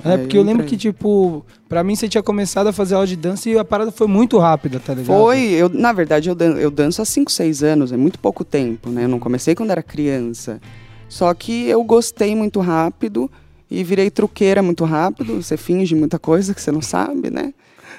É, 0.04 0.12
Aí 0.12 0.18
porque 0.18 0.36
eu 0.36 0.42
lembro 0.42 0.64
entrei. 0.64 0.76
que, 0.76 0.76
tipo, 0.76 1.44
pra 1.68 1.82
mim 1.82 1.96
você 1.96 2.06
tinha 2.06 2.22
começado 2.22 2.66
a 2.66 2.72
fazer 2.72 2.96
aula 2.96 3.06
de 3.06 3.16
dança 3.16 3.48
e 3.48 3.58
a 3.58 3.64
parada 3.64 3.90
foi 3.90 4.06
muito 4.06 4.36
rápida, 4.38 4.78
tá 4.78 4.92
ligado? 4.92 5.06
Foi, 5.06 5.40
eu, 5.52 5.70
na 5.70 5.92
verdade, 5.92 6.28
eu, 6.28 6.34
dan 6.34 6.58
eu 6.58 6.70
danço 6.70 7.00
há 7.00 7.04
5, 7.06 7.32
6 7.32 7.62
anos, 7.62 7.92
é 7.92 7.96
muito 7.96 8.18
pouco 8.18 8.44
tempo, 8.44 8.90
né? 8.90 9.04
Eu 9.04 9.08
não 9.08 9.18
comecei 9.18 9.54
quando 9.54 9.70
era 9.70 9.82
criança. 9.82 10.60
Só 11.08 11.32
que 11.32 11.66
eu 11.66 11.82
gostei 11.82 12.34
muito 12.34 12.60
rápido 12.60 13.30
e 13.70 13.82
virei 13.82 14.10
truqueira 14.10 14.62
muito 14.62 14.84
rápido. 14.84 15.42
Você 15.42 15.56
finge 15.56 15.94
muita 15.94 16.18
coisa 16.18 16.54
que 16.54 16.60
você 16.60 16.70
não 16.70 16.82
sabe, 16.82 17.30
né? 17.30 17.54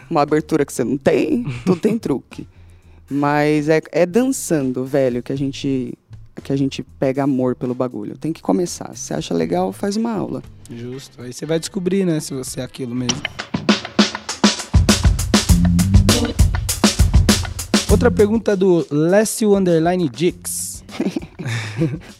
Uma 0.09 0.21
abertura 0.21 0.65
que 0.65 0.73
você 0.73 0.83
não 0.83 0.97
tem, 0.97 1.45
tudo 1.65 1.79
tem 1.79 1.97
truque. 1.97 2.47
Mas 3.09 3.69
é, 3.69 3.81
é 3.91 4.05
dançando, 4.05 4.85
velho, 4.85 5.23
que 5.23 5.33
a 5.33 5.35
gente 5.35 5.97
que 6.43 6.53
a 6.53 6.55
gente 6.55 6.81
pega 6.97 7.23
amor 7.23 7.53
pelo 7.53 7.73
bagulho. 7.73 8.17
Tem 8.17 8.31
que 8.31 8.41
começar. 8.41 8.95
Se 8.95 9.13
acha 9.13 9.33
legal, 9.33 9.73
faz 9.73 9.97
uma 9.97 10.13
aula. 10.13 10.41
Justo. 10.71 11.21
Aí 11.21 11.33
você 11.33 11.45
vai 11.45 11.59
descobrir, 11.59 12.05
né, 12.05 12.21
se 12.21 12.33
você 12.33 12.61
é 12.61 12.63
aquilo 12.63 12.95
mesmo. 12.95 13.21
Outra 17.91 18.09
pergunta 18.09 18.55
do 18.55 18.87
Lécio 18.89 19.53
Underline 19.53 20.07
Dix. 20.07 20.83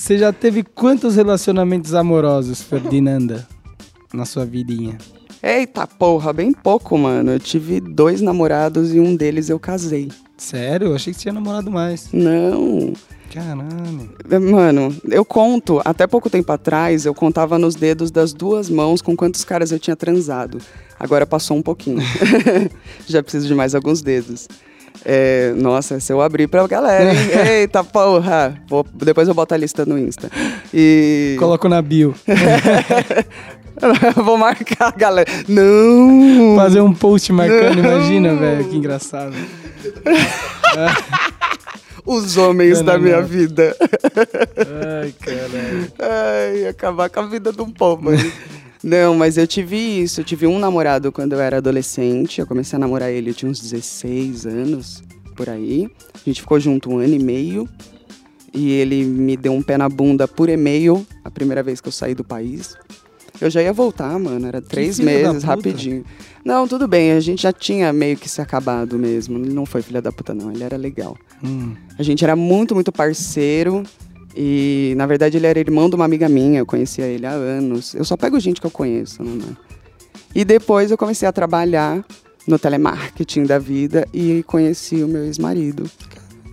você 0.00 0.16
já 0.16 0.32
teve 0.32 0.62
quantos 0.62 1.16
relacionamentos 1.16 1.92
amorosos, 1.94 2.62
Ferdinanda, 2.62 3.46
na 4.14 4.24
sua 4.24 4.46
vidinha? 4.46 4.96
Eita 5.42 5.86
porra, 5.86 6.32
bem 6.32 6.52
pouco, 6.52 6.96
mano. 6.96 7.32
Eu 7.32 7.38
tive 7.38 7.80
dois 7.80 8.22
namorados 8.22 8.94
e 8.94 8.98
um 8.98 9.14
deles 9.14 9.50
eu 9.50 9.58
casei. 9.58 10.10
Sério? 10.38 10.88
Eu 10.88 10.94
achei 10.94 11.12
que 11.12 11.18
você 11.18 11.24
tinha 11.24 11.34
namorado 11.34 11.70
mais. 11.70 12.08
Não. 12.14 12.94
Caralho. 13.30 14.40
Mano, 14.50 14.96
eu 15.04 15.24
conto, 15.24 15.82
até 15.84 16.06
pouco 16.06 16.30
tempo 16.30 16.50
atrás, 16.50 17.04
eu 17.04 17.14
contava 17.14 17.58
nos 17.58 17.74
dedos 17.74 18.10
das 18.10 18.32
duas 18.32 18.70
mãos 18.70 19.02
com 19.02 19.14
quantos 19.14 19.44
caras 19.44 19.70
eu 19.70 19.78
tinha 19.78 19.94
transado. 19.94 20.58
Agora 20.98 21.26
passou 21.26 21.58
um 21.58 21.62
pouquinho. 21.62 22.00
Já 23.06 23.22
preciso 23.22 23.46
de 23.46 23.54
mais 23.54 23.74
alguns 23.74 24.00
dedos. 24.00 24.48
É, 25.04 25.52
nossa, 25.56 25.98
se 25.98 26.12
eu 26.12 26.20
abrir 26.20 26.46
pra 26.46 26.66
galera, 26.66 27.12
hein? 27.14 27.18
Eita 27.60 27.82
porra! 27.82 28.60
Vou- 28.68 28.84
depois 28.94 29.26
eu 29.28 29.34
boto 29.34 29.54
a 29.54 29.56
lista 29.56 29.86
no 29.86 29.98
Insta. 29.98 30.30
E. 30.74 31.36
Coloco 31.38 31.68
na 31.68 31.80
bio. 31.80 32.14
Vou 34.16 34.36
marcar 34.36 34.88
a 34.88 34.90
galera. 34.90 35.30
Não! 35.48 36.54
Fazer 36.56 36.82
um 36.82 36.92
post 36.92 37.32
marcando, 37.32 37.78
imagina, 37.78 38.34
velho, 38.34 38.64
que 38.68 38.76
engraçado. 38.76 39.34
Os 42.04 42.36
homens 42.36 42.78
Não, 42.78 42.84
da 42.86 42.92
não, 42.94 43.00
minha 43.00 43.20
não. 43.20 43.26
vida. 43.26 43.76
Ai, 45.02 45.14
caralho. 45.20 45.92
Ai, 45.98 46.66
acabar 46.68 47.08
com 47.10 47.20
a 47.20 47.26
vida 47.26 47.52
de 47.52 47.60
um 47.62 47.70
povo. 47.70 48.10
aí. 48.10 48.32
Não, 48.82 49.14
mas 49.14 49.36
eu 49.36 49.46
tive 49.46 49.76
isso. 49.76 50.20
Eu 50.20 50.24
tive 50.24 50.46
um 50.46 50.58
namorado 50.58 51.12
quando 51.12 51.34
eu 51.34 51.40
era 51.40 51.58
adolescente. 51.58 52.40
Eu 52.40 52.46
comecei 52.46 52.76
a 52.76 52.80
namorar 52.80 53.10
ele, 53.10 53.30
eu 53.30 53.34
tinha 53.34 53.50
uns 53.50 53.60
16 53.60 54.46
anos, 54.46 55.02
por 55.36 55.48
aí. 55.48 55.88
A 56.14 56.28
gente 56.28 56.40
ficou 56.40 56.58
junto 56.58 56.90
um 56.90 56.98
ano 56.98 57.14
e 57.14 57.18
meio. 57.18 57.68
E 58.52 58.72
ele 58.72 59.04
me 59.04 59.36
deu 59.36 59.52
um 59.52 59.62
pé 59.62 59.78
na 59.78 59.88
bunda 59.88 60.26
por 60.26 60.48
e-mail, 60.48 61.06
a 61.24 61.30
primeira 61.30 61.62
vez 61.62 61.80
que 61.80 61.86
eu 61.86 61.92
saí 61.92 62.14
do 62.16 62.24
país. 62.24 62.76
Eu 63.40 63.48
já 63.48 63.62
ia 63.62 63.72
voltar, 63.72 64.18
mano. 64.18 64.46
Era 64.46 64.60
três 64.60 64.98
meses, 64.98 65.44
rapidinho. 65.44 66.04
Não, 66.44 66.66
tudo 66.68 66.86
bem. 66.88 67.12
A 67.12 67.20
gente 67.20 67.42
já 67.42 67.52
tinha 67.52 67.92
meio 67.92 68.16
que 68.16 68.28
se 68.28 68.40
acabado 68.40 68.98
mesmo. 68.98 69.38
Ele 69.38 69.52
não 69.52 69.64
foi 69.64 69.82
filha 69.82 70.02
da 70.02 70.12
puta, 70.12 70.34
não. 70.34 70.50
Ele 70.50 70.62
era 70.62 70.76
legal. 70.76 71.16
Hum. 71.42 71.74
A 71.98 72.02
gente 72.02 72.22
era 72.24 72.34
muito, 72.34 72.74
muito 72.74 72.92
parceiro. 72.92 73.82
E, 74.36 74.94
na 74.96 75.06
verdade, 75.06 75.36
ele 75.36 75.46
era 75.46 75.58
irmão 75.58 75.88
de 75.88 75.96
uma 75.96 76.04
amiga 76.04 76.28
minha. 76.28 76.60
Eu 76.60 76.66
conhecia 76.66 77.04
ele 77.06 77.26
há 77.26 77.32
anos. 77.32 77.94
Eu 77.94 78.04
só 78.04 78.16
pego 78.16 78.38
gente 78.38 78.60
que 78.60 78.66
eu 78.66 78.70
conheço, 78.70 79.22
né? 79.22 79.30
mano? 79.30 79.56
E 80.34 80.44
depois 80.44 80.90
eu 80.90 80.98
comecei 80.98 81.26
a 81.26 81.32
trabalhar 81.32 82.04
no 82.46 82.58
telemarketing 82.58 83.44
da 83.44 83.58
vida 83.58 84.06
e 84.14 84.42
conheci 84.44 85.02
o 85.02 85.08
meu 85.08 85.24
ex-marido. 85.24 85.90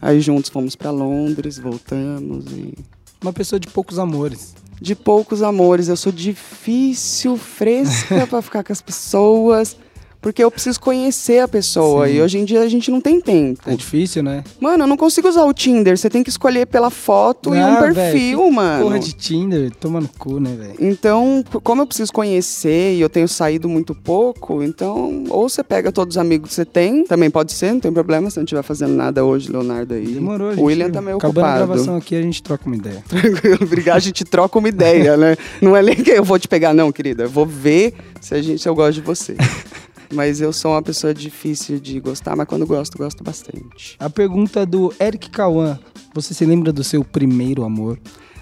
Aí 0.01 0.19
juntos 0.19 0.49
fomos 0.49 0.75
pra 0.75 0.91
Londres, 0.91 1.57
voltamos 1.59 2.45
e 2.51 2.73
Uma 3.21 3.33
pessoa 3.33 3.59
de 3.59 3.67
poucos 3.67 3.97
amores. 3.99 4.55
de 4.81 4.95
poucos 4.95 5.41
amores. 5.43 5.87
Eu 5.87 5.95
sou 5.97 6.11
difícil, 6.11 7.37
fresca 7.37 8.25
pra 8.27 8.41
ficar 8.41 8.63
com 8.63 8.73
as 8.73 8.81
pessoas, 8.81 9.77
porque 10.21 10.43
eu 10.43 10.49
preciso 10.51 10.79
conhecer 10.79 11.39
a 11.39 11.47
pessoa 11.47 12.07
Sim. 12.07 12.13
e 12.15 12.21
hoje 12.21 12.37
em 12.39 12.45
dia 12.45 12.61
a 12.61 12.67
gente 12.67 12.89
não 12.91 12.99
tem 12.99 13.21
tempo. 13.21 13.61
É 13.67 13.75
difícil, 13.75 14.23
né? 14.23 14.43
Mano, 14.59 14.83
eu 14.83 14.87
não 14.87 14.97
consigo 14.97 15.27
usar 15.27 15.43
o 15.45 15.53
Tinder. 15.53 15.97
Você 15.97 16.09
tem 16.09 16.23
que 16.23 16.29
escolher 16.29 16.65
pela 16.67 16.89
foto 16.89 17.53
e 17.55 17.57
um 17.59 17.63
Ah, 17.77 17.81
perfil, 17.93 18.43
que 18.45 18.51
mano. 18.51 18.83
Porra 18.83 18.99
de 18.99 19.13
Tinder, 19.13 19.71
toma 19.79 20.01
no 20.01 20.07
cu, 20.07 20.39
né, 20.39 20.55
velho? 20.57 20.75
Então, 20.79 21.43
como 21.63 21.81
eu 21.81 21.87
preciso 21.87 22.11
conhecer 22.11 22.95
e 22.95 23.01
eu 23.01 23.09
tenho 23.09 23.27
saído 23.27 23.69
muito 23.69 23.93
pouco, 23.95 24.61
então, 24.63 25.23
ou 25.29 25.47
você 25.47 25.63
pega 25.63 25.91
todos 25.91 26.15
os 26.15 26.17
amigos 26.19 26.49
que 26.49 26.55
você 26.55 26.65
tem, 26.65 27.03
também 27.05 27.29
pode 27.29 27.53
ser, 27.53 27.71
não 27.73 27.79
tem 27.79 27.91
problema 27.91 28.29
se 28.29 28.37
não 28.37 28.43
estiver 28.43 28.63
fazendo 28.63 28.93
nada 28.93 29.23
hoje, 29.23 29.51
Leonardo 29.51 29.93
aí. 29.93 30.05
Demorou, 30.07 30.49
O 30.49 30.51
gente. 30.55 30.63
William 30.63 30.89
tá 30.89 31.01
meio 31.01 31.17
Acabando 31.17 31.45
a 31.45 31.49
ocupado. 31.49 31.67
gravação 31.67 31.95
aqui, 31.97 32.15
a 32.15 32.21
gente 32.21 32.41
troca 32.43 32.65
uma 32.65 32.75
ideia. 32.75 33.03
Tranquilo, 33.07 33.59
obrigado, 33.61 33.97
a 33.97 33.99
gente 33.99 34.25
troca 34.25 34.57
uma 34.59 34.67
ideia, 34.69 35.15
né? 35.15 35.37
Não 35.61 35.75
é 35.75 35.81
nem 35.81 35.95
que 35.95 36.11
eu 36.11 36.23
vou 36.23 36.37
te 36.39 36.47
pegar, 36.47 36.73
não, 36.73 36.91
querida. 36.91 37.23
Eu 37.23 37.29
vou 37.29 37.45
ver 37.45 37.93
se, 38.19 38.33
a 38.35 38.41
gente, 38.41 38.61
se 38.61 38.67
eu 38.67 38.75
gosto 38.75 38.93
de 38.95 39.01
você. 39.01 39.35
Mas 40.13 40.39
eu 40.41 40.53
sou 40.53 40.71
uma 40.71 40.81
pessoa 40.81 41.13
difícil 41.13 41.79
de 41.79 41.99
gostar, 41.99 42.35
mas 42.35 42.47
quando 42.47 42.65
gosto, 42.65 42.97
gosto 42.97 43.23
bastante. 43.23 43.95
A 43.99 44.09
pergunta 44.09 44.65
do 44.65 44.93
Eric 44.99 45.29
Cauã. 45.29 45.77
Você 46.13 46.33
se 46.33 46.45
lembra 46.45 46.71
do 46.71 46.83
seu 46.83 47.03
primeiro 47.03 47.63
amor? 47.63 47.99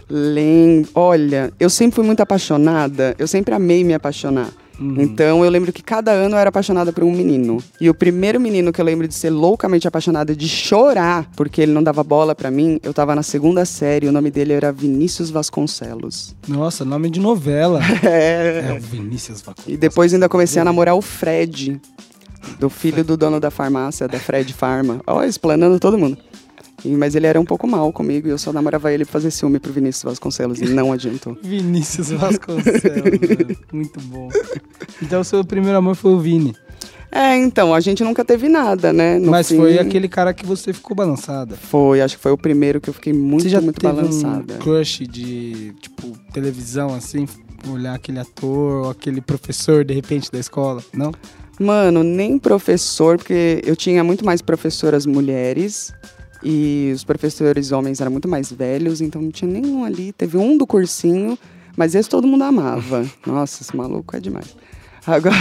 Lem... 0.10 0.86
Olha, 0.94 1.52
eu 1.60 1.70
sempre 1.70 1.96
fui 1.96 2.06
muito 2.06 2.22
apaixonada, 2.22 3.16
eu 3.18 3.28
sempre 3.28 3.54
amei 3.54 3.84
me 3.84 3.94
apaixonar. 3.94 4.52
Uhum. 4.80 4.96
Então 5.00 5.44
eu 5.44 5.50
lembro 5.50 5.72
que 5.72 5.82
cada 5.82 6.12
ano 6.12 6.36
eu 6.36 6.40
era 6.40 6.50
apaixonada 6.50 6.92
por 6.92 7.04
um 7.04 7.12
menino. 7.12 7.58
E 7.80 7.90
o 7.90 7.94
primeiro 7.94 8.40
menino 8.40 8.74
que 8.74 8.82
eu 8.82 8.86
lembro 8.86 9.08
de 9.08 9.14
ser 9.14 9.30
loucamente 9.30 9.88
apaixonada, 9.88 10.36
de 10.36 10.48
chorar, 10.50 11.30
porque 11.36 11.62
ele 11.62 11.72
não 11.72 11.82
dava 11.84 12.04
bola 12.04 12.36
pra 12.36 12.52
mim, 12.52 12.80
eu 12.84 12.94
tava 12.94 13.16
na 13.16 13.24
segunda 13.24 13.64
série, 13.66 14.08
o 14.08 14.12
nome 14.12 14.30
dele 14.32 14.54
era 14.54 14.72
Vinícius 14.72 15.30
Vasconcelos. 15.30 16.36
Nossa, 16.48 16.84
nome 16.86 17.10
de 17.10 17.20
novela. 17.20 17.80
É, 18.04 18.66
É. 18.70 18.74
o 18.74 18.80
Vinícius 18.82 19.42
Vasconcelos. 19.42 19.74
E 19.74 19.78
depois 19.78 20.14
ainda 20.14 20.28
comecei 20.30 20.62
a 20.62 20.66
namorar 20.66 20.96
o 20.96 21.02
Fred, 21.02 21.80
do 22.60 22.70
filho 22.70 23.04
do 23.04 23.18
dono 23.18 23.40
da 23.40 23.50
farmácia, 23.50 24.08
da 24.08 24.20
Fred 24.20 24.54
Pharma. 24.54 25.02
Ó, 25.08 25.24
explanando 25.24 25.80
todo 25.80 25.98
mundo. 25.98 26.18
Mas 26.90 27.16
ele 27.16 27.26
era 27.28 27.40
um 27.40 27.46
pouco 27.46 27.68
mal 27.68 27.92
comigo 27.92 28.28
e 28.28 28.32
eu 28.32 28.38
só 28.38 28.52
namorava 28.54 28.92
ele 28.92 29.06
pra 29.06 29.14
fazer 29.14 29.32
ciúme 29.32 29.60
pro 29.60 29.72
Vinícius 29.72 30.04
Vasconcelos 30.04 30.60
e 30.60 30.66
não 30.66 30.92
adiantou. 30.92 31.38
Vinícius 31.42 32.12
Vasconcelos, 32.12 33.20
velho. 33.20 33.58
Muito 33.72 34.00
bom. 34.02 34.30
Então, 35.02 35.22
o 35.22 35.24
seu 35.24 35.44
primeiro 35.44 35.78
amor 35.78 35.96
foi 35.96 36.12
o 36.12 36.20
Vini. 36.20 36.56
É, 37.12 37.38
então, 37.38 37.74
a 37.74 37.80
gente 37.80 38.04
nunca 38.04 38.26
teve 38.26 38.50
nada, 38.50 38.92
né? 38.92 39.18
No 39.18 39.32
Mas 39.32 39.48
fim, 39.48 39.56
foi 39.58 39.80
aquele 39.80 40.10
cara 40.10 40.34
que 40.34 40.46
você 40.46 40.74
ficou 40.74 40.96
balançada. 40.96 41.56
Foi, 41.56 42.02
acho 42.02 42.18
que 42.18 42.22
foi 42.22 42.34
o 42.34 42.38
primeiro 42.38 42.82
que 42.82 42.90
eu 42.90 42.94
fiquei 42.94 43.14
muito, 43.14 43.44
você 43.44 43.50
já 43.50 43.62
muito 43.62 43.80
teve 43.80 43.94
balançada. 43.94 44.56
um 44.56 44.58
crush 44.58 45.08
de, 45.08 45.74
tipo, 45.80 46.12
televisão, 46.34 46.94
assim? 46.94 47.26
Olhar 47.72 47.96
aquele 47.96 48.20
ator 48.20 48.84
ou 48.86 48.90
aquele 48.90 49.22
professor, 49.22 49.86
de 49.86 49.94
repente, 49.94 50.30
da 50.30 50.40
escola? 50.40 50.84
Não? 50.94 51.14
Mano, 51.58 52.04
nem 52.04 52.38
professor, 52.38 53.18
porque 53.18 53.62
eu 53.66 53.78
tinha 53.78 54.04
muito 54.04 54.26
mais 54.26 54.42
professoras 54.42 55.06
mulheres 55.06 55.94
e 56.48 56.92
os 56.94 57.04
professores 57.04 57.72
homens 57.72 58.00
eram 58.00 58.12
muito 58.12 58.28
mais 58.28 58.52
velhos, 58.52 59.02
então 59.02 59.20
não 59.20 59.32
tinha 59.32 59.50
nenhum 59.50 59.84
ali. 59.84 60.14
Teve 60.14 60.38
um 60.38 60.56
do 60.56 60.68
cursinho, 60.68 61.36
mas 61.76 61.96
esse 61.96 62.08
todo 62.08 62.28
mundo 62.28 62.44
amava. 62.44 63.04
Nossa, 63.26 63.64
esse 63.64 63.76
maluco 63.76 64.16
é 64.16 64.20
demais. 64.20 64.56
Agora, 65.08 65.36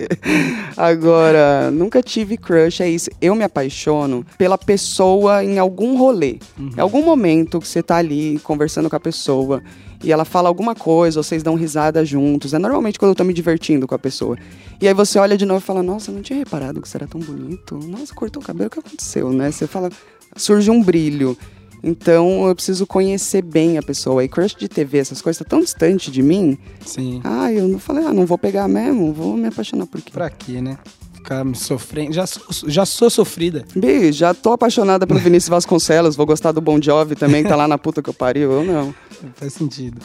agora, 0.76 1.70
nunca 1.70 2.02
tive 2.02 2.36
crush, 2.36 2.80
é 2.80 2.88
isso. 2.88 3.10
Eu 3.20 3.34
me 3.34 3.44
apaixono 3.44 4.24
pela 4.38 4.56
pessoa 4.56 5.44
em 5.44 5.58
algum 5.58 5.96
rolê. 5.98 6.38
Em 6.58 6.80
algum 6.80 7.04
momento 7.04 7.60
que 7.60 7.68
você 7.68 7.82
tá 7.82 7.96
ali 7.96 8.40
conversando 8.42 8.88
com 8.88 8.96
a 8.96 9.00
pessoa 9.00 9.62
e 10.02 10.12
ela 10.12 10.24
fala 10.24 10.48
alguma 10.48 10.74
coisa, 10.74 11.22
vocês 11.22 11.42
dão 11.42 11.54
risada 11.54 12.04
juntos. 12.04 12.52
É 12.52 12.58
normalmente 12.58 12.98
quando 12.98 13.10
eu 13.10 13.14
tô 13.14 13.24
me 13.24 13.32
divertindo 13.32 13.86
com 13.86 13.94
a 13.94 13.98
pessoa. 13.98 14.36
E 14.80 14.86
aí 14.86 14.94
você 14.94 15.18
olha 15.18 15.36
de 15.36 15.46
novo 15.46 15.60
e 15.60 15.66
fala, 15.66 15.82
nossa, 15.82 16.10
eu 16.10 16.14
não 16.14 16.22
tinha 16.22 16.38
reparado 16.38 16.80
que 16.80 16.88
você 16.88 16.98
era 16.98 17.06
tão 17.06 17.20
bonito. 17.20 17.76
Nossa, 17.76 18.14
cortou 18.14 18.42
o 18.42 18.44
cabelo, 18.44 18.66
o 18.66 18.70
que 18.70 18.78
aconteceu, 18.78 19.32
né? 19.32 19.50
Você 19.50 19.66
fala, 19.66 19.90
surge 20.36 20.70
um 20.70 20.82
brilho. 20.82 21.36
Então 21.84 22.48
eu 22.48 22.54
preciso 22.54 22.86
conhecer 22.86 23.42
bem 23.42 23.76
a 23.76 23.82
pessoa. 23.82 24.24
E 24.24 24.28
crush 24.28 24.56
de 24.56 24.68
TV, 24.68 24.98
essas 24.98 25.20
coisas, 25.20 25.38
tá 25.38 25.44
tão 25.44 25.60
distante 25.60 26.10
de 26.10 26.22
mim. 26.22 26.56
Sim. 26.84 27.20
Ah, 27.22 27.52
eu 27.52 27.68
não 27.68 27.78
falei, 27.78 28.04
ah, 28.04 28.12
não 28.12 28.24
vou 28.24 28.38
pegar 28.38 28.66
mesmo, 28.66 29.12
vou 29.12 29.36
me 29.36 29.48
apaixonar 29.48 29.86
por 29.86 30.00
quê? 30.00 30.10
Pra 30.10 30.30
quê, 30.30 30.62
né? 30.62 30.78
Ficar 31.12 31.44
me 31.44 31.54
sofrendo. 31.54 32.14
Já 32.14 32.26
sou, 32.26 32.42
já 32.66 32.86
sou 32.86 33.10
sofrida. 33.10 33.66
Bi, 33.76 34.10
já 34.12 34.32
tô 34.32 34.52
apaixonada 34.52 35.06
pelo 35.06 35.20
Vinícius 35.20 35.50
Vasconcelos, 35.50 36.16
vou 36.16 36.24
gostar 36.24 36.52
do 36.52 36.60
Bon 36.60 36.80
Jovi 36.80 37.14
também, 37.14 37.42
que 37.42 37.48
tá 37.50 37.56
lá 37.56 37.68
na 37.68 37.76
puta 37.76 38.02
que 38.02 38.08
eu 38.08 38.14
pariu, 38.14 38.50
eu 38.50 38.64
não. 38.64 38.94
Faz 39.34 39.52
sentido. 39.52 40.00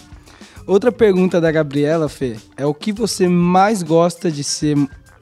Outra 0.67 0.91
pergunta 0.91 1.39
da 1.39 1.51
Gabriela, 1.51 2.09
Fê, 2.09 2.36
é 2.57 2.65
o 2.65 2.73
que 2.73 2.91
você 2.91 3.27
mais 3.27 3.82
gosta 3.82 4.30
de 4.30 4.43
ser 4.43 4.77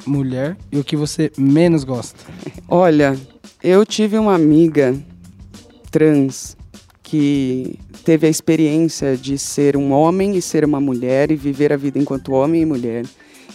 mulher 0.05 0.57
e 0.71 0.79
o 0.79 0.83
que 0.83 0.95
você 0.95 1.31
menos 1.37 1.83
gosta? 1.83 2.19
Olha, 2.67 3.17
eu 3.63 3.85
tive 3.85 4.17
uma 4.17 4.35
amiga 4.35 4.95
trans 5.91 6.55
que 7.03 7.79
teve 8.03 8.27
a 8.27 8.29
experiência 8.29 9.15
de 9.15 9.37
ser 9.37 9.77
um 9.77 9.91
homem 9.91 10.35
e 10.35 10.41
ser 10.41 10.65
uma 10.65 10.79
mulher 10.81 11.31
e 11.31 11.35
viver 11.35 11.71
a 11.71 11.77
vida 11.77 11.97
enquanto 11.97 12.33
homem 12.33 12.61
e 12.61 12.65
mulher 12.65 13.05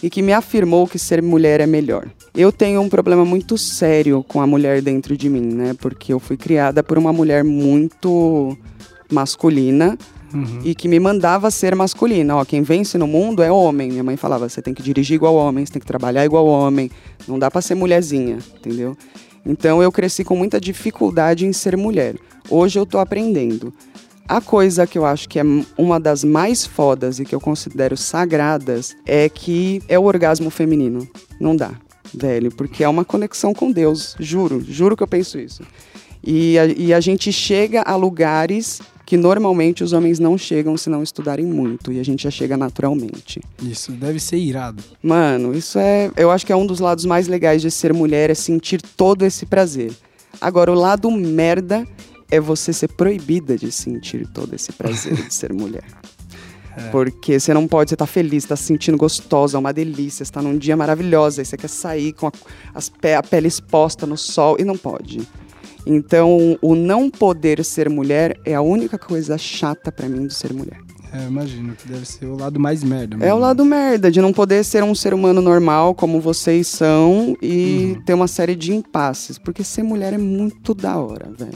e 0.01 0.09
que 0.09 0.21
me 0.21 0.33
afirmou 0.33 0.85
que 0.87 0.99
ser 0.99 1.21
mulher 1.21 1.61
é 1.61 1.65
melhor. 1.67 2.07
Eu 2.35 2.51
tenho 2.51 2.81
um 2.81 2.89
problema 2.89 3.23
muito 3.23 3.57
sério 3.57 4.23
com 4.27 4.41
a 4.41 4.47
mulher 4.47 4.81
dentro 4.81 5.15
de 5.15 5.29
mim, 5.29 5.41
né? 5.53 5.73
Porque 5.79 6.11
eu 6.11 6.19
fui 6.19 6.35
criada 6.35 6.83
por 6.83 6.97
uma 6.97 7.13
mulher 7.13 7.43
muito 7.43 8.57
masculina 9.11 9.97
Uhum. 10.33 10.61
e 10.63 10.73
que 10.73 10.87
me 10.87 10.99
mandava 10.99 11.51
ser 11.51 11.75
masculina. 11.75 12.35
Ó, 12.37 12.43
quem 12.43 12.63
vence 12.63 12.97
no 12.97 13.05
mundo 13.05 13.43
é 13.43 13.51
homem. 13.51 13.91
Minha 13.91 14.03
mãe 14.03 14.17
falava, 14.17 14.49
você 14.49 14.63
tem 14.63 14.73
que 14.73 14.81
dirigir 14.81 15.13
igual 15.13 15.35
homem, 15.35 15.63
você 15.63 15.73
tem 15.73 15.79
que 15.79 15.85
trabalhar 15.85 16.25
igual 16.25 16.47
homem, 16.47 16.89
não 17.27 17.37
dá 17.37 17.51
pra 17.51 17.61
ser 17.61 17.75
mulherzinha, 17.75 18.39
entendeu? 18.57 18.97
Então 19.45 19.81
eu 19.81 19.91
cresci 19.91 20.23
com 20.23 20.35
muita 20.35 20.59
dificuldade 20.59 21.45
em 21.45 21.53
ser 21.53 21.75
mulher. 21.75 22.15
Hoje 22.49 22.79
eu 22.79 22.85
tô 22.85 22.99
aprendendo. 22.99 23.73
A 24.27 24.39
coisa 24.39 24.87
que 24.87 24.97
eu 24.97 25.05
acho 25.05 25.27
que 25.27 25.37
é 25.37 25.43
uma 25.77 25.99
das 25.99 26.23
mais 26.23 26.65
fodas 26.65 27.19
e 27.19 27.25
que 27.25 27.35
eu 27.35 27.41
considero 27.41 27.97
sagradas 27.97 28.95
é 29.05 29.27
que 29.27 29.81
é 29.87 29.99
o 29.99 30.03
orgasmo 30.03 30.49
feminino. 30.49 31.07
Não 31.39 31.55
dá, 31.55 31.71
velho, 32.13 32.49
porque 32.49 32.85
é 32.85 32.89
uma 32.89 33.03
conexão 33.03 33.53
com 33.53 33.69
Deus, 33.69 34.15
juro, 34.19 34.63
juro 34.65 34.95
que 34.95 35.03
eu 35.03 35.07
penso 35.07 35.37
isso. 35.37 35.61
E 36.23 36.57
a, 36.57 36.65
e 36.65 36.93
a 36.93 37.01
gente 37.01 37.33
chega 37.33 37.81
a 37.81 37.97
lugares 37.97 38.81
que 39.05 39.17
normalmente 39.17 39.83
os 39.83 39.93
homens 39.93 40.19
não 40.19 40.37
chegam 40.37 40.77
se 40.77 40.89
não 40.89 41.03
estudarem 41.03 41.45
muito, 41.45 41.91
e 41.91 41.99
a 41.99 42.03
gente 42.03 42.23
já 42.23 42.31
chega 42.31 42.55
naturalmente. 42.55 43.41
Isso 43.61 43.91
deve 43.91 44.19
ser 44.19 44.37
irado. 44.37 44.83
Mano, 45.01 45.53
isso 45.53 45.77
é. 45.77 46.11
Eu 46.15 46.31
acho 46.31 46.45
que 46.45 46.53
é 46.53 46.55
um 46.55 46.65
dos 46.65 46.79
lados 46.79 47.05
mais 47.05 47.27
legais 47.27 47.61
de 47.61 47.69
ser 47.69 47.93
mulher, 47.93 48.29
é 48.29 48.35
sentir 48.35 48.81
todo 48.81 49.25
esse 49.25 49.45
prazer. 49.45 49.91
Agora, 50.39 50.71
o 50.71 50.75
lado 50.75 51.11
merda 51.11 51.85
é 52.31 52.39
você 52.39 52.73
ser 52.73 52.87
proibida 52.87 53.57
de 53.57 53.71
sentir 53.71 54.27
todo 54.27 54.53
esse 54.55 54.71
prazer 54.71 55.13
de 55.13 55.33
ser 55.33 55.53
mulher. 55.53 55.83
Porque 56.91 57.39
você 57.39 57.53
não 57.53 57.67
pode, 57.67 57.89
você 57.89 57.95
tá 57.95 58.07
feliz, 58.07 58.45
tá 58.45 58.55
se 58.55 58.63
sentindo 58.63 58.97
gostosa, 58.97 59.57
é 59.57 59.59
uma 59.59 59.71
delícia, 59.71 60.25
você 60.25 60.31
tá 60.31 60.41
num 60.41 60.57
dia 60.57 60.75
maravilhoso, 60.75 61.39
aí 61.39 61.45
você 61.45 61.55
quer 61.55 61.67
sair 61.67 62.13
com 62.13 62.27
a, 62.27 62.31
as 62.73 62.91
a 63.15 63.21
pele 63.21 63.47
exposta 63.47 64.07
no 64.07 64.17
sol 64.17 64.57
e 64.59 64.63
não 64.63 64.75
pode. 64.75 65.21
Então, 65.85 66.57
o 66.61 66.75
não 66.75 67.09
poder 67.09 67.63
ser 67.63 67.89
mulher 67.89 68.39
é 68.45 68.55
a 68.55 68.61
única 68.61 68.97
coisa 68.97 69.37
chata 69.37 69.91
pra 69.91 70.07
mim 70.07 70.27
de 70.27 70.33
ser 70.33 70.53
mulher. 70.53 70.79
É, 71.13 71.25
eu 71.25 71.27
imagino 71.27 71.75
que 71.75 71.87
deve 71.87 72.05
ser 72.07 72.25
o 72.25 72.35
lado 72.35 72.59
mais 72.59 72.83
merda. 72.83 73.15
É 73.15 73.19
mesmo. 73.19 73.35
o 73.35 73.39
lado 73.39 73.63
merda, 73.63 74.09
de 74.09 74.19
não 74.19 74.33
poder 74.33 74.63
ser 74.63 74.83
um 74.83 74.95
ser 74.95 75.13
humano 75.13 75.41
normal 75.41 75.93
como 75.93 76.19
vocês 76.19 76.67
são 76.67 77.37
e 77.39 77.95
ter 78.03 78.15
uma 78.15 78.27
série 78.27 78.55
de 78.55 78.73
impasses. 78.73 79.37
Porque 79.37 79.63
ser 79.63 79.83
mulher 79.83 80.13
é 80.13 80.17
muito 80.17 80.73
da 80.73 80.97
hora, 80.97 81.31
velho. 81.37 81.53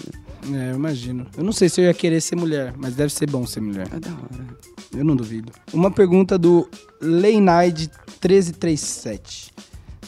É, 0.53 0.71
eu 0.71 0.75
imagino. 0.75 1.25
Eu 1.35 1.43
não 1.43 1.51
sei 1.51 1.69
se 1.69 1.81
eu 1.81 1.85
ia 1.85 1.93
querer 1.93 2.21
ser 2.21 2.35
mulher, 2.35 2.73
mas 2.77 2.93
deve 2.93 3.11
ser 3.11 3.29
bom 3.29 3.47
ser 3.47 3.61
mulher. 3.61 3.87
É 3.91 3.99
da 3.99 4.11
hora. 4.11 4.45
Eu 4.95 5.03
não 5.03 5.15
duvido. 5.15 5.51
Uma 5.73 5.89
pergunta 5.89 6.37
do 6.37 6.69
Leinaide 7.01 7.89
1337. 8.23 9.51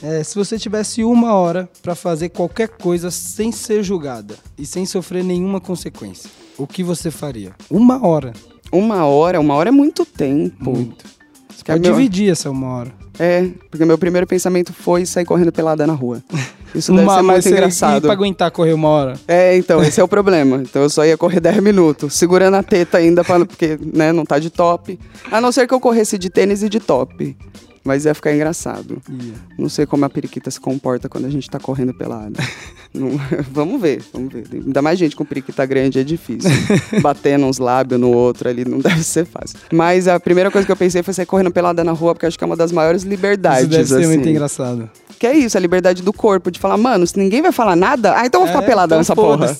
É, 0.01 0.23
se 0.23 0.35
você 0.35 0.57
tivesse 0.57 1.03
uma 1.03 1.33
hora 1.33 1.69
pra 1.81 1.93
fazer 1.93 2.29
qualquer 2.29 2.69
coisa 2.69 3.11
sem 3.11 3.51
ser 3.51 3.83
julgada 3.83 4.35
e 4.57 4.65
sem 4.65 4.85
sofrer 4.85 5.23
nenhuma 5.23 5.59
consequência, 5.59 6.29
o 6.57 6.65
que 6.65 6.83
você 6.83 7.11
faria? 7.11 7.51
Uma 7.69 8.05
hora. 8.05 8.31
Uma 8.71 9.05
hora, 9.05 9.39
uma 9.39 9.55
hora 9.55 9.69
é 9.69 9.71
muito 9.71 10.05
tempo. 10.05 10.71
Muito. 10.71 11.03
Você 11.49 11.63
é 11.63 11.73
pode 11.73 11.81
meu- 11.81 11.91
dividir 11.93 12.31
essa 12.31 12.49
uma 12.49 12.67
hora. 12.67 12.93
É, 13.21 13.49
porque 13.69 13.83
meu 13.83 13.97
primeiro 13.97 14.25
pensamento 14.25 14.71
foi 14.71 15.05
sair 15.05 15.25
correndo 15.25 15.51
pelada 15.51 15.85
na 15.85 15.91
rua. 15.93 16.23
Isso 16.73 16.91
deve 16.93 17.03
uma, 17.03 17.15
ser 17.15 17.21
mas 17.23 17.33
muito 17.33 17.43
você- 17.43 17.49
engraçado. 17.49 18.01
Pra 18.03 18.13
aguentar 18.13 18.51
correr 18.51 18.73
uma 18.73 18.87
hora? 18.87 19.19
É, 19.27 19.57
então, 19.57 19.83
esse 19.83 19.99
é 19.99 20.03
o 20.03 20.07
problema. 20.07 20.57
Então 20.61 20.83
eu 20.83 20.89
só 20.89 21.03
ia 21.03 21.17
correr 21.17 21.39
10 21.41 21.61
minutos, 21.61 22.13
segurando 22.13 22.53
a 22.55 22.63
teta 22.63 22.99
ainda, 22.99 23.23
pra, 23.23 23.43
porque 23.43 23.77
né, 23.93 24.13
não 24.13 24.23
tá 24.23 24.37
de 24.39 24.49
top. 24.51 24.97
A 25.31 25.41
não 25.41 25.51
ser 25.51 25.67
que 25.67 25.73
eu 25.73 25.79
corresse 25.79 26.17
de 26.17 26.29
tênis 26.29 26.61
e 26.63 26.69
de 26.69 26.79
top. 26.79 27.35
Mas 27.83 28.05
ia 28.05 28.13
ficar 28.13 28.33
engraçado. 28.33 29.01
Ia. 29.09 29.33
Não 29.57 29.69
sei 29.69 29.85
como 29.85 30.03
a 30.05 30.09
periquita 30.09 30.51
se 30.51 30.59
comporta 30.59 31.07
quando 31.07 31.25
a 31.25 31.29
gente 31.29 31.49
tá 31.49 31.59
correndo 31.59 31.93
pelado. 31.93 32.33
Não- 32.93 33.11
vamos 33.51 33.79
ver, 33.81 34.01
vamos 34.11 34.33
ver. 34.33 34.45
Ainda 34.51 34.81
mais 34.81 34.97
gente 34.99 35.15
com 35.15 35.23
periquita 35.23 35.65
grande 35.65 35.99
é 35.99 36.03
difícil. 36.03 36.49
Batendo 37.01 37.45
uns 37.45 37.57
lábios 37.59 37.99
no 37.99 38.11
outro 38.11 38.49
ali 38.49 38.65
não 38.65 38.79
deve 38.79 39.03
ser 39.03 39.25
fácil. 39.25 39.57
Mas 39.71 40.07
a 40.07 40.19
primeira 40.19 40.49
coisa 40.51 40.65
que 40.65 40.71
eu 40.71 40.75
pensei 40.75 41.01
foi 41.03 41.13
sair 41.13 41.25
correndo 41.25 41.51
pelada 41.51 41.83
na 41.83 41.91
rua, 41.91 42.13
porque 42.13 42.25
acho 42.25 42.37
que 42.37 42.43
é 42.43 42.47
uma 42.47 42.55
das 42.55 42.71
maiores 42.71 43.03
liberdades. 43.03 43.61
Isso 43.61 43.69
deve 43.69 43.87
ser 43.87 43.95
assim. 43.95 44.07
muito 44.07 44.27
engraçado. 44.27 44.89
Que 45.19 45.27
é 45.27 45.37
isso, 45.37 45.57
a 45.57 45.61
liberdade 45.61 46.01
do 46.01 46.11
corpo, 46.13 46.49
de 46.49 46.59
falar, 46.59 46.77
mano, 46.77 47.05
se 47.05 47.17
ninguém 47.17 47.41
vai 47.41 47.51
falar 47.51 47.75
nada, 47.75 48.15
ah, 48.17 48.25
então 48.25 48.41
eu 48.41 48.45
vou 48.47 48.55
ficar 48.55 48.63
É, 48.63 48.67
pelada 48.67 48.95
então 48.95 48.97
nessa 48.99 49.15
porra. 49.15 49.57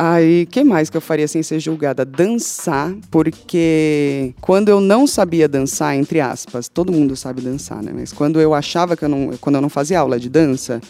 Aí, 0.00 0.46
que 0.46 0.62
mais 0.62 0.88
que 0.88 0.96
eu 0.96 1.00
faria 1.00 1.26
sem 1.26 1.42
ser 1.42 1.58
julgada? 1.58 2.04
Dançar, 2.04 2.94
porque 3.10 4.32
quando 4.40 4.68
eu 4.68 4.80
não 4.80 5.08
sabia 5.08 5.48
dançar, 5.48 5.96
entre 5.96 6.20
aspas, 6.20 6.68
todo 6.68 6.92
mundo 6.92 7.16
sabe 7.16 7.42
dançar, 7.42 7.82
né? 7.82 7.90
Mas 7.92 8.12
quando 8.12 8.40
eu 8.40 8.54
achava 8.54 8.96
que 8.96 9.04
eu 9.04 9.08
não, 9.08 9.30
quando 9.40 9.56
eu 9.56 9.60
não 9.60 9.68
fazia 9.68 9.98
aula 9.98 10.20
de 10.20 10.28
dança, 10.28 10.80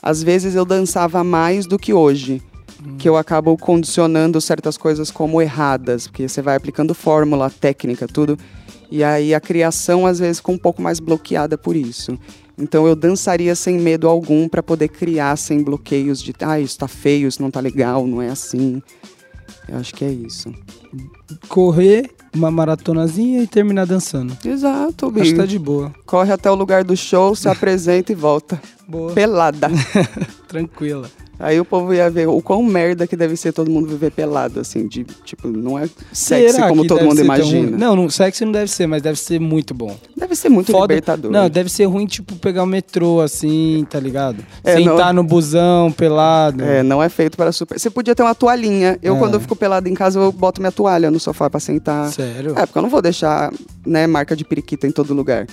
às 0.00 0.22
vezes 0.22 0.54
eu 0.54 0.64
dançava 0.64 1.24
mais 1.24 1.66
do 1.66 1.76
que 1.76 1.92
hoje. 1.92 2.40
Que 2.96 3.08
eu 3.08 3.16
acabo 3.16 3.58
condicionando 3.58 4.40
certas 4.40 4.76
coisas 4.76 5.10
como 5.10 5.42
erradas, 5.42 6.06
porque 6.06 6.28
você 6.28 6.40
vai 6.40 6.54
aplicando 6.54 6.94
fórmula, 6.94 7.50
técnica, 7.50 8.06
tudo. 8.06 8.38
E 8.88 9.02
aí 9.02 9.34
a 9.34 9.40
criação 9.40 10.06
às 10.06 10.20
vezes 10.20 10.38
fica 10.38 10.52
um 10.52 10.58
pouco 10.58 10.80
mais 10.80 11.00
bloqueada 11.00 11.58
por 11.58 11.74
isso. 11.74 12.16
Então 12.56 12.86
eu 12.86 12.94
dançaria 12.94 13.54
sem 13.54 13.78
medo 13.78 14.08
algum 14.08 14.48
pra 14.48 14.62
poder 14.62 14.88
criar 14.88 15.36
sem 15.36 15.62
bloqueios 15.62 16.22
de, 16.22 16.32
ah, 16.40 16.60
isso 16.60 16.78
tá 16.78 16.86
feio, 16.86 17.26
isso 17.28 17.42
não 17.42 17.50
tá 17.50 17.60
legal, 17.60 18.06
não 18.06 18.22
é 18.22 18.28
assim. 18.28 18.80
Eu 19.68 19.78
acho 19.78 19.94
que 19.94 20.04
é 20.04 20.10
isso. 20.10 20.52
Correr 21.48 22.10
uma 22.34 22.50
maratonazinha 22.50 23.42
e 23.42 23.46
terminar 23.46 23.86
dançando. 23.86 24.36
Exato, 24.44 25.06
Acho 25.06 25.14
que 25.14 25.20
bicho. 25.20 25.36
tá 25.36 25.46
de 25.46 25.58
boa. 25.58 25.92
Corre 26.04 26.32
até 26.32 26.50
o 26.50 26.54
lugar 26.54 26.84
do 26.84 26.96
show, 26.96 27.34
se 27.34 27.48
apresenta 27.48 28.12
e 28.12 28.14
volta. 28.14 28.60
Boa. 28.86 29.12
Pelada. 29.12 29.68
Tranquila. 30.46 31.10
Aí 31.44 31.60
o 31.60 31.64
povo 31.64 31.92
ia 31.92 32.08
ver 32.08 32.26
o 32.26 32.40
quão 32.40 32.62
merda 32.62 33.06
que 33.06 33.14
deve 33.16 33.36
ser 33.36 33.52
todo 33.52 33.70
mundo 33.70 33.86
viver 33.88 34.10
pelado, 34.10 34.60
assim, 34.60 34.86
de 34.88 35.04
tipo, 35.24 35.46
não 35.48 35.78
é 35.78 35.86
sexy 36.12 36.54
Será 36.54 36.68
como 36.68 36.86
todo 36.86 37.02
mundo 37.02 37.16
tão 37.16 37.24
imagina. 37.24 37.68
ruim? 37.70 37.78
Não, 37.78 37.94
não, 37.94 38.08
sexy 38.08 38.44
não 38.46 38.52
deve 38.52 38.70
ser, 38.70 38.86
mas 38.86 39.02
deve 39.02 39.18
ser 39.18 39.38
muito 39.38 39.74
bom. 39.74 39.94
Deve 40.16 40.34
ser 40.34 40.48
muito 40.48 40.72
Foda- 40.72 40.94
libertador. 40.94 41.30
Não, 41.30 41.50
deve 41.50 41.68
ser 41.70 41.84
ruim, 41.84 42.06
tipo, 42.06 42.34
pegar 42.36 42.62
o 42.62 42.66
metrô 42.66 43.20
assim, 43.20 43.86
tá 43.90 44.00
ligado? 44.00 44.42
É, 44.64 44.76
Sentar 44.76 45.12
não- 45.12 45.22
no 45.22 45.28
busão, 45.28 45.92
pelado. 45.92 46.62
É, 46.64 46.82
não 46.82 47.02
é 47.02 47.08
feito 47.10 47.36
para 47.36 47.52
super. 47.52 47.78
Você 47.78 47.90
podia 47.90 48.14
ter 48.14 48.22
uma 48.22 48.34
toalhinha. 48.34 48.98
Eu, 49.02 49.16
É. 49.16 49.18
quando 49.18 49.34
eu 49.34 49.40
fico 49.40 49.54
pelado 49.54 49.86
em 49.88 49.94
casa, 49.94 50.18
eu 50.18 50.32
boto 50.32 50.60
minha 50.62 50.72
toalha 50.72 51.10
no 51.10 51.20
sofá 51.20 51.50
pra 51.50 51.60
sentar. 51.60 52.10
Sério? 52.10 52.52
É, 52.56 52.64
porque 52.64 52.78
eu 52.78 52.82
não 52.82 52.88
vou 52.88 53.02
deixar, 53.02 53.52
né, 53.86 54.06
marca 54.06 54.34
de 54.34 54.44
periquita 54.44 54.86
em 54.86 54.90
todo 54.90 55.12
lugar. 55.12 55.46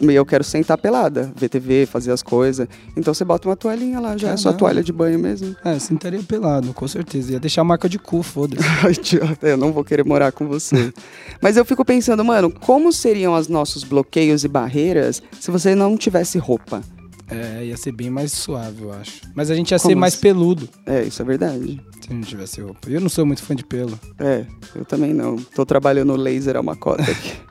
Eu 0.00 0.26
quero 0.26 0.42
sentar 0.42 0.76
pelada, 0.78 1.32
ver 1.36 1.48
TV, 1.48 1.86
fazer 1.86 2.10
as 2.12 2.22
coisas. 2.22 2.66
Então 2.96 3.14
você 3.14 3.24
bota 3.24 3.48
uma 3.48 3.56
toalhinha 3.56 4.00
lá, 4.00 4.16
já 4.16 4.30
é 4.30 4.36
só 4.36 4.44
Caramba. 4.50 4.58
toalha 4.58 4.82
de 4.82 4.92
banho 4.92 5.18
mesmo. 5.18 5.54
É, 5.64 5.78
sentaria 5.78 6.20
pelado, 6.22 6.72
com 6.74 6.88
certeza. 6.88 7.32
Ia 7.32 7.40
deixar 7.40 7.60
a 7.60 7.64
marca 7.64 7.88
de 7.88 7.98
cu, 7.98 8.22
foda-se. 8.22 8.62
Eu 9.42 9.56
não 9.56 9.72
vou 9.72 9.84
querer 9.84 10.04
morar 10.04 10.32
com 10.32 10.46
você. 10.48 10.92
Mas 11.40 11.56
eu 11.56 11.64
fico 11.64 11.84
pensando, 11.84 12.24
mano, 12.24 12.50
como 12.50 12.92
seriam 12.92 13.34
os 13.34 13.46
nossos 13.48 13.84
bloqueios 13.84 14.42
e 14.44 14.48
barreiras 14.48 15.22
se 15.40 15.50
você 15.50 15.74
não 15.74 15.96
tivesse 15.96 16.38
roupa? 16.38 16.82
É, 17.30 17.64
ia 17.66 17.76
ser 17.76 17.92
bem 17.92 18.08
mais 18.08 18.32
suave, 18.32 18.82
eu 18.82 18.92
acho. 18.92 19.20
Mas 19.34 19.50
a 19.50 19.54
gente 19.54 19.70
ia 19.72 19.78
Como 19.78 19.90
ser 19.90 19.94
mais 19.94 20.14
assim? 20.14 20.22
peludo 20.22 20.66
É, 20.86 21.02
isso 21.02 21.20
é 21.20 21.24
verdade. 21.24 21.78
se 22.00 22.12
não 22.12 22.22
tivesse 22.22 22.60
roupa. 22.60 22.88
Eu 22.88 23.00
não 23.02 23.08
sou 23.10 23.26
muito 23.26 23.42
fã 23.42 23.54
de 23.54 23.62
pelo. 23.64 24.00
É, 24.18 24.46
eu 24.74 24.84
também 24.84 25.12
não. 25.12 25.36
Tô 25.36 25.64
trabalhando 25.66 26.16
laser 26.16 26.56
é 26.56 26.60
uma 26.60 26.74
cota 26.74 27.02
aqui. 27.02 27.32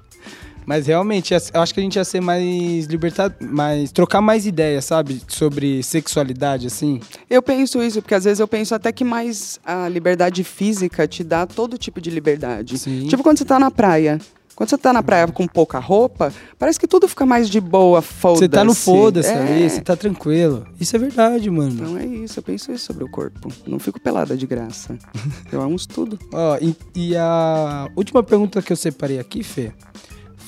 Mas 0.67 0.85
realmente, 0.85 1.33
eu 1.33 1.61
acho 1.61 1.73
que 1.73 1.79
a 1.79 1.83
gente 1.83 1.95
ia 1.95 2.03
ser 2.03 2.19
mais 2.19 2.87
libertado, 2.87 3.33
mais. 3.39 3.89
trocar 3.89 4.19
mais 4.19 4.45
ideias, 4.45 4.83
sabe? 4.83 5.21
Sobre 5.25 5.81
sexualidade, 5.81 6.67
assim. 6.67 6.99
Eu 7.29 7.41
penso 7.41 7.81
isso, 7.81 8.01
porque 8.01 8.13
às 8.13 8.25
vezes 8.25 8.41
eu 8.41 8.47
penso 8.49 8.75
até 8.75 8.91
que 8.91 9.05
mais 9.05 9.61
a 9.63 9.87
liberdade 9.87 10.43
física 10.43 11.07
te 11.07 11.23
dá 11.23 11.47
todo 11.47 11.77
tipo 11.77 12.01
de 12.01 12.09
liberdade. 12.09 12.77
Sim. 12.77 13.07
Tipo 13.07 13.23
quando 13.23 13.37
você 13.37 13.45
tá 13.45 13.57
na 13.57 13.71
praia. 13.71 14.19
Quando 14.57 14.71
você 14.71 14.77
tá 14.77 14.91
na 14.91 15.03
praia 15.03 15.27
com 15.27 15.47
pouca 15.47 15.77
roupa, 15.77 16.33
parece 16.57 16.79
que 16.79 16.87
tudo 16.87 17.07
fica 17.07 17.27
mais 17.27 17.47
de 17.47 17.61
boa, 17.61 18.01
foda-se. 18.01 18.39
Você 18.39 18.49
tá 18.49 18.63
no 18.63 18.73
foda-se 18.73 19.29
é. 19.29 19.37
ali, 19.37 19.69
você 19.69 19.81
tá 19.81 19.95
tranquilo. 19.95 20.65
Isso 20.79 20.95
é 20.95 20.99
verdade, 20.99 21.49
mano. 21.49 21.75
Então 21.75 21.97
é 21.97 22.05
isso, 22.05 22.39
eu 22.39 22.43
penso 22.43 22.71
isso 22.71 22.83
sobre 22.83 23.03
o 23.03 23.07
corpo. 23.07 23.53
Não 23.67 23.77
fico 23.77 24.01
pelada 24.01 24.35
de 24.35 24.47
graça. 24.47 24.97
Eu 25.51 25.61
amo 25.61 25.77
tudo. 25.87 26.17
Ó, 26.33 26.57
e, 26.59 26.75
e 26.95 27.15
a 27.15 27.87
última 27.95 28.23
pergunta 28.23 28.59
que 28.61 28.73
eu 28.73 28.75
separei 28.75 29.19
aqui, 29.19 29.43
Fê, 29.43 29.71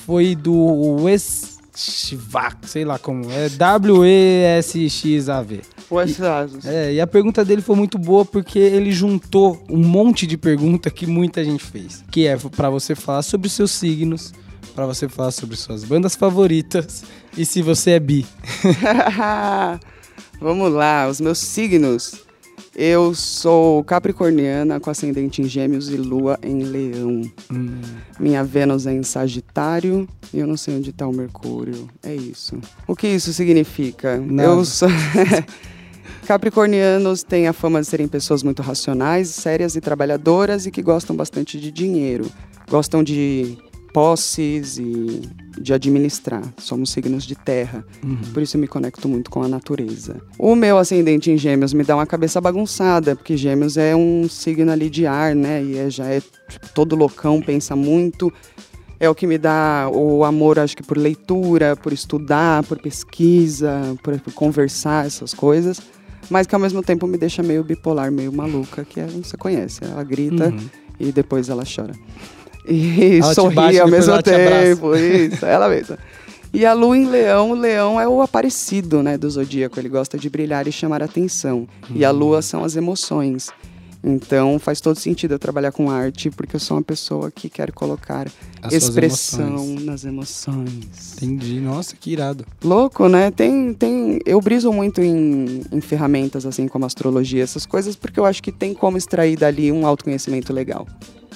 foi 0.06 0.34
do 0.34 1.02
Westvac, 1.02 2.68
sei 2.68 2.84
lá 2.84 2.98
como 2.98 3.30
é, 3.30 3.48
W-E-S-X-A-V. 3.48 4.20
Westazos. 5.90 6.64
É, 6.64 6.94
e 6.94 7.00
a 7.00 7.06
pergunta 7.06 7.44
dele 7.44 7.62
foi 7.62 7.76
muito 7.76 7.98
boa 7.98 8.24
porque 8.24 8.58
ele 8.58 8.92
juntou 8.92 9.62
um 9.68 9.84
monte 9.84 10.26
de 10.26 10.36
pergunta 10.36 10.90
que 10.90 11.06
muita 11.06 11.44
gente 11.44 11.64
fez. 11.64 12.04
Que 12.10 12.26
é 12.26 12.36
pra 12.36 12.70
você 12.70 12.94
falar 12.94 13.22
sobre 13.22 13.48
os 13.48 13.52
seus 13.52 13.72
signos, 13.72 14.32
pra 14.74 14.86
você 14.86 15.08
falar 15.08 15.32
sobre 15.32 15.56
suas 15.56 15.84
bandas 15.84 16.14
favoritas 16.14 17.02
e 17.36 17.44
se 17.44 17.60
você 17.62 17.92
é 17.92 18.00
bi. 18.00 18.26
Vamos 20.40 20.72
lá, 20.72 21.06
os 21.08 21.20
meus 21.20 21.38
signos. 21.38 22.29
Eu 22.74 23.14
sou 23.14 23.82
capricorniana 23.82 24.78
com 24.78 24.90
ascendente 24.90 25.42
em 25.42 25.44
gêmeos 25.44 25.90
e 25.90 25.96
lua 25.96 26.38
em 26.42 26.62
leão. 26.62 27.22
Hum, 27.52 27.80
Minha 28.18 28.44
Vênus 28.44 28.86
é 28.86 28.92
em 28.92 29.02
Sagitário 29.02 30.08
e 30.32 30.38
eu 30.38 30.46
não 30.46 30.56
sei 30.56 30.76
onde 30.76 30.92
tá 30.92 31.06
o 31.06 31.12
Mercúrio. 31.12 31.88
É 32.02 32.14
isso. 32.14 32.58
O 32.86 32.94
que 32.94 33.08
isso 33.08 33.32
significa? 33.32 34.18
Nada. 34.18 34.48
Eu 34.48 34.64
sou. 34.64 34.88
Capricornianos 36.26 37.24
têm 37.24 37.48
a 37.48 37.52
fama 37.52 37.80
de 37.80 37.88
serem 37.88 38.06
pessoas 38.06 38.42
muito 38.44 38.62
racionais, 38.62 39.28
sérias 39.30 39.74
e 39.74 39.80
trabalhadoras 39.80 40.64
e 40.64 40.70
que 40.70 40.80
gostam 40.80 41.16
bastante 41.16 41.58
de 41.58 41.72
dinheiro. 41.72 42.30
Gostam 42.70 43.02
de 43.02 43.58
posses 43.92 44.78
e 44.78 45.22
de 45.60 45.72
administrar. 45.72 46.42
Somos 46.58 46.90
signos 46.90 47.24
de 47.24 47.34
terra. 47.34 47.84
uhum. 48.02 48.16
Por 48.32 48.42
isso 48.42 48.56
eu 48.56 48.60
me 48.60 48.66
conecto 48.68 49.08
muito 49.08 49.30
com 49.30 49.42
a 49.42 49.48
natureza. 49.48 50.20
O 50.38 50.54
meu 50.54 50.78
ascendente 50.78 51.30
em 51.30 51.36
gêmeos 51.36 51.72
me 51.74 51.84
dá 51.84 51.94
uma 51.96 52.06
cabeça 52.06 52.40
bagunçada, 52.40 53.14
porque 53.16 53.36
gêmeos 53.36 53.76
é 53.76 53.94
um 53.94 54.28
signo 54.28 54.70
ali 54.72 54.88
de 54.88 55.06
ar, 55.06 55.34
né? 55.34 55.62
E 55.62 55.76
é- 55.78 55.90
já 55.90 56.06
é 56.06 56.20
tipo, 56.20 56.68
todo 56.74 56.96
loucão, 56.96 57.40
pensa 57.42 57.74
muito. 57.76 58.32
É 58.98 59.08
o 59.08 59.14
que 59.14 59.26
me 59.26 59.38
dá 59.38 59.88
o 59.92 60.24
amor, 60.24 60.58
acho 60.58 60.76
que 60.76 60.82
por 60.82 60.96
leitura, 60.98 61.74
por 61.74 61.92
estudar, 61.92 62.62
por 62.64 62.78
pesquisa, 62.78 63.96
por, 64.02 64.18
por 64.20 64.32
conversar, 64.34 65.06
essas 65.06 65.32
coisas. 65.32 65.80
Mas 66.28 66.46
que 66.46 66.54
ao 66.54 66.60
mesmo 66.60 66.82
tempo 66.82 67.06
me 67.06 67.16
deixa 67.18 67.42
meio 67.42 67.64
bipolar, 67.64 68.12
meio 68.12 68.32
maluca, 68.32 68.84
que 68.84 69.00
é, 69.00 69.06
você 69.06 69.36
conhece. 69.36 69.82
Ela 69.82 70.04
grita 70.04 70.48
Uhum. 70.50 70.60
e 71.00 71.10
depois 71.10 71.48
ela 71.48 71.64
chora. 71.64 71.92
E 72.66 73.18
Ela 73.18 73.30
te 73.30 73.34
sorri 73.34 73.54
bate, 73.54 73.78
ao 73.80 73.88
mesmo 73.88 74.22
tempo. 74.22 74.94
Isso, 74.94 75.44
ela 75.44 75.68
mesma. 75.68 75.98
E 76.52 76.66
a 76.66 76.72
lua 76.72 76.98
em 76.98 77.06
leão, 77.06 77.52
o 77.52 77.54
leão 77.54 78.00
é 78.00 78.08
o 78.08 78.20
aparecido, 78.20 79.02
né, 79.02 79.16
do 79.16 79.30
zodíaco. 79.30 79.78
Ele 79.78 79.88
gosta 79.88 80.18
de 80.18 80.28
brilhar 80.28 80.66
e 80.66 80.72
chamar 80.72 81.02
atenção. 81.02 81.68
E 81.94 82.04
a 82.04 82.10
lua 82.10 82.42
são 82.42 82.64
as 82.64 82.74
emoções. 82.76 83.48
Então 84.02 84.58
faz 84.58 84.80
todo 84.80 84.98
sentido 84.98 85.32
eu 85.34 85.38
trabalhar 85.38 85.72
com 85.72 85.90
arte, 85.90 86.30
porque 86.30 86.56
eu 86.56 86.60
sou 86.60 86.78
uma 86.78 86.82
pessoa 86.82 87.30
que 87.30 87.50
quer 87.50 87.70
colocar 87.70 88.28
As 88.62 88.72
expressão 88.72 89.46
emoções. 89.46 89.84
nas 89.84 90.04
emoções. 90.04 91.12
Entendi. 91.16 91.60
Nossa, 91.60 91.94
que 91.94 92.10
irado. 92.12 92.46
Louco, 92.64 93.08
né? 93.08 93.30
Tem, 93.30 93.74
tem. 93.74 94.18
Eu 94.24 94.40
briso 94.40 94.72
muito 94.72 95.02
em, 95.02 95.60
em 95.70 95.80
ferramentas 95.82 96.46
assim 96.46 96.66
como 96.66 96.86
astrologia, 96.86 97.42
essas 97.42 97.66
coisas, 97.66 97.94
porque 97.94 98.18
eu 98.18 98.24
acho 98.24 98.42
que 98.42 98.50
tem 98.50 98.72
como 98.72 98.96
extrair 98.96 99.36
dali 99.36 99.70
um 99.70 99.86
autoconhecimento 99.86 100.50
legal. 100.52 100.86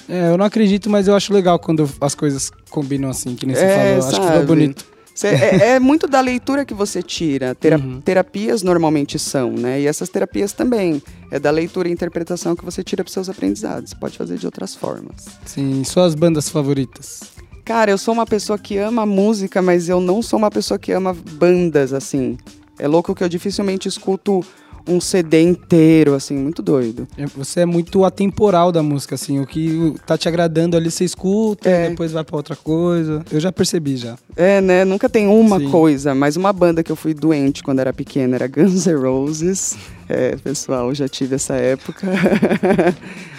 É, 0.07 0.29
eu 0.29 0.37
não 0.37 0.45
acredito, 0.45 0.89
mas 0.89 1.07
eu 1.07 1.15
acho 1.15 1.33
legal 1.33 1.57
quando 1.59 1.89
as 1.99 2.13
coisas 2.15 2.51
combinam 2.69 3.09
assim, 3.09 3.35
que 3.35 3.45
nem 3.45 3.55
você 3.55 3.63
É, 3.63 3.95
falou. 4.01 4.07
Acho 4.09 4.21
que 4.21 4.27
foi 4.37 4.45
bonito. 4.45 4.85
Cê- 5.15 5.27
é, 5.29 5.67
é 5.75 5.79
muito 5.79 6.07
da 6.07 6.19
leitura 6.19 6.65
que 6.65 6.73
você 6.73 7.01
tira. 7.01 7.55
Tera- 7.55 7.77
Uhum. 7.77 8.01
Terapias 8.01 8.61
normalmente 8.61 9.17
são, 9.17 9.51
né? 9.51 9.79
E 9.81 9.87
essas 9.87 10.09
terapias 10.09 10.51
também. 10.51 11.01
É 11.31 11.39
da 11.39 11.49
leitura 11.51 11.87
e 11.87 11.91
interpretação 11.91 12.53
que 12.55 12.65
você 12.65 12.83
tira 12.83 13.03
para 13.03 13.11
seus 13.13 13.29
aprendizados. 13.29 13.91
Você 13.91 13.95
pode 13.95 14.17
fazer 14.17 14.37
de 14.37 14.45
outras 14.45 14.75
formas. 14.75 15.25
Sim, 15.45 15.83
suas 15.85 16.13
bandas 16.15 16.49
favoritas. 16.49 17.21
Cara, 17.63 17.89
eu 17.89 17.97
sou 17.97 18.13
uma 18.13 18.25
pessoa 18.25 18.59
que 18.59 18.77
ama 18.77 19.05
música, 19.05 19.61
mas 19.61 19.87
eu 19.89 19.99
não 20.01 20.21
sou 20.21 20.37
uma 20.37 20.51
pessoa 20.51 20.77
que 20.77 20.91
ama 20.91 21.13
bandas, 21.13 21.93
assim. 21.93 22.37
É 22.77 22.87
louco 22.87 23.15
que 23.15 23.23
eu 23.23 23.29
dificilmente 23.29 23.87
escuto 23.87 24.45
um 24.87 25.01
CD 25.01 25.41
inteiro, 25.41 26.13
assim, 26.13 26.35
muito 26.37 26.61
doido. 26.61 27.07
É, 27.17 27.25
Você 27.27 27.61
é 27.61 27.65
muito 27.65 28.03
atemporal 28.05 28.71
da 28.71 28.83
música, 28.83 29.15
assim. 29.15 29.39
O 29.39 29.45
que 29.47 29.95
tá 30.05 30.17
te 30.17 30.27
agradando 30.27 30.77
ali, 30.77 30.91
você 30.91 31.03
escuta, 31.05 31.69
É. 31.69 31.89
depois 31.89 32.11
vai 32.11 32.23
pra 32.23 32.35
outra 32.35 32.55
coisa. 32.55 33.23
Eu 33.31 33.39
já 33.39 33.51
percebi 33.51 33.97
já. 33.97 34.15
É, 34.35 34.61
né? 34.61 34.85
Nunca 34.85 35.09
tem 35.09 35.27
uma 35.27 35.59
Sim. 35.59 35.69
coisa, 35.69 36.13
mas 36.13 36.35
uma 36.35 36.53
banda 36.53 36.83
que 36.83 36.91
eu 36.91 36.95
fui 36.95 37.13
doente 37.13 37.63
quando 37.63 37.79
era 37.79 37.91
pequena 37.93 38.35
era 38.35 38.47
Guns 38.47 38.85
N' 38.85 38.95
Roses. 38.95 39.75
É, 40.07 40.35
pessoal, 40.35 40.93
já 40.93 41.07
tive 41.07 41.35
essa 41.35 41.55
época. 41.55 42.07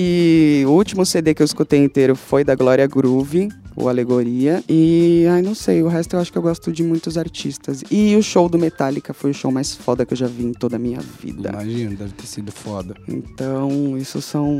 E 0.00 0.62
o 0.64 0.70
último 0.70 1.04
CD 1.04 1.34
que 1.34 1.42
eu 1.42 1.44
escutei 1.44 1.82
inteiro 1.82 2.14
foi 2.14 2.44
da 2.44 2.54
Glória 2.54 2.86
Groove, 2.86 3.48
o 3.74 3.88
Alegoria. 3.88 4.62
E, 4.68 5.26
ai, 5.28 5.42
não 5.42 5.56
sei, 5.56 5.82
o 5.82 5.88
resto 5.88 6.14
eu 6.14 6.20
acho 6.20 6.30
que 6.30 6.38
eu 6.38 6.42
gosto 6.42 6.70
de 6.70 6.84
muitos 6.84 7.18
artistas. 7.18 7.82
E 7.90 8.14
o 8.14 8.22
show 8.22 8.48
do 8.48 8.56
Metallica 8.56 9.12
foi 9.12 9.32
o 9.32 9.34
show 9.34 9.50
mais 9.50 9.74
foda 9.74 10.06
que 10.06 10.12
eu 10.12 10.16
já 10.16 10.28
vi 10.28 10.44
em 10.44 10.52
toda 10.52 10.76
a 10.76 10.78
minha 10.78 11.00
vida. 11.00 11.48
Imagino, 11.48 11.96
deve 11.96 12.12
ter 12.12 12.26
sido 12.28 12.52
foda. 12.52 12.94
Então, 13.08 13.98
isso 13.98 14.22
são. 14.22 14.56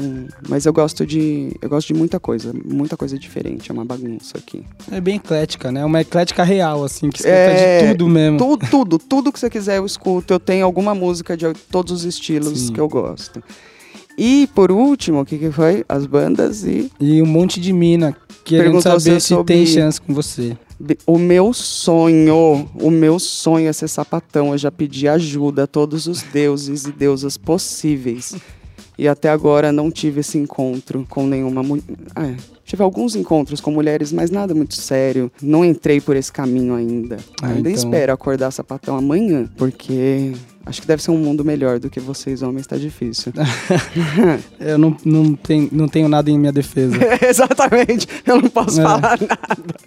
Mas 0.49 0.67
eu 0.67 0.73
gosto 0.73 1.07
de. 1.07 1.57
Eu 1.63 1.69
gosto 1.69 1.87
de 1.87 1.95
muita 1.95 2.19
coisa. 2.19 2.53
Muita 2.65 2.97
coisa 2.97 3.17
diferente. 3.17 3.71
É 3.71 3.73
uma 3.73 3.85
bagunça 3.85 4.39
aqui. 4.39 4.65
É 4.91 5.01
bem 5.01 5.17
eclética, 5.19 5.71
né? 5.71 5.85
Uma 5.85 6.01
eclética 6.01 6.43
real, 6.43 6.83
assim, 6.83 7.11
que 7.11 7.19
escuta 7.19 7.33
É, 7.33 7.83
de 7.83 7.93
tudo 7.93 8.09
mesmo. 8.09 8.39
Tudo, 8.39 8.67
tudo, 8.69 8.99
tudo 8.99 9.33
que 9.33 9.39
você 9.39 9.49
quiser 9.49 9.79
eu 9.79 9.87
escuto. 9.87 10.35
Eu 10.35 10.41
tenho 10.41 10.65
alguma 10.65 10.97
música 10.97 11.37
de 11.37 11.47
todos 11.71 11.93
os 11.93 12.05
estilos 12.05 12.59
Sim. 12.59 12.73
que 12.73 12.81
eu 12.81 12.89
gosto. 12.89 13.41
E 14.19 14.49
por 14.53 14.73
último, 14.73 15.21
o 15.21 15.25
que, 15.25 15.39
que 15.39 15.51
foi? 15.53 15.85
As 15.89 16.05
bandas 16.05 16.65
e 16.65 16.91
E 17.01 17.23
um 17.23 17.27
monte 17.27 17.61
de 17.61 17.73
mina 17.73 18.17
querendo 18.45 18.65
Perguntou 18.65 18.99
saber 19.01 19.21
se 19.21 19.29
se 19.29 19.45
tem 19.45 19.65
chance 19.65 20.01
com 20.01 20.13
você. 20.13 20.57
O 21.07 21.19
meu 21.19 21.53
sonho, 21.53 22.69
o 22.75 22.91
meu 22.91 23.19
sonho 23.19 23.69
é 23.69 23.73
ser 23.73 23.89
sapatão. 23.89 24.53
Eu 24.53 24.59
já 24.59 24.71
pedi 24.71 25.07
ajuda 25.09 25.65
a 25.65 25.67
todos 25.67 26.07
os 26.07 26.23
deuses 26.23 26.85
e 26.85 26.93
deusas 26.93 27.37
possíveis. 27.37 28.35
E 28.97 29.07
até 29.07 29.29
agora 29.31 29.71
não 29.71 29.93
tive 29.93 30.21
esse 30.21 30.37
encontro 30.37 31.07
com 31.09 31.25
nenhuma 31.25 31.63
mulher. 31.63 31.85
É, 32.17 32.35
tive 32.65 32.83
alguns 32.83 33.15
encontros 33.15 33.61
com 33.61 33.71
mulheres, 33.71 34.13
mas 34.13 34.29
nada 34.29 34.55
muito 34.55 34.75
sério. 34.75 35.31
Não 35.41 35.65
entrei 35.65 36.01
por 36.01 36.17
esse 36.17 36.33
caminho 36.33 36.75
ainda. 36.75 37.19
Ah, 37.41 37.49
ainda 37.49 37.71
então- 37.71 37.73
espero 37.73 38.13
acordar 38.13 38.51
sapatão 38.51 38.97
amanhã, 38.97 39.49
porque 39.57 40.33
acho 40.69 40.81
que 40.83 40.87
deve 40.87 41.03
ser 41.03 41.11
um 41.11 41.17
mundo 41.19 41.45
melhor 41.45 41.79
do 41.79 41.89
que 41.91 41.99
vocês, 41.99 42.43
homens, 42.43 42.67
tá 42.67 42.77
difícil. 42.77 43.33
Eu 44.61 44.77
não, 44.79 44.97
não, 45.05 45.35
tenho, 45.35 45.69
não 45.73 45.89
tenho 45.89 46.09
nada 46.09 46.31
em 46.31 46.39
minha 46.39 46.53
defesa. 46.53 46.97
Exatamente, 47.27 48.07
eu 48.27 48.41
não 48.41 48.49
posso 48.51 48.81
É. 48.81 48.83
falar 48.83 49.01
nada. 49.21 49.29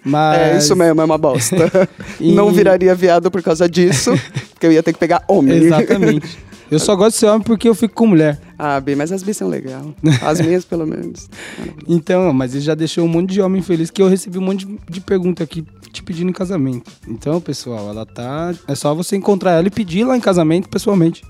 Mas. 0.04 0.38
É 0.40 0.58
isso 0.58 0.74
mesmo, 0.76 1.00
é 1.00 1.04
uma 1.04 1.18
bosta. 1.18 1.70
E- 2.20 2.32
Não 2.34 2.52
viraria 2.52 2.94
viado 2.94 3.30
por 3.30 3.42
causa 3.42 3.68
disso, 3.68 4.12
porque 4.52 4.66
eu 4.66 4.72
ia 4.72 4.82
ter 4.82 4.92
que 4.92 4.98
pegar 4.98 5.24
homem. 5.28 5.56
Exatamente. 5.56 6.38
Eu 6.72 6.78
só 6.78 6.96
gosto 6.96 7.12
de 7.12 7.18
ser 7.18 7.26
homem 7.26 7.42
porque 7.42 7.68
eu 7.68 7.74
fico 7.74 7.94
com 7.94 8.06
mulher. 8.06 8.40
ah, 8.58 8.80
Bi, 8.80 8.96
mas 8.96 9.12
as 9.12 9.22
bis 9.22 9.36
são 9.36 9.46
legais. 9.48 9.84
As 10.22 10.40
minhas, 10.44 10.64
pelo 10.64 10.86
menos. 10.86 11.28
Então, 11.86 12.32
mas 12.32 12.54
ele 12.54 12.64
já 12.64 12.74
deixou 12.74 13.04
um 13.04 13.08
monte 13.08 13.30
de 13.30 13.42
homem 13.42 13.60
feliz 13.60 13.90
que 13.90 14.00
eu 14.00 14.08
recebi 14.08 14.38
um 14.38 14.42
monte 14.42 14.66
de, 14.66 14.78
de 14.88 15.00
pergunta 15.00 15.44
aqui 15.44 15.64
te 15.92 16.02
pedindo 16.02 16.30
em 16.30 16.32
casamento. 16.32 16.90
Então, 17.06 17.40
pessoal, 17.40 17.90
ela 17.90 18.06
tá. 18.06 18.54
É 18.66 18.74
só 18.74 18.94
você 18.94 19.16
encontrar 19.16 19.52
ela 19.52 19.66
e 19.66 19.70
pedir 19.70 20.04
lá 20.04 20.16
em 20.16 20.20
casamento 20.20 20.68
pessoalmente. 20.68 21.22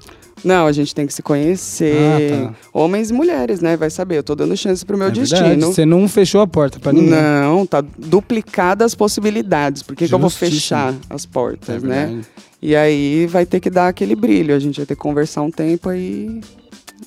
Não, 0.45 0.67
a 0.67 0.73
gente 0.73 0.95
tem 0.95 1.07
que 1.07 1.15
se 1.15 1.23
conhecer. 1.23 1.97
Ah, 1.97 2.47
tá. 2.51 2.55
Homens 2.73 3.11
e 3.11 3.13
mulheres, 3.13 3.61
né? 3.61 3.77
Vai 3.77 3.91
saber. 3.91 4.19
Eu 4.19 4.23
tô 4.23 4.35
dando 4.35 4.57
chance 4.57 4.85
pro 4.85 4.99
meu 4.99 5.09
é 5.09 5.11
destino. 5.11 5.41
verdade, 5.41 5.65
Você 5.73 5.87
não 5.87 6.09
fechou 6.09 6.41
a 6.41 6.47
porta 6.47 6.81
pra 6.81 6.93
ninguém. 6.93 7.11
Não, 7.11 7.65
tá 7.65 7.81
duplicadas 7.81 8.87
as 8.87 8.95
possibilidades. 8.95 9.83
Por 9.83 9.95
que, 9.95 10.09
que 10.09 10.15
eu 10.15 10.19
vou 10.19 10.31
fechar 10.31 10.95
as 11.09 11.25
É 11.25 11.29
portas, 11.29 11.83
né? 11.83 12.07
verdade. 12.07 12.27
E 12.61 12.77
aí 12.77 13.27
vai 13.27 13.45
ter 13.47 13.61
que 13.61 13.71
dar 13.71 13.89
aquele 13.89 14.15
brilho. 14.17 14.55
A 14.55 14.59
gente 14.59 14.77
vai 14.77 14.87
ter 14.87 14.95
que 14.95 15.01
conversar 15.01 15.43
um 15.43 15.51
tempo 15.51 15.89
aí 15.89 16.41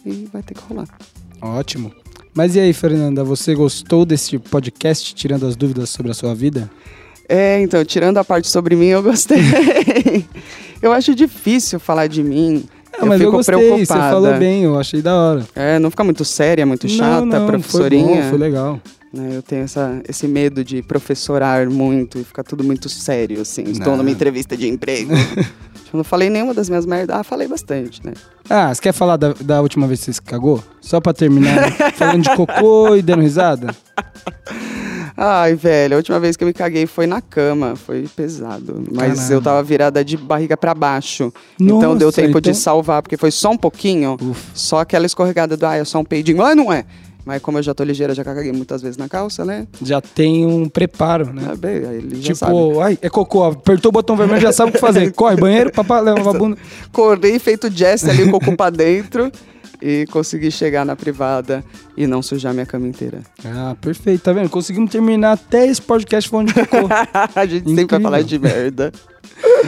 e 0.06 0.28
vai 0.32 0.42
ter 0.44 0.54
que 0.54 0.62
rolar. 0.68 0.88
Ótimo. 1.42 1.92
Mas 2.34 2.56
e 2.56 2.60
aí, 2.60 2.74
Fernanda, 2.74 3.24
você 3.24 3.56
gostou 3.56 4.06
desse 4.06 4.38
podcast, 4.38 5.16
tirando 5.16 5.46
as 5.48 5.56
dúvidas 5.56 5.90
sobre 5.90 6.12
a 6.12 6.14
sua 6.14 6.36
vida? 6.36 6.70
É, 7.30 7.62
então, 7.62 7.84
tirando 7.86 8.18
a 8.18 8.24
parte 8.26 8.48
sobre 8.50 8.76
mim, 8.76 8.88
eu 8.88 9.02
gostei. 9.02 9.40
eu 10.82 10.92
acho 10.92 11.16
difícil 11.16 11.80
falar 11.80 12.08
de 12.08 12.22
mim. 12.24 12.66
Ah, 13.00 13.06
mas 13.06 13.20
eu 13.22 13.28
fico 13.28 13.32
gostei, 13.38 13.56
preocupada. 13.56 13.86
você 13.86 13.94
falou 13.94 14.34
bem, 14.40 14.64
eu 14.64 14.80
achei 14.80 15.02
da 15.02 15.16
hora. 15.16 15.46
É, 15.56 15.78
não 15.80 15.90
fica 15.92 16.04
muito 16.04 16.24
séria, 16.26 16.66
muito 16.66 16.88
chata, 16.88 17.26
não, 17.26 17.40
não, 17.40 17.46
professorinha. 17.48 18.06
Foi, 18.08 18.22
bom, 18.24 18.30
foi 18.30 18.38
legal. 18.38 18.82
né? 19.14 19.30
Eu 19.36 19.42
tenho 19.42 19.64
essa, 19.64 20.02
esse 20.08 20.28
medo 20.28 20.64
de 20.64 20.82
professorar 20.82 21.68
muito 21.70 22.18
e 22.20 22.24
ficar 22.24 22.44
tudo 22.44 22.64
muito 22.64 22.88
sério, 22.90 23.42
assim. 23.42 23.64
Estou 23.64 23.92
Não. 23.92 23.98
numa 23.98 24.12
entrevista 24.12 24.56
de 24.58 24.68
emprego. 24.68 25.14
eu 25.14 25.46
não 25.98 26.04
falei 26.04 26.30
nenhuma 26.30 26.54
das 26.54 26.70
minhas 26.70 26.86
merdas. 26.86 27.16
Ah, 27.18 27.24
falei 27.24 27.48
bastante, 27.48 28.06
né? 28.06 28.14
Ah, 28.50 28.74
você 28.74 28.82
quer 28.82 28.94
falar 28.94 29.18
da, 29.18 29.34
da 29.34 29.62
última 29.62 29.88
vez 29.88 30.00
que 30.00 30.06
você 30.06 30.14
se 30.14 30.22
cagou? 30.22 30.64
Só 30.82 31.00
pra 31.02 31.14
terminar, 31.14 31.72
falando 31.96 32.24
de 32.24 32.36
cocô 32.36 32.96
e 32.96 33.02
dando 33.02 33.22
risada? 33.22 33.76
Ai, 35.18 35.56
velho, 35.56 35.94
a 35.94 35.98
última 35.98 36.20
vez 36.20 36.36
que 36.36 36.44
eu 36.44 36.48
me 36.48 36.54
caguei 36.54 36.86
foi 36.86 37.08
na 37.08 37.22
cama, 37.22 37.76
foi 37.76 38.06
pesado. 38.16 38.84
Mas 38.92 39.16
Caralho. 39.20 39.34
eu 39.34 39.42
tava 39.42 39.64
virada 39.64 40.04
de 40.04 40.18
barriga 40.18 40.58
pra 40.58 40.74
baixo. 40.74 41.32
então 41.60 41.96
deu 41.96 42.08
Nossa, 42.08 42.22
tempo 42.22 42.42
de 42.42 42.50
então- 42.50 42.62
salvar, 42.62 43.02
porque 43.02 43.16
foi 43.16 43.32
só 43.32 43.52
um 43.52 43.58
pouquinho. 43.58 44.18
Ufa. 44.22 44.52
Só 44.54 44.80
aquela 44.80 45.06
escorregada 45.06 45.56
do, 45.56 45.66
ah, 45.66 45.76
é 45.78 45.86
só 45.86 46.00
um 46.00 46.04
peidinho. 46.04 46.42
Ah, 46.44 46.54
não 46.54 46.72
é. 46.72 46.84
Mas 47.26 47.42
como 47.42 47.58
eu 47.58 47.64
já 47.64 47.74
tô 47.74 47.84
ligeira, 47.84 48.14
já 48.14 48.24
caguei 48.24 48.52
muitas 48.52 48.84
vezes 48.84 48.98
na 48.98 49.10
calça, 49.10 49.44
né? 49.44 49.66
Já 49.82 50.00
tem 50.00 50.46
um 50.46 50.70
preparo, 50.70 51.34
né? 51.34 51.48
Ah, 51.52 51.56
bem, 51.56 51.78
ele 51.78 52.22
já 52.22 52.36
sabe. 52.36 52.52
Tipo, 52.52 52.80
ai, 52.82 53.00
é 53.02 53.10
cocô, 53.10 53.44
apertou 53.46 53.90
o 53.90 53.92
botão 53.94 54.16
vermelho, 54.16 54.42
já 54.42 54.52
sabe 54.52 54.70
o 54.70 54.74
que 54.74 54.80
fazer. 54.80 55.12
Corre, 55.16 55.36
banheiro, 55.36 55.72
papá, 55.72 56.00
leva 56.02 56.30
a 56.30 56.34
bunda. 56.34 56.56
Corri, 56.92 57.40
feito 57.40 57.68
Jess 57.76 58.08
ali, 58.08 58.24
o 58.26 58.40
cu 58.40 58.56
pra 58.56 58.70
dentro. 58.70 59.32
E 59.82 60.06
consegui 60.12 60.50
chegar 60.52 60.86
na 60.86 60.96
privada 60.96 61.64
e 61.98 62.08
não 62.08 62.22
sujar 62.22 62.54
minha 62.54 62.66
cama 62.66 62.88
inteira. 62.88 63.22
Ah, 63.44 63.76
perfeito, 63.80 64.22
tá 64.22 64.34
vendo? 64.34 64.50
Conseguimos 64.50 64.90
terminar 64.90 65.34
até 65.34 65.68
esse 65.68 65.82
podcast 65.82 66.30
falando 66.30 66.48
de 66.48 66.54
cocô. 66.54 66.88
a 67.36 67.46
gente 67.46 67.66
sempre 67.70 67.74
vai 67.76 67.84
Incrível. 67.84 68.02
falar 68.02 68.22
de 68.24 68.40
merda. 68.40 68.92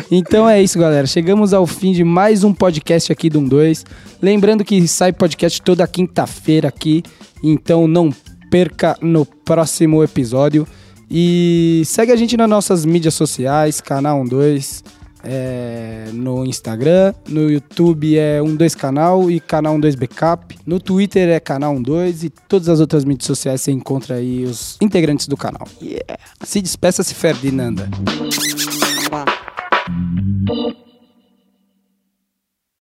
Então 0.10 0.50
é 0.50 0.62
isso, 0.62 0.80
galera. 0.80 1.06
Chegamos 1.08 1.54
ao 1.54 1.68
fim 1.68 1.92
de 1.92 2.04
mais 2.04 2.44
um 2.44 2.54
podcast 2.54 3.12
aqui 3.12 3.30
do 3.30 3.42
12. 3.42 3.84
Lembrando 4.22 4.64
que 4.64 4.88
sai 4.88 5.12
podcast 5.12 5.62
toda 5.62 5.86
quinta-feira 5.88 6.68
aqui. 6.68 7.04
Então 7.44 7.88
não 7.88 8.10
perca 8.50 8.98
no 9.02 9.26
próximo 9.26 10.04
episódio. 10.04 10.68
E 11.10 11.84
segue 11.86 12.12
a 12.12 12.16
gente 12.16 12.36
nas 12.36 12.50
nossas 12.50 12.86
mídias 12.86 13.14
sociais, 13.14 13.80
canal 13.80 14.24
12. 14.28 14.84
É, 15.30 16.10
no 16.14 16.46
Instagram, 16.46 17.14
no 17.28 17.50
YouTube 17.50 18.18
é 18.18 18.40
12 18.42 18.78
canal 18.78 19.30
e 19.30 19.42
canal 19.42 19.78
12 19.78 19.98
backup. 19.98 20.58
No 20.66 20.80
Twitter 20.80 21.28
é 21.30 21.40
canal 21.40 21.78
12 21.80 22.28
e 22.28 22.30
todas 22.30 22.70
as 22.70 22.80
outras 22.80 23.04
mídias 23.04 23.28
sociais 23.28 23.60
você 23.62 23.72
encontra 23.72 24.16
aí 24.16 24.46
os 24.46 24.78
integrantes 24.82 25.28
do 25.28 25.36
canal. 25.36 25.68
Yeah. 25.82 26.18
Se 26.44 26.62
despeça-se, 26.62 27.14
Ferdinanda. 27.14 27.90
Mua. 30.50 30.87